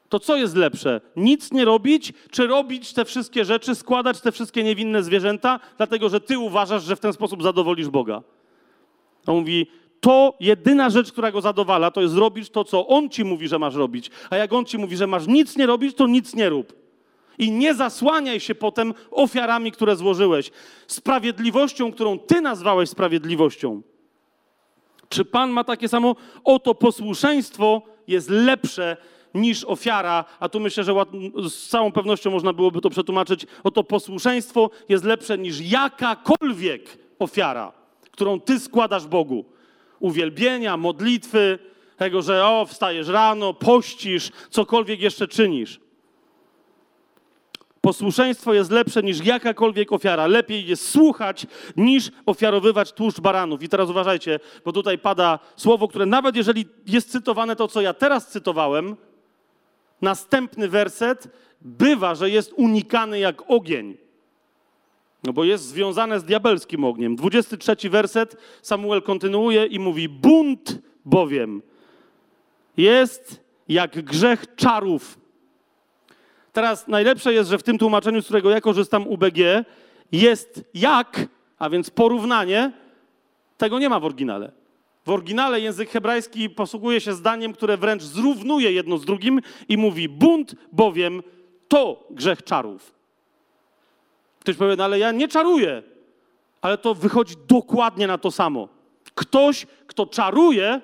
[0.09, 1.01] to co jest lepsze?
[1.17, 6.21] Nic nie robić, czy robić te wszystkie rzeczy, składać te wszystkie niewinne zwierzęta, dlatego że
[6.21, 8.23] ty uważasz, że w ten sposób zadowolisz Boga?
[9.27, 9.67] On mówi,
[10.05, 13.59] to jedyna rzecz, która go zadowala, to jest zrobić to, co on ci mówi, że
[13.59, 14.11] masz robić.
[14.31, 16.73] A jak on ci mówi, że masz nic nie robić, to nic nie rób.
[17.39, 20.51] I nie zasłaniaj się potem ofiarami, które złożyłeś.
[20.87, 23.83] Sprawiedliwością, którą ty nazwałeś sprawiedliwością.
[25.09, 26.17] Czy Pan ma takie samo?
[26.45, 28.97] Oto posłuszeństwo jest lepsze
[29.35, 30.95] niż ofiara, a tu myślę, że
[31.49, 33.47] z całą pewnością można byłoby to przetłumaczyć.
[33.65, 37.73] Oto posłuszeństwo jest lepsze niż jakakolwiek ofiara,
[38.11, 39.54] którą ty składasz Bogu.
[40.01, 41.59] Uwielbienia, modlitwy,
[41.97, 45.81] tego, że o, wstajesz rano, pościsz, cokolwiek jeszcze czynisz.
[47.81, 50.27] Posłuszeństwo jest lepsze niż jakakolwiek ofiara.
[50.27, 51.47] Lepiej jest słuchać
[51.77, 53.63] niż ofiarowywać tłuszcz baranów.
[53.63, 57.95] I teraz uważajcie, bo tutaj pada słowo, które nawet jeżeli jest cytowane to, co ja
[57.95, 58.97] teraz cytowałem,
[60.03, 61.29] następny werset
[61.61, 63.97] bywa, że jest unikany jak ogień.
[65.25, 67.17] No bo jest związane z diabelskim ogniem.
[67.17, 71.63] 23 werset Samuel kontynuuje i mówi: Bunt bowiem
[72.77, 75.19] jest jak grzech czarów
[76.55, 79.39] Teraz najlepsze jest, że w tym tłumaczeniu, z którego ja korzystam UBG,
[80.13, 81.27] jest jak,
[81.59, 82.73] a więc porównanie,
[83.57, 84.53] tego nie ma w oryginale.
[85.07, 90.09] W oryginale język hebrajski posługuje się zdaniem, które wręcz zrównuje jedno z drugim i mówi:
[90.09, 91.23] bunt bowiem
[91.69, 92.95] to grzech czarów.
[94.45, 95.83] Ktoś powie, no ale ja nie czaruję,
[96.63, 98.69] ale to wychodzi dokładnie na to samo.
[99.15, 100.81] Ktoś, kto czaruje,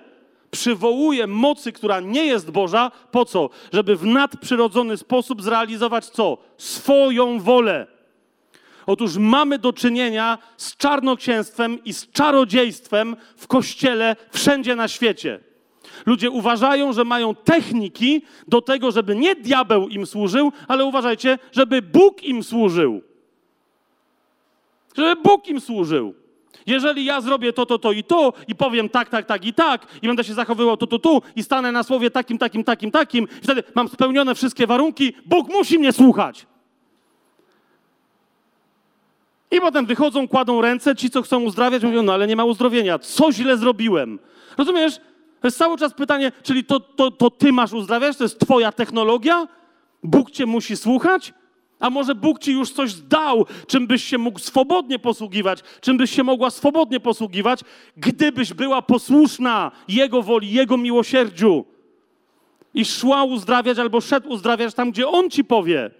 [0.51, 3.51] przywołuje mocy, która nie jest Boża, po co?
[3.73, 6.39] Żeby w nadprzyrodzony sposób zrealizować co?
[6.59, 7.87] Swoją wolę.
[8.87, 15.41] Otóż mamy do czynienia z czarnoksięstwem i z czarodziejstwem w kościele wszędzie na świecie.
[16.07, 21.82] Ludzie uważają, że mają techniki do tego, żeby nie diabeł im służył, ale uważajcie, żeby
[21.82, 23.10] Bóg im służył.
[24.97, 26.15] Żeby Bóg im służył.
[26.67, 29.87] Jeżeli ja zrobię to, to, to i to i powiem tak, tak, tak i tak
[30.03, 33.25] i będę się zachowywał tu, tu, tu i stanę na słowie takim, takim, takim, takim
[33.25, 36.47] i wtedy mam spełnione wszystkie warunki, Bóg musi mnie słuchać.
[39.51, 42.99] I potem wychodzą, kładą ręce, ci, co chcą uzdrawiać, mówią, no ale nie ma uzdrowienia.
[42.99, 44.19] Co źle zrobiłem?
[44.59, 44.97] Rozumiesz?
[45.41, 48.17] To jest cały czas pytanie, czyli to, to, to ty masz uzdrawiać?
[48.17, 49.49] To jest twoja technologia?
[50.03, 51.33] Bóg cię musi słuchać?
[51.81, 56.11] A może Bóg ci już coś dał, czym byś się mógł swobodnie posługiwać, czym byś
[56.11, 57.61] się mogła swobodnie posługiwać,
[57.97, 61.65] gdybyś była posłuszna Jego woli, Jego miłosierdziu
[62.74, 66.00] i szła uzdrawiać albo szedł uzdrawiać tam, gdzie On ci powie.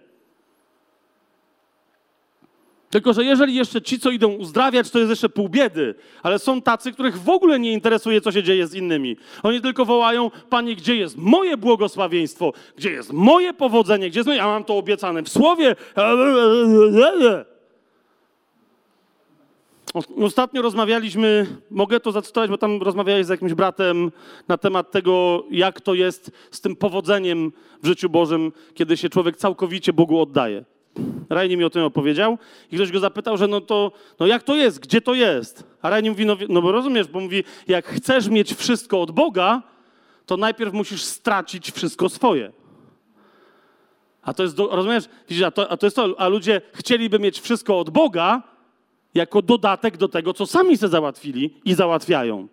[2.91, 6.63] Tylko, że jeżeli jeszcze ci, co idą uzdrawiać, to jest jeszcze pół biedy, ale są
[6.63, 9.17] tacy, których w ogóle nie interesuje, co się dzieje z innymi.
[9.43, 12.53] Oni tylko wołają, Panie, gdzie jest moje błogosławieństwo?
[12.77, 14.11] Gdzie jest moje powodzenie?
[14.11, 14.39] Gdzie jest moje...
[14.39, 15.77] Ja mam to obiecane w słowie.
[20.23, 24.13] Ostatnio rozmawialiśmy, mogę to zacytować, bo tam rozmawiałeś z jakimś bratem
[24.49, 27.53] na temat tego, jak to jest z tym powodzeniem
[27.83, 30.65] w życiu Bożym, kiedy się człowiek całkowicie Bogu oddaje.
[31.31, 32.39] Rajni mi o tym opowiedział
[32.73, 35.65] i ktoś go zapytał, że no to, no jak to jest, gdzie to jest?
[35.83, 39.63] A Rajni mówi, no, no bo rozumiesz, bo mówi, jak chcesz mieć wszystko od Boga,
[40.27, 42.53] to najpierw musisz stracić wszystko swoje.
[44.23, 45.05] A to jest, do, rozumiesz,
[45.47, 48.43] a to, a to jest to, a ludzie chcieliby mieć wszystko od Boga
[49.15, 52.49] jako dodatek do tego, co sami se załatwili i załatwiają.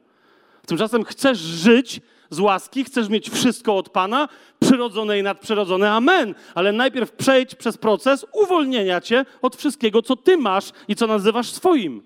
[0.65, 4.27] Tymczasem chcesz żyć z łaski, chcesz mieć wszystko od Pana,
[4.59, 6.35] przyrodzone i nadprzyrodzone, amen.
[6.55, 11.51] Ale najpierw przejdź przez proces uwolnienia cię od wszystkiego, co ty masz i co nazywasz
[11.51, 12.01] swoim.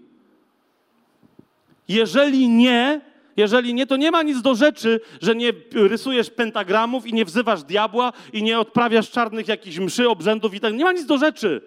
[1.88, 3.02] Jeżeli nie,
[3.38, 7.64] jeżeli nie, to nie ma nic do rzeczy, że nie rysujesz pentagramów i nie wzywasz
[7.64, 10.74] diabła i nie odprawiasz czarnych jakichś mszy, obrzędów i tak.
[10.74, 11.62] Nie ma nic do rzeczy.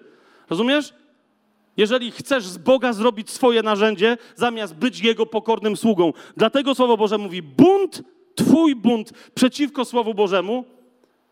[0.51, 0.95] Rozumiesz?
[1.77, 6.13] Jeżeli chcesz z Boga zrobić swoje narzędzie, zamiast być Jego pokornym sługą.
[6.37, 8.03] Dlatego Słowo Boże mówi: bunt,
[8.35, 10.65] Twój bunt przeciwko Słowu Bożemu,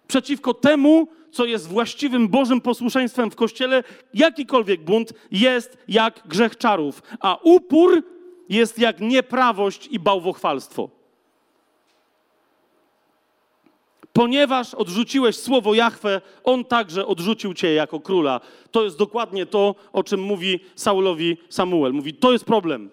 [0.08, 3.84] przeciwko temu, co jest właściwym Bożym posłuszeństwem w kościele,
[4.14, 8.02] jakikolwiek bunt jest jak grzech czarów, a upór
[8.48, 10.88] jest jak nieprawość i bałwochwalstwo.
[14.12, 18.40] Ponieważ odrzuciłeś słowo Jahwe, on także odrzucił cię jako króla.
[18.70, 21.92] To jest dokładnie to, o czym mówi Saulowi Samuel.
[21.92, 22.90] Mówi, to jest problem,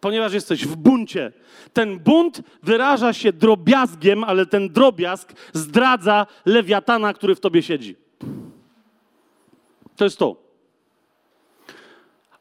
[0.00, 1.32] ponieważ jesteś w buncie.
[1.72, 7.96] Ten bunt wyraża się drobiazgiem, ale ten drobiazg zdradza lewiatana, który w tobie siedzi.
[9.96, 10.36] To jest to.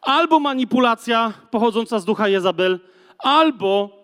[0.02, 2.80] Albo manipulacja pochodząca z ducha Jezabel,
[3.18, 4.00] albo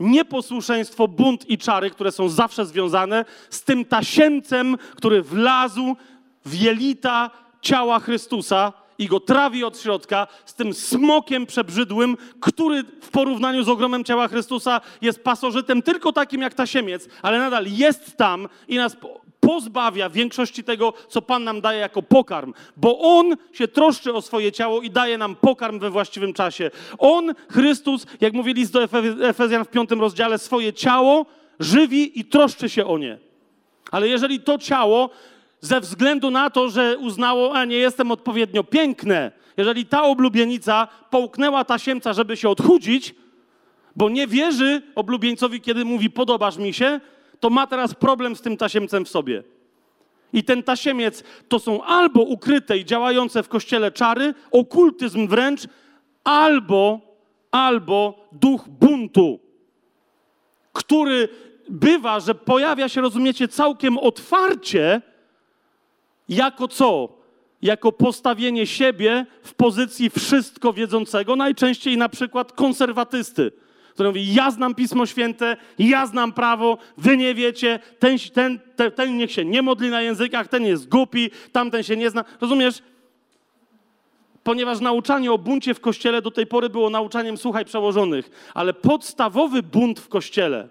[0.00, 5.96] nieposłuszeństwo, bunt i czary, które są zawsze związane z tym tasiemcem, który wlazł
[6.44, 7.30] w jelita
[7.60, 13.68] ciała Chrystusa i go trawi od środka, z tym smokiem przebrzydłym, który w porównaniu z
[13.68, 18.96] ogromem ciała Chrystusa jest pasożytem tylko takim jak tasiemiec, ale nadal jest tam i nas
[18.96, 24.22] po- pozbawia większości tego, co Pan nam daje jako pokarm, bo On się troszczy o
[24.22, 26.70] swoje ciało i daje nam pokarm we właściwym czasie.
[26.98, 31.26] On, Chrystus, jak mówi list do Efe- Efezjan w piątym rozdziale, swoje ciało
[31.60, 33.18] żywi i troszczy się o nie.
[33.90, 35.10] Ale jeżeli to ciało
[35.60, 41.64] ze względu na to, że uznało, a nie jestem odpowiednio piękne, jeżeli ta oblubienica połknęła
[41.64, 43.14] tasiemca, żeby się odchudzić,
[43.96, 47.00] bo nie wierzy oblubieńcowi, kiedy mówi podobasz mi się,
[47.40, 49.42] to ma teraz problem z tym tasiemcem w sobie.
[50.32, 55.60] I ten tasiemiec to są albo ukryte i działające w kościele czary, okultyzm wręcz,
[56.24, 57.00] albo,
[57.50, 59.40] albo duch buntu,
[60.72, 61.28] który
[61.68, 65.02] bywa, że pojawia się, rozumiecie, całkiem otwarcie,
[66.28, 67.18] jako co?
[67.62, 73.52] Jako postawienie siebie w pozycji wszystko wiedzącego, najczęściej na przykład konserwatysty,
[73.94, 78.92] który mówi: Ja znam Pismo Święte, ja znam prawo, wy nie wiecie, ten, ten, ten,
[78.92, 82.24] ten niech się nie modli na językach, ten jest głupi, tamten się nie zna.
[82.40, 82.82] Rozumiesz?
[84.42, 89.62] Ponieważ nauczanie o buncie w kościele do tej pory było nauczaniem słuchaj przełożonych, ale podstawowy
[89.62, 90.68] bunt w kościele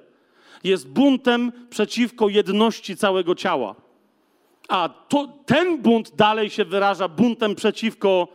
[0.63, 3.86] jest buntem przeciwko jedności całego ciała.
[4.67, 8.27] A to, ten bunt dalej się wyraża buntem przeciwko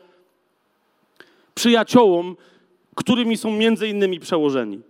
[1.54, 2.36] przyjaciołom,
[2.94, 4.80] którymi są między innymi przełożeni.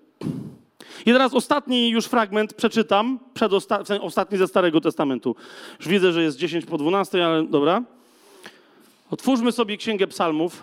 [1.07, 5.37] I teraz ostatni już fragment przeczytam, przedosta- ostatni ze Starego Testamentu.
[5.79, 7.83] Już widzę, że jest 10 po 12, ale dobra.
[9.11, 10.63] Otwórzmy sobie Księgę Psalmów.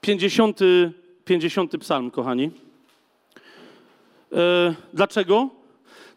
[0.00, 0.60] 50,
[1.24, 2.50] 50 psalm, kochani.
[4.32, 5.48] E, dlaczego?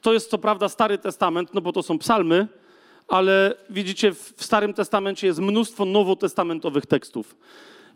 [0.01, 2.47] To jest co prawda Stary Testament, no bo to są psalmy,
[3.07, 7.35] ale widzicie, w Starym Testamencie jest mnóstwo nowotestamentowych tekstów.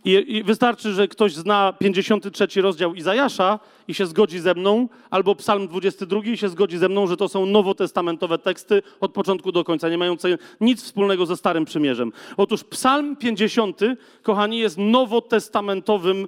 [0.06, 5.36] I, I wystarczy, że ktoś zna 53 rozdział Izajasza i się zgodzi ze mną, albo
[5.36, 9.64] Psalm 22 i się zgodzi ze mną, że to są nowotestamentowe teksty od początku do
[9.64, 12.12] końca, nie mające nic wspólnego ze Starym Przymierzem.
[12.38, 13.80] Otóż Psalm 50,
[14.24, 16.28] kochani, jest nowotestamentowym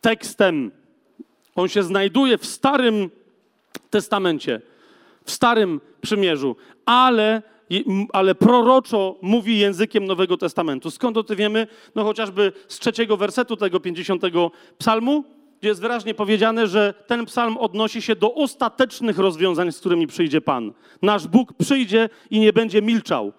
[0.00, 0.70] tekstem.
[1.54, 3.10] On się znajduje w Starym
[3.90, 4.60] Testamencie,
[5.24, 6.56] w Starym Przymierzu,
[6.86, 7.42] ale,
[8.12, 10.90] ale proroczo mówi językiem Nowego Testamentu.
[10.90, 11.66] Skąd o tym wiemy?
[11.94, 14.22] No chociażby z trzeciego wersetu tego 50
[14.78, 15.24] psalmu,
[15.60, 20.40] gdzie jest wyraźnie powiedziane, że ten psalm odnosi się do ostatecznych rozwiązań, z którymi przyjdzie
[20.40, 20.72] Pan.
[21.02, 23.32] Nasz Bóg przyjdzie i nie będzie milczał.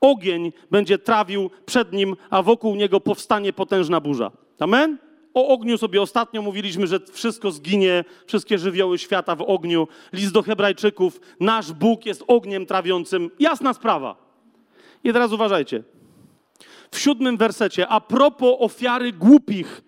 [0.00, 4.30] Ogień będzie trawił przed nim, a wokół niego powstanie potężna burza.
[4.58, 4.98] Amen?
[5.34, 9.88] O ogniu sobie ostatnio mówiliśmy, że wszystko zginie, wszystkie żywioły świata w ogniu.
[10.12, 13.30] List do Hebrajczyków, nasz Bóg jest ogniem trawiącym.
[13.38, 14.16] Jasna sprawa.
[15.04, 15.82] I teraz uważajcie.
[16.90, 19.82] w siódmym wersecie, a propos ofiary głupich.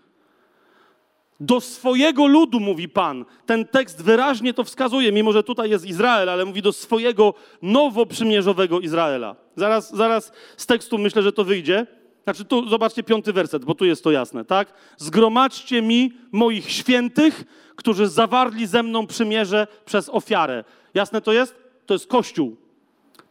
[1.41, 3.25] Do swojego ludu, mówi Pan.
[3.47, 8.81] Ten tekst wyraźnie to wskazuje, mimo że tutaj jest Izrael, ale mówi do swojego nowoprzymierzowego
[8.81, 9.37] Izraela.
[9.57, 11.87] Zaraz, zaraz z tekstu myślę, że to wyjdzie.
[12.27, 14.73] Znaczy tu zobaczcie piąty werset, bo tu jest to jasne, tak?
[14.97, 17.45] Zgromadźcie mi moich świętych,
[17.77, 20.65] którzy zawarli ze mną przymierze przez ofiarę.
[20.95, 21.55] Jasne to jest?
[21.87, 22.57] To jest Kościół.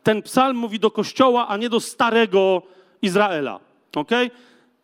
[0.04, 2.62] Ten psalm mówi do Kościoła, a nie do starego
[3.02, 3.60] Izraela.
[3.96, 4.12] ok?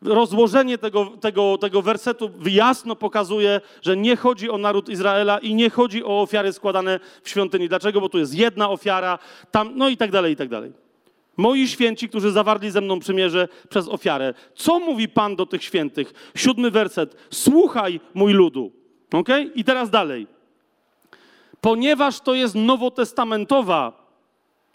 [0.01, 5.69] Rozłożenie tego, tego, tego wersetu jasno pokazuje, że nie chodzi o naród Izraela i nie
[5.69, 7.69] chodzi o ofiary składane w świątyni.
[7.69, 8.01] Dlaczego?
[8.01, 9.19] Bo tu jest jedna ofiara,
[9.51, 10.90] tam, no i tak dalej, i tak dalej.
[11.37, 14.33] Moi święci, którzy zawarli ze mną przymierze przez ofiarę.
[14.55, 16.31] Co mówi Pan do tych świętych?
[16.35, 17.15] Siódmy werset.
[17.29, 18.71] Słuchaj, mój ludu.
[19.13, 19.29] Ok?
[19.55, 20.27] I teraz dalej.
[21.61, 24.01] Ponieważ to jest nowotestamentowa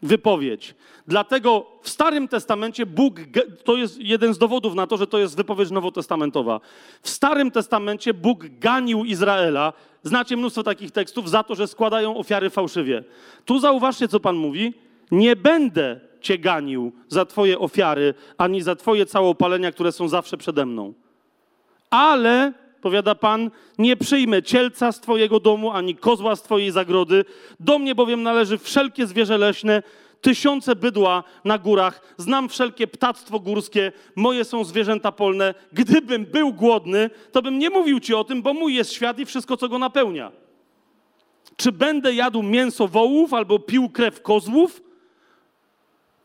[0.03, 0.75] wypowiedź.
[1.07, 3.21] Dlatego w Starym Testamencie Bóg,
[3.65, 6.61] to jest jeden z dowodów na to, że to jest wypowiedź nowotestamentowa.
[7.03, 9.73] W Starym Testamencie Bóg ganił Izraela,
[10.03, 13.05] znacie mnóstwo takich tekstów, za to, że składają ofiary fałszywie.
[13.45, 14.75] Tu zauważcie, co Pan mówi.
[15.11, 20.67] Nie będę cię ganił za twoje ofiary, ani za twoje całopalenia, które są zawsze przede
[20.67, 20.95] mną.
[21.91, 27.25] Ale powiada Pan, nie przyjmę cielca z Twojego domu, ani kozła z Twojej zagrody.
[27.61, 29.83] Do mnie bowiem należy wszelkie zwierzę leśne,
[30.21, 35.55] tysiące bydła na górach, znam wszelkie ptactwo górskie, moje są zwierzęta polne.
[35.73, 39.27] Gdybym był głodny, to bym nie mówił Ci o tym, bo mój jest świat i
[39.27, 40.33] wszystko, co go napełnia.
[41.57, 44.86] Czy będę jadł mięso wołów albo pił krew kozłów?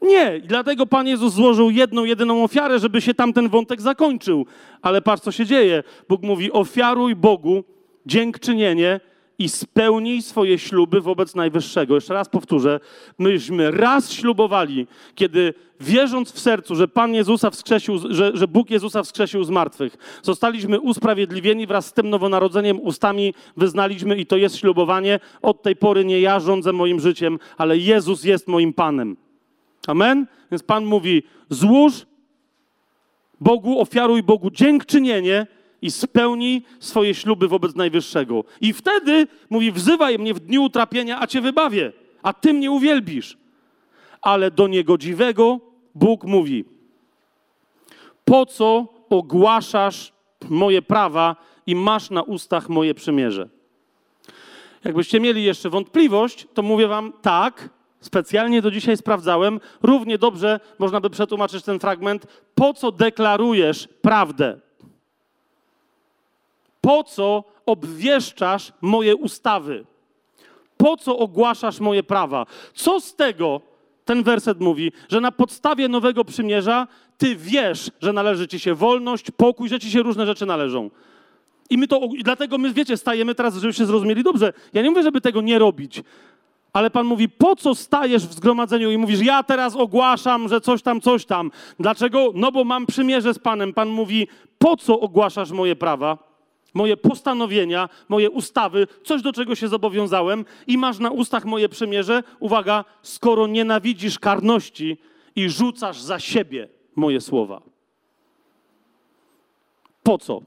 [0.01, 4.45] Nie, i dlatego Pan Jezus złożył jedną, jedyną ofiarę, żeby się tamten wątek zakończył.
[4.81, 5.83] Ale patrz, co się dzieje.
[6.09, 7.63] Bóg mówi: ofiaruj Bogu
[8.05, 8.99] dziękczynienie
[9.39, 11.95] i spełnij swoje śluby wobec Najwyższego.
[11.95, 12.79] Jeszcze raz powtórzę,
[13.19, 19.03] myśmy raz ślubowali, kiedy wierząc w sercu, że Pan Jezusa wskrzesił, że, że Bóg Jezusa
[19.03, 25.19] wskrzesił z martwych, zostaliśmy usprawiedliwieni wraz z tym nowonarodzeniem, ustami wyznaliśmy i to jest ślubowanie.
[25.41, 29.17] Od tej pory nie ja rządzę moim życiem, ale Jezus jest moim Panem.
[29.87, 30.27] Amen?
[30.51, 32.05] Więc Pan mówi: złóż
[33.39, 35.47] Bogu, ofiaruj Bogu dziękczynienie
[35.81, 38.43] i spełnij swoje śluby wobec Najwyższego.
[38.61, 41.91] I wtedy mówi: wzywaj mnie w dniu utrapienia, a cię wybawię,
[42.23, 43.37] a ty mnie uwielbisz.
[44.21, 45.59] Ale do niegodziwego
[45.95, 46.65] Bóg mówi:
[48.25, 50.13] Po co ogłaszasz
[50.49, 51.35] moje prawa
[51.67, 53.49] i masz na ustach moje przymierze?
[54.83, 57.69] Jakbyście mieli jeszcze wątpliwość, to mówię wam tak,
[58.01, 59.59] Specjalnie do dzisiaj sprawdzałem.
[59.83, 62.27] Równie dobrze można by przetłumaczyć ten fragment.
[62.55, 64.59] Po co deklarujesz prawdę?
[66.81, 69.85] Po co obwieszczasz moje ustawy?
[70.77, 72.45] Po co ogłaszasz moje prawa?
[72.73, 73.61] Co z tego,
[74.05, 76.87] ten werset mówi, że na podstawie nowego przymierza
[77.17, 80.89] ty wiesz, że należy ci się wolność, pokój, że ci się różne rzeczy należą.
[81.69, 84.53] I my to, i dlatego my, wiecie, stajemy teraz, żebyście zrozumieli dobrze.
[84.73, 86.03] Ja nie mówię, żeby tego nie robić,
[86.73, 90.81] ale Pan mówi, po co stajesz w zgromadzeniu i mówisz, ja teraz ogłaszam, że coś
[90.81, 91.51] tam, coś tam.
[91.79, 92.31] Dlaczego?
[92.35, 93.73] No bo mam przymierze z Panem.
[93.73, 94.27] Pan mówi,
[94.57, 96.17] po co ogłaszasz moje prawa,
[96.73, 102.23] moje postanowienia, moje ustawy, coś do czego się zobowiązałem i masz na ustach moje przymierze?
[102.39, 104.97] Uwaga, skoro nienawidzisz karności
[105.35, 107.61] i rzucasz za siebie moje słowa.
[110.03, 110.41] Po co?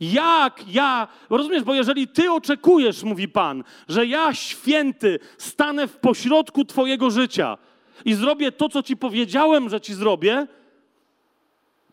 [0.00, 6.64] Jak ja, rozumiesz, bo jeżeli ty oczekujesz, mówi Pan, że ja święty stanę w pośrodku
[6.64, 7.58] twojego życia
[8.04, 10.46] i zrobię to, co ci powiedziałem, że ci zrobię,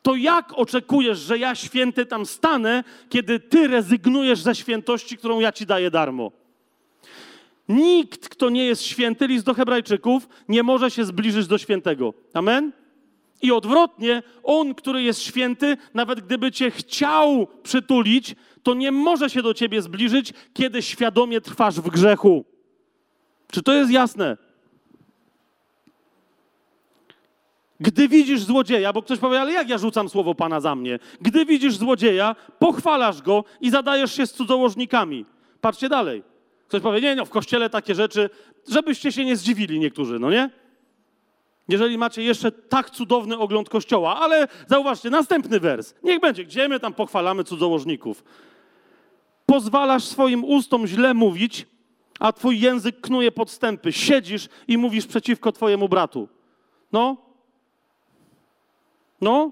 [0.02, 5.52] to jak oczekujesz, że ja święty tam stanę, kiedy ty rezygnujesz ze świętości, którą ja
[5.52, 6.32] ci daję darmo?
[7.70, 12.14] Nikt, kto nie jest święty, list do Hebrajczyków, nie może się zbliżyć do świętego.
[12.34, 12.72] Amen?
[13.44, 19.42] I odwrotnie, On, który jest święty, nawet gdyby cię chciał przytulić, to nie może się
[19.42, 22.46] do ciebie zbliżyć, kiedy świadomie trwasz w grzechu.
[23.52, 24.38] Czy to jest jasne?
[27.80, 31.00] Gdy widzisz złodzieja, bo ktoś powie, ale jak ja rzucam słowo Pana za mnie?
[31.22, 35.26] Gdy widzisz złodzieja, pochwalasz go i zadajesz się z cudzołożnikami.
[35.62, 36.24] Patrzcie dalej.
[36.68, 38.30] Ktoś powie, nie, no w kościele takie rzeczy,
[38.70, 40.63] żebyście się nie zdziwili niektórzy, no nie?
[41.68, 45.94] Jeżeli macie jeszcze tak cudowny ogląd kościoła, ale zauważcie, następny wers.
[46.04, 48.24] Niech będzie, gdzie my tam pochwalamy cudzołożników.
[49.46, 51.68] Pozwalasz swoim ustom źle mówić,
[52.20, 53.92] a twój język knuje podstępy.
[53.92, 56.28] Siedzisz i mówisz przeciwko twojemu bratu.
[56.92, 57.18] No?
[59.22, 59.52] No?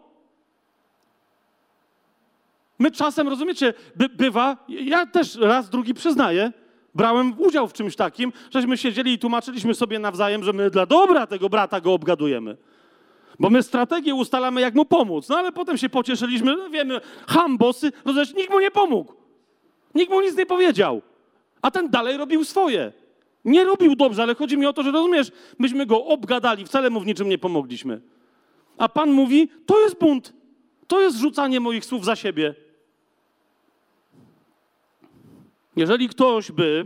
[2.80, 6.52] My czasem, rozumiecie, by, bywa, ja też raz, drugi przyznaję,
[6.96, 11.28] brałem udział w czymś takim, żeśmy siedzieli i tłumaczyliśmy sobie nawzajem, że my dla dobra
[11.28, 12.58] tego brata go obgadujemy.
[13.40, 15.30] Bo my strategię ustalamy, jak mu pomóc.
[15.30, 19.14] No ale potem się pocieszyliśmy, wiemy, hambosy, rozumiesz, nikt mu nie pomógł.
[19.96, 21.02] Nikt mu nic nie powiedział.
[21.62, 22.92] A ten dalej robił swoje.
[23.46, 27.00] Nie robił dobrze, ale chodzi mi o to, że rozumiesz, myśmy go obgadali, wcale mu
[27.00, 28.02] w niczym nie pomogliśmy.
[28.78, 30.34] A Pan mówi, to jest bunt.
[30.88, 32.56] To jest rzucanie moich słów za siebie.
[35.76, 36.86] Jeżeli ktoś by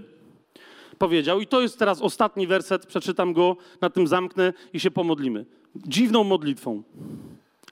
[0.97, 5.45] powiedział, i to jest teraz ostatni werset, przeczytam go, na tym zamknę i się pomodlimy.
[5.75, 6.83] Dziwną modlitwą.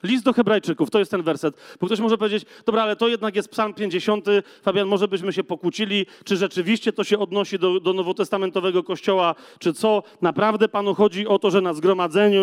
[0.02, 1.56] List do Hebrajczyków, to jest ten werset.
[1.80, 4.26] Bo ktoś może powiedzieć, dobra, ale to jednak jest Psalm 50.
[4.62, 9.72] Fabian, może byśmy się pokłócili, czy rzeczywiście to się odnosi do, do nowotestamentowego kościoła, czy
[9.72, 10.02] co?
[10.22, 12.40] Naprawdę Panu chodzi o to, że na zgromadzeniu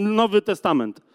[0.00, 1.09] Nowy Testament.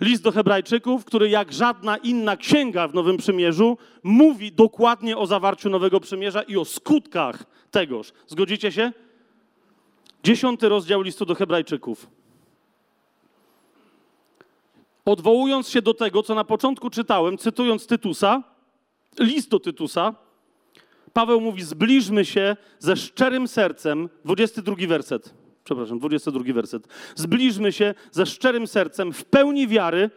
[0.00, 5.70] List do Hebrajczyków, który jak żadna inna księga w Nowym Przymierzu mówi dokładnie o zawarciu
[5.70, 8.12] Nowego Przymierza i o skutkach tegoż.
[8.26, 8.92] Zgodzicie się?
[10.24, 12.06] Dziesiąty rozdział listu do Hebrajczyków.
[15.04, 18.42] Odwołując się do tego, co na początku czytałem, cytując Tytusa,
[19.18, 20.14] list do Tytusa,
[21.12, 25.34] Paweł mówi: Zbliżmy się ze szczerym sercem, 22 werset
[25.68, 26.88] przepraszam, 22 werset.
[27.14, 30.10] Zbliżmy się ze szczerym sercem, w pełni wiary,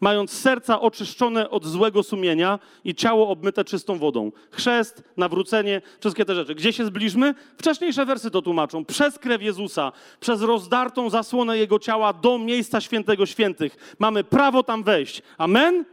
[0.00, 4.32] mając serca oczyszczone od złego sumienia i ciało obmyte czystą wodą.
[4.50, 6.54] Chrzest, nawrócenie, wszystkie te rzeczy.
[6.54, 7.34] Gdzie się zbliżmy?
[7.58, 8.84] Wcześniejsze wersy to tłumaczą.
[8.84, 13.96] Przez krew Jezusa, przez rozdartą zasłonę Jego ciała do miejsca świętego świętych.
[13.98, 15.22] Mamy prawo tam wejść.
[15.38, 15.84] Amen?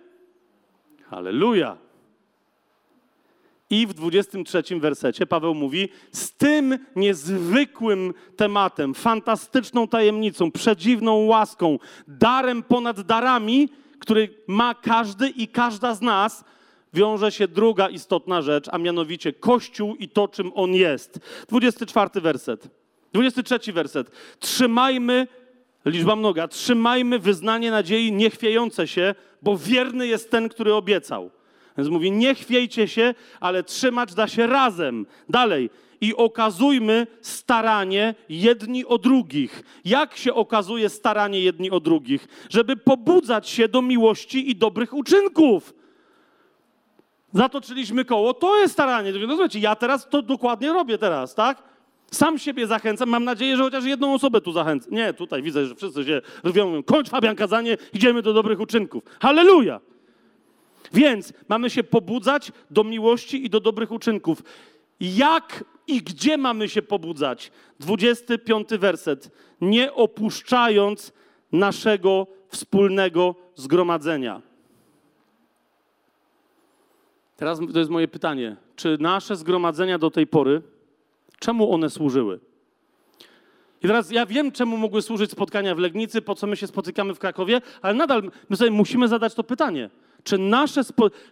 [1.10, 1.85] Halleluja.
[3.76, 12.64] I w 23 wersecie Paweł mówi: Z tym niezwykłym tematem, fantastyczną tajemnicą, przedziwną łaską, darem
[12.64, 13.70] ponad darami,
[14.00, 16.44] który ma każdy i każda z nas,
[16.94, 21.20] wiąże się druga istotna rzecz, a mianowicie Kościół i to, czym on jest.
[21.50, 22.68] 24 werset.
[23.14, 24.12] 23 werset.
[24.40, 25.28] Trzymajmy,
[25.86, 31.32] liczba mnoga, trzymajmy wyznanie nadziei niechwiejące się, bo wierny jest ten, który obiecał.
[31.78, 35.06] Więc mówi, nie chwiejcie się, ale trzymać da się razem.
[35.30, 35.70] Dalej.
[36.02, 39.64] I okazujmy staranie jedni o drugich.
[39.86, 42.28] Jak się okazuje staranie jedni o drugich?
[42.50, 45.74] Żeby pobudzać się do miłości i dobrych uczynków.
[47.34, 49.14] Zatoczyliśmy koło, to jest staranie.
[49.28, 51.64] No ja teraz to dokładnie robię teraz, tak?
[52.12, 53.10] Sam siebie zachęcam.
[53.10, 54.90] Mam nadzieję, że chociaż jedną osobę tu zachęcę.
[54.92, 56.84] Nie, tutaj widzę, że wszyscy się rwią.
[56.84, 59.04] Kończ Fabian kazanie, idziemy do dobrych uczynków.
[59.22, 59.80] Halleluja!
[60.94, 64.44] Więc mamy się pobudzać do miłości i do dobrych uczynków.
[65.00, 67.52] Jak i gdzie mamy się pobudzać?
[67.80, 69.32] 25 werset.
[69.62, 71.14] Nie opuszczając
[71.52, 74.42] naszego wspólnego zgromadzenia.
[77.38, 78.56] Teraz to jest moje pytanie.
[78.76, 80.62] Czy nasze zgromadzenia do tej pory,
[81.40, 82.40] czemu one służyły?
[83.84, 87.14] I teraz ja wiem, czemu mogły służyć spotkania w Legnicy, po co my się spotykamy
[87.14, 89.90] w Krakowie, ale nadal my sobie musimy zadać to pytanie.
[90.26, 90.82] Czy, nasze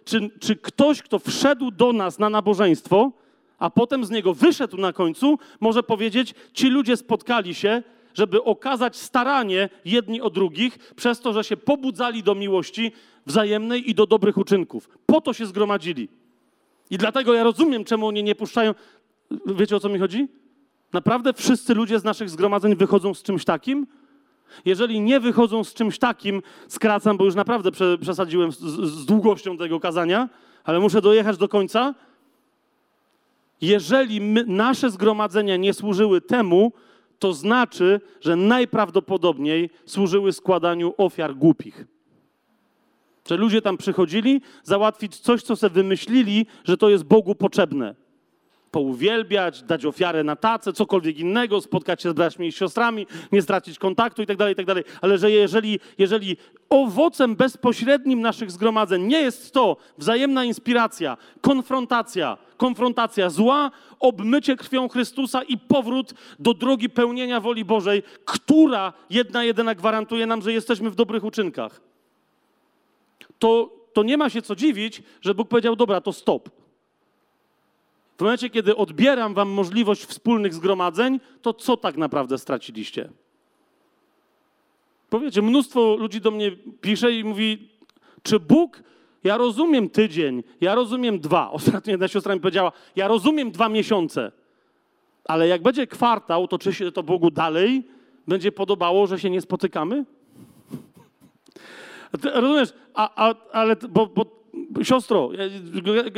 [0.04, 3.12] czy, czy ktoś, kto wszedł do nas na nabożeństwo,
[3.58, 7.82] a potem z niego wyszedł na końcu, może powiedzieć, ci ludzie spotkali się,
[8.14, 12.92] żeby okazać staranie jedni o drugich, przez to, że się pobudzali do miłości
[13.26, 14.88] wzajemnej i do dobrych uczynków.
[15.06, 16.08] Po to się zgromadzili.
[16.90, 18.74] I dlatego ja rozumiem, czemu oni nie puszczają.
[19.46, 20.28] Wiecie o co mi chodzi?
[20.92, 23.86] Naprawdę wszyscy ludzie z naszych zgromadzeń wychodzą z czymś takim?
[24.64, 27.70] Jeżeli nie wychodzą z czymś takim, skracam, bo już naprawdę
[28.00, 30.28] przesadziłem z, z długością tego kazania,
[30.64, 31.94] ale muszę dojechać do końca.
[33.60, 36.72] Jeżeli my, nasze zgromadzenia nie służyły temu,
[37.18, 41.86] to znaczy, że najprawdopodobniej służyły składaniu ofiar głupich.
[43.28, 48.03] Że ludzie tam przychodzili załatwić coś, co sobie wymyślili, że to jest Bogu potrzebne
[48.74, 53.78] pouwielbiać, dać ofiarę na tacę, cokolwiek innego, spotkać się z braćmi i siostrami, nie stracić
[53.78, 54.82] kontaktu itd., tak itd.
[54.82, 56.36] Tak Ale że jeżeli, jeżeli
[56.70, 63.70] owocem bezpośrednim naszych zgromadzeń nie jest to wzajemna inspiracja, konfrontacja, konfrontacja zła,
[64.00, 70.42] obmycie krwią Chrystusa i powrót do drogi pełnienia woli Bożej, która jedna jedyna gwarantuje nam,
[70.42, 71.80] że jesteśmy w dobrych uczynkach,
[73.38, 76.63] to, to nie ma się co dziwić, że Bóg powiedział, dobra, to stop
[78.16, 83.10] w momencie, kiedy odbieram wam możliwość wspólnych zgromadzeń, to co tak naprawdę straciliście?
[85.10, 87.68] Powiecie, mnóstwo ludzi do mnie pisze i mówi,
[88.22, 88.82] czy Bóg,
[89.24, 91.50] ja rozumiem tydzień, ja rozumiem dwa.
[91.58, 94.32] Ostatnio jedna siostra mi powiedziała, ja rozumiem dwa miesiące,
[95.24, 97.88] ale jak będzie kwartał, to czy się to Bogu dalej
[98.28, 100.04] będzie podobało, że się nie spotykamy?
[102.34, 104.24] Rozumiesz, a, a, ale bo, bo
[104.82, 105.30] siostro,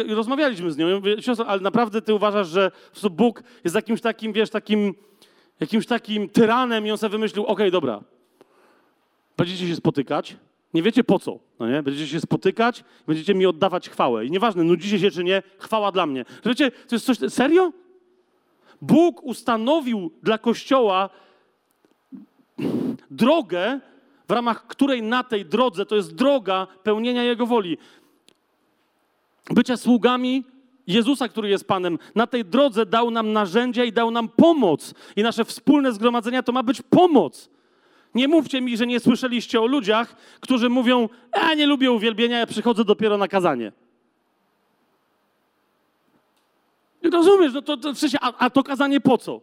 [0.09, 2.70] rozmawialiśmy z nią, mówię, siostro, ale naprawdę ty uważasz, że
[3.11, 4.95] Bóg jest jakimś takim, wiesz, takim
[5.61, 8.01] jakimś takim tyranem i on sobie wymyślił, okej, dobra,
[9.37, 10.37] będziecie się spotykać,
[10.74, 11.83] nie wiecie po co, no nie?
[11.83, 14.27] Będziecie się spotykać, będziecie mi oddawać chwałę.
[14.27, 16.24] I nieważne, nudzicie się czy nie, chwała dla mnie.
[16.45, 17.73] Wiecie, to jest coś, serio?
[18.83, 21.11] Bóg ustanowił dla Kościoła
[23.11, 23.81] drogę,
[24.28, 27.78] w ramach której na tej drodze to jest droga pełnienia Jego woli.
[29.51, 30.44] Bycia sługami
[30.86, 34.94] Jezusa, który jest Panem, na tej drodze dał nam narzędzia i dał nam pomoc.
[35.16, 37.51] I nasze wspólne zgromadzenia to ma być pomoc.
[38.14, 42.47] Nie mówcie mi, że nie słyszeliście o ludziach, którzy mówią: Ja nie lubię uwielbienia, ja
[42.47, 43.73] przychodzę dopiero na kazanie.
[47.12, 49.40] Rozumiesz, no to, to w sensie, a, a to kazanie po co?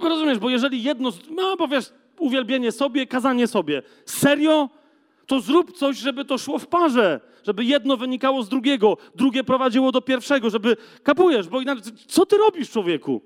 [0.00, 3.82] Rozumiesz, bo jeżeli jedno, no bo wiesz, uwielbienie sobie, kazanie sobie.
[4.06, 4.68] Serio?
[5.30, 9.92] To zrób coś, żeby to szło w parze, żeby jedno wynikało z drugiego, drugie prowadziło
[9.92, 13.20] do pierwszego, żeby, kapujesz, bo inaczej, co ty robisz człowieku?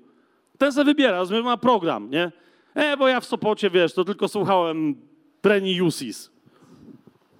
[0.57, 2.31] Ten se wybiera, rozumiem, ma program, nie?
[2.73, 4.95] E, bo ja w Sopocie, wiesz, to tylko słuchałem
[5.41, 6.31] Preni Jusis.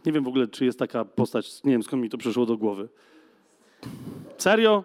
[0.06, 2.58] Nie wiem w ogóle, czy jest taka postać, nie wiem skąd mi to przyszło do
[2.58, 2.90] głowy.
[4.38, 4.84] Serio?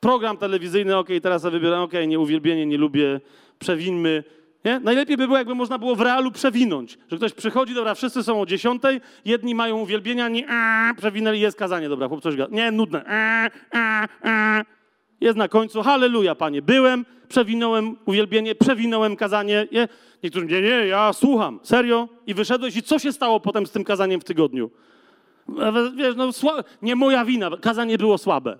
[0.00, 3.20] Program telewizyjny, okay, teraz ja wybieram, okay, nie uwielbienie, nie lubię,
[3.58, 4.24] przewinmy.
[4.64, 4.80] Nie?
[4.80, 6.98] Najlepiej by było, jakby można było w realu przewinąć.
[7.10, 11.58] Że ktoś przychodzi, dobra, wszyscy są o dziesiątej, jedni mają uwielbienia, nie, a, przewinęli, jest
[11.58, 12.56] kazanie, dobra, chłop coś gada.
[12.56, 13.04] Nie, nudne.
[13.08, 14.62] A, a, a.
[15.20, 19.68] Jest na końcu, halleluja, panie, byłem, przewinąłem uwielbienie, przewinąłem kazanie.
[19.72, 19.88] Nie?
[20.22, 22.08] Niektórzy, nie, nie, ja słucham, serio.
[22.26, 24.70] I wyszedłeś i co się stało potem z tym kazaniem w tygodniu?
[25.96, 26.30] Wiesz, no,
[26.82, 28.58] nie moja wina, kazanie było słabe.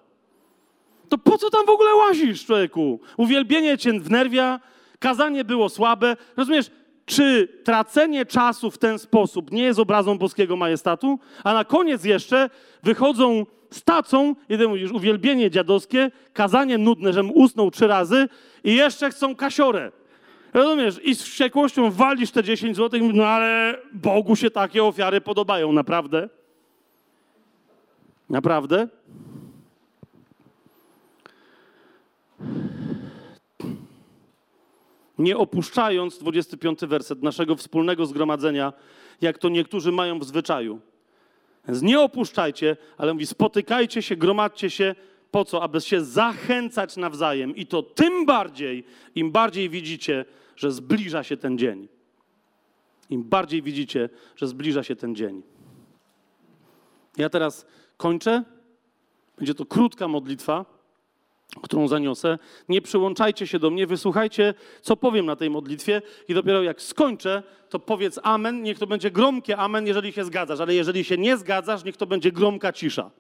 [1.09, 3.01] To po co tam w ogóle łazisz, człowieku?
[3.17, 4.61] Uwielbienie cię wnerwia,
[5.03, 6.17] kazanie było słabe.
[6.37, 6.71] Rozumiesz,
[7.07, 11.19] czy tracenie czasu w ten sposób nie jest obrazą boskiego majestatu?
[11.45, 12.51] A na koniec jeszcze
[12.83, 18.29] wychodzą z tacą, jeden mówisz, uwielbienie dziadowskie, kazanie nudne, żem usnął trzy razy
[18.65, 19.93] i jeszcze chcą kasiorę.
[20.55, 21.01] Rozumiesz?
[21.05, 26.29] I z wściekłością walisz te 10 zł, no ale Bogu się takie ofiary podobają, naprawdę?
[28.31, 28.89] Naprawdę?
[35.19, 38.73] Nie opuszczając, 25 werset, naszego wspólnego zgromadzenia,
[39.21, 40.81] jak to niektórzy mają w zwyczaju.
[41.69, 44.95] Więc nie opuszczajcie, ale mówi, spotykajcie się, gromadźcie się.
[45.31, 45.63] Po co?
[45.63, 47.57] Aby się zachęcać nawzajem.
[47.57, 48.85] I to tym bardziej,
[49.15, 50.25] im bardziej widzicie,
[50.57, 51.89] że zbliża się ten dzień.
[53.11, 55.43] Im bardziej widzicie, że zbliża się ten dzień.
[57.17, 57.67] Ja teraz
[57.97, 58.45] kończę.
[59.37, 60.65] Będzie to krótka modlitwa,
[61.63, 62.39] którą zaniosę.
[62.69, 67.43] Nie przyłączajcie się do mnie, wysłuchajcie, co powiem na tej modlitwie, i dopiero jak skończę,
[67.69, 68.63] to powiedz amen.
[68.63, 72.07] Niech to będzie gromkie amen, jeżeli się zgadzasz, ale jeżeli się nie zgadzasz, niech to
[72.07, 73.11] będzie gromka cisza.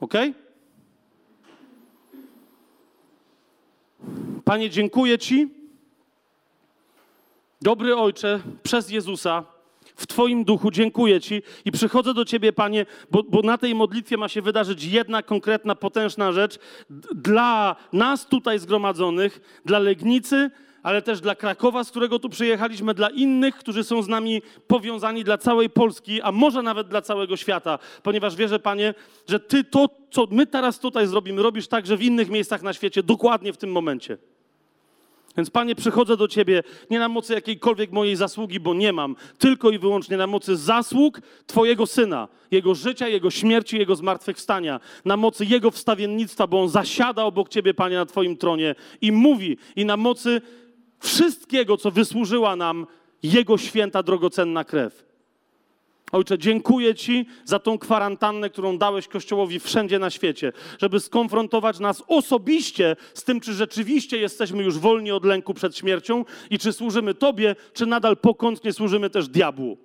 [0.00, 0.14] Ok?
[4.44, 5.48] Panie, dziękuję Ci,
[7.62, 9.44] dobry Ojcze, przez Jezusa
[9.96, 10.70] w Twoim duchu.
[10.70, 14.84] Dziękuję Ci i przychodzę do Ciebie, Panie, bo, bo na tej modlitwie ma się wydarzyć
[14.84, 16.58] jedna konkretna, potężna rzecz
[17.14, 20.50] dla nas tutaj zgromadzonych, dla Legnicy,
[20.82, 25.24] ale też dla Krakowa, z którego tu przyjechaliśmy, dla innych, którzy są z nami powiązani,
[25.24, 28.94] dla całej Polski, a może nawet dla całego świata, ponieważ wierzę, Panie,
[29.28, 33.02] że Ty to, co my teraz tutaj zrobimy, robisz także w innych miejscach na świecie,
[33.02, 34.18] dokładnie w tym momencie.
[35.40, 39.70] Więc Panie, przychodzę do Ciebie nie na mocy jakiejkolwiek mojej zasługi, bo nie mam, tylko
[39.70, 45.44] i wyłącznie na mocy zasług Twojego Syna, Jego życia, Jego śmierci, Jego zmartwychwstania, na mocy
[45.44, 49.96] Jego wstawiennictwa, bo On zasiada obok Ciebie, Panie, na Twoim tronie i mówi, i na
[49.96, 50.40] mocy
[50.98, 52.86] wszystkiego, co wysłużyła nam
[53.22, 55.09] Jego święta, drogocenna krew.
[56.12, 62.02] Ojcze, dziękuję Ci za tą kwarantannę, którą dałeś Kościołowi wszędzie na świecie, żeby skonfrontować nas
[62.08, 67.14] osobiście z tym, czy rzeczywiście jesteśmy już wolni od lęku przed śmiercią i czy służymy
[67.14, 69.78] Tobie, czy nadal pokątnie służymy też diabłu.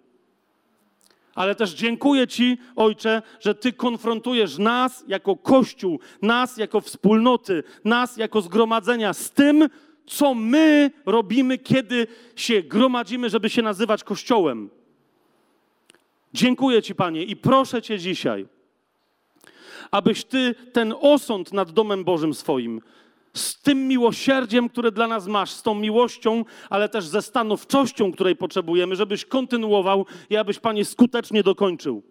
[1.36, 8.18] Ale też dziękuję Ci, Ojcze, że Ty konfrontujesz nas jako Kościół, nas jako wspólnoty, nas
[8.18, 9.70] jako zgromadzenia z tym,
[10.06, 14.70] co my robimy, kiedy się gromadzimy, żeby się nazywać Kościołem.
[16.36, 18.48] Dziękuję Ci, Panie, i proszę Cię dzisiaj,
[19.92, 22.82] abyś Ty ten osąd nad domem Bożym swoim,
[23.34, 28.36] z tym miłosierdziem, które dla nas masz, z tą miłością, ale też ze stanowczością, której
[28.36, 32.04] potrzebujemy, żebyś kontynuował i abyś, Panie, skutecznie dokończył.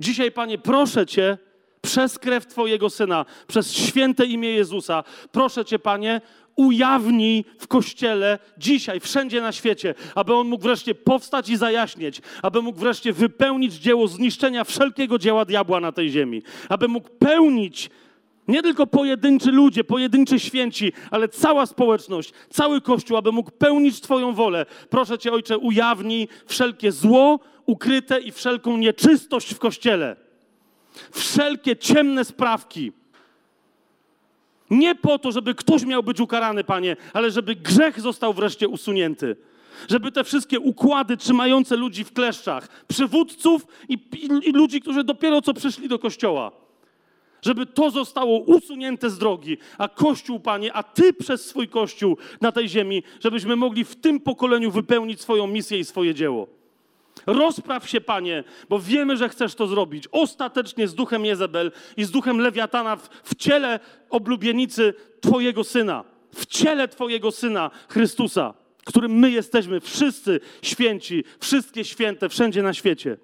[0.00, 1.38] Dzisiaj, Panie, proszę Cię,
[1.82, 6.20] przez krew Twojego Syna, przez święte imię Jezusa, proszę Cię, Panie,
[6.58, 12.62] ujawnij w Kościele dzisiaj, wszędzie na świecie, aby on mógł wreszcie powstać i zajaśnieć, aby
[12.62, 17.90] mógł wreszcie wypełnić dzieło zniszczenia wszelkiego dzieła diabła na tej ziemi, aby mógł pełnić
[18.48, 24.34] Nie tylko pojedynczy ludzie, pojedynczy święci, ale cała społeczność, cały Kościół, aby mógł pełnić Twoją
[24.34, 24.66] wolę.
[24.90, 30.16] Proszę Cię, Ojcze, ujawnij wszelkie zło ukryte i wszelką nieczystość w Kościele.
[31.12, 32.92] Wszelkie ciemne sprawki.
[34.70, 39.36] Nie po to, żeby ktoś miał być ukarany, Panie, ale żeby grzech został wreszcie usunięty.
[39.88, 45.42] Żeby te wszystkie układy trzymające ludzi w kleszczach, przywódców i, i, i ludzi, którzy dopiero
[45.42, 46.52] co przyszli do kościoła,
[47.42, 52.52] żeby to zostało usunięte z drogi, a Kościół, Panie, a Ty przez swój Kościół na
[52.52, 56.57] tej ziemi, żebyśmy mogli w tym pokoleniu wypełnić swoją misję i swoje dzieło.
[57.26, 60.04] Rozpraw się, Panie, bo wiemy, że chcesz to zrobić.
[60.12, 63.80] Ostatecznie z duchem Jezebel i z duchem Lewiatana w, w ciele
[64.10, 66.04] oblubienicy Twojego Syna.
[66.34, 68.54] W ciele Twojego Syna, Chrystusa,
[68.88, 73.16] którym my jesteśmy, wszyscy święci, wszystkie święte, wszędzie na świecie.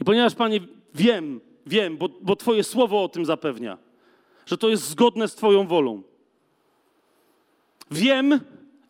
[0.00, 0.60] I ponieważ, Panie,
[0.94, 3.78] wiem, wiem, bo, bo Twoje słowo o tym zapewnia,
[4.46, 6.02] że to jest zgodne z Twoją wolą.
[7.90, 8.40] Wiem,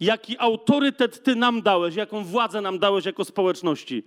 [0.01, 4.05] jaki autorytet Ty nam dałeś, jaką władzę nam dałeś jako społeczności.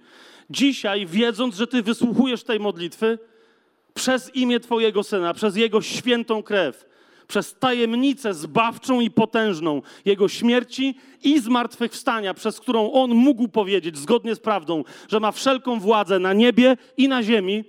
[0.49, 3.19] Dzisiaj, wiedząc, że Ty wysłuchujesz tej modlitwy,
[3.93, 6.85] przez imię Twojego Syna, przez Jego świętą krew,
[7.27, 14.35] przez tajemnicę zbawczą i potężną Jego śmierci i zmartwychwstania, przez którą On mógł powiedzieć, zgodnie
[14.35, 17.63] z prawdą, że ma wszelką władzę na niebie i na ziemi,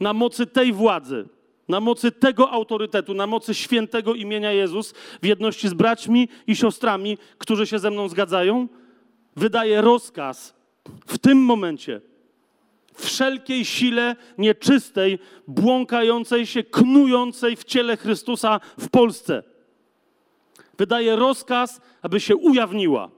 [0.00, 1.28] na mocy tej władzy,
[1.68, 7.18] na mocy tego autorytetu, na mocy świętego imienia Jezus, w jedności z braćmi i siostrami,
[7.38, 8.68] którzy się ze mną zgadzają,
[9.36, 10.54] wydaje rozkaz
[11.06, 12.00] w tym momencie
[12.94, 15.18] wszelkiej sile nieczystej,
[15.48, 19.42] błąkającej się, knującej w ciele Chrystusa w Polsce.
[20.78, 23.10] Wydaje rozkaz, aby się ujawniła.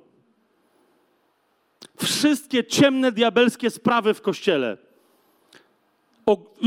[1.96, 4.85] Wszystkie ciemne, diabelskie sprawy w Kościele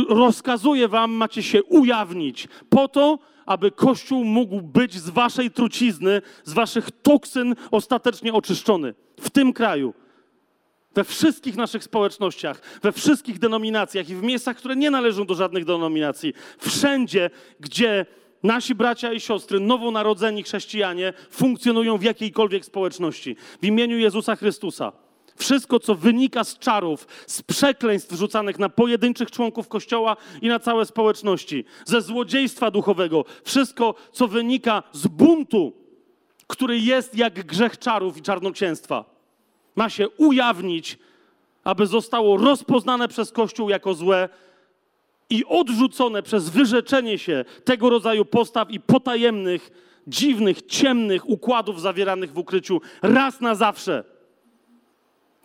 [0.09, 6.53] rozkazuje wam, macie się ujawnić po to, aby Kościół mógł być z waszej trucizny, z
[6.53, 9.93] waszych toksyn ostatecznie oczyszczony w tym kraju.
[10.95, 15.65] We wszystkich naszych społecznościach, we wszystkich denominacjach i w miejscach, które nie należą do żadnych
[15.65, 16.33] denominacji.
[16.59, 17.29] Wszędzie,
[17.59, 18.05] gdzie
[18.43, 23.35] nasi bracia i siostry, nowonarodzeni chrześcijanie, funkcjonują w jakiejkolwiek społeczności.
[23.61, 25.08] W imieniu Jezusa Chrystusa.
[25.39, 30.85] Wszystko, co wynika z czarów, z przekleństw rzucanych na pojedynczych członków Kościoła i na całe
[30.85, 35.73] społeczności, ze złodziejstwa duchowego, wszystko, co wynika z buntu,
[36.47, 39.05] który jest jak grzech czarów i czarnoksięstwa,
[39.75, 40.97] ma się ujawnić,
[41.63, 44.29] aby zostało rozpoznane przez Kościół jako złe
[45.29, 49.71] i odrzucone przez wyrzeczenie się tego rodzaju postaw i potajemnych,
[50.07, 54.18] dziwnych, ciemnych układów zawieranych w ukryciu raz na zawsze.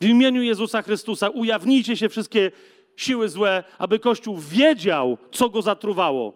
[0.04, 2.50] W imieniu Jezusa Chrystusa ujawnijcie się wszystkie
[2.96, 6.32] siły złe, aby Kościół wiedział, co go zatruwało.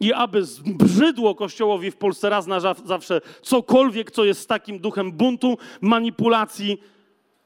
[0.00, 5.12] I aby zbrzydło Kościołowi w Polsce raz na zawsze cokolwiek, co jest z takim duchem
[5.12, 6.80] buntu, manipulacji,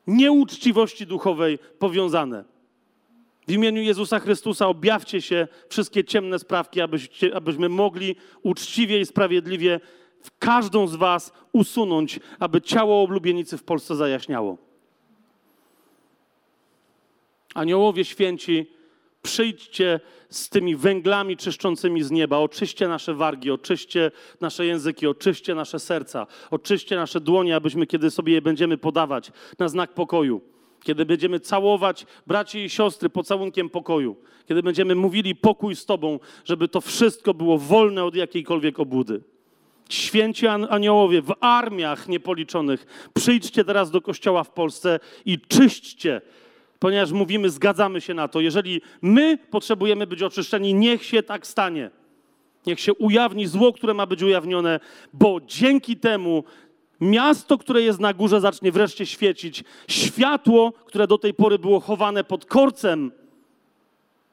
[0.07, 2.45] nieuczciwości duchowej powiązane.
[3.49, 9.81] W imieniu Jezusa Chrystusa objawcie się wszystkie ciemne sprawki, abyście, abyśmy mogli uczciwie i sprawiedliwie
[10.23, 14.74] w każdą z Was usunąć, aby ciało oblubienicy w Polsce zajaśniało.
[17.55, 18.67] Aniołowie święci,
[19.23, 20.01] przyjdźcie
[20.31, 24.11] z tymi węglami czyszczącymi z nieba, oczyście nasze wargi, oczyście
[24.41, 29.69] nasze języki, oczyście nasze serca, oczyście nasze dłonie, abyśmy, kiedy sobie je będziemy podawać na
[29.69, 30.41] znak pokoju,
[30.83, 34.17] kiedy będziemy całować braci i siostry pocałunkiem pokoju,
[34.49, 39.23] kiedy będziemy mówili pokój z Tobą, żeby to wszystko było wolne od jakiejkolwiek obłudy.
[39.89, 46.21] Święci aniołowie w armiach niepoliczonych, przyjdźcie teraz do kościoła w Polsce i czyśćcie
[46.79, 48.41] ponieważ mówimy, zgadzamy się na to.
[48.41, 51.91] Jeżeli my potrzebujemy być oczyszczeni, niech się tak stanie.
[52.67, 54.81] Niech się ujawni zło, które ma być ujawnione,
[55.13, 56.45] bo dzięki temu
[57.01, 59.65] miasto, które jest na górze, zacznie wreszcie świecić.
[59.89, 63.13] Światło, które do tej pory było chowane pod korcem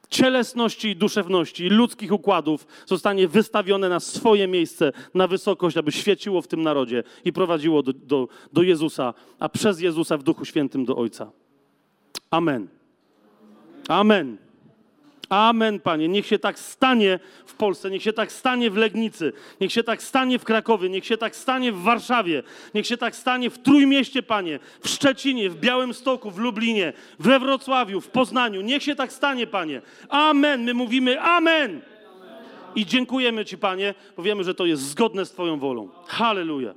[0.09, 6.47] cielesności i duszewności, ludzkich układów, zostanie wystawione na swoje miejsce, na wysokość, aby świeciło w
[6.47, 10.95] tym narodzie i prowadziło do, do, do Jezusa, a przez Jezusa w Duchu Świętym do
[10.95, 11.31] Ojca.
[12.31, 12.67] Amen.
[13.87, 14.37] Amen.
[15.29, 16.07] Amen, Panie.
[16.07, 20.03] Niech się tak stanie w Polsce, niech się tak stanie w Legnicy, niech się tak
[20.03, 22.43] stanie w Krakowie, niech się tak stanie w Warszawie,
[22.75, 28.01] niech się tak stanie w Trójmieście, Panie, w Szczecinie, w Białymstoku, w Lublinie, we Wrocławiu,
[28.01, 28.61] w Poznaniu.
[28.61, 29.81] Niech się tak stanie, Panie.
[30.09, 30.63] Amen.
[30.63, 31.81] My mówimy amen.
[32.75, 35.89] I dziękujemy Ci, Panie, bo wiemy, że to jest zgodne z Twoją wolą.
[36.07, 36.75] Hallelujah.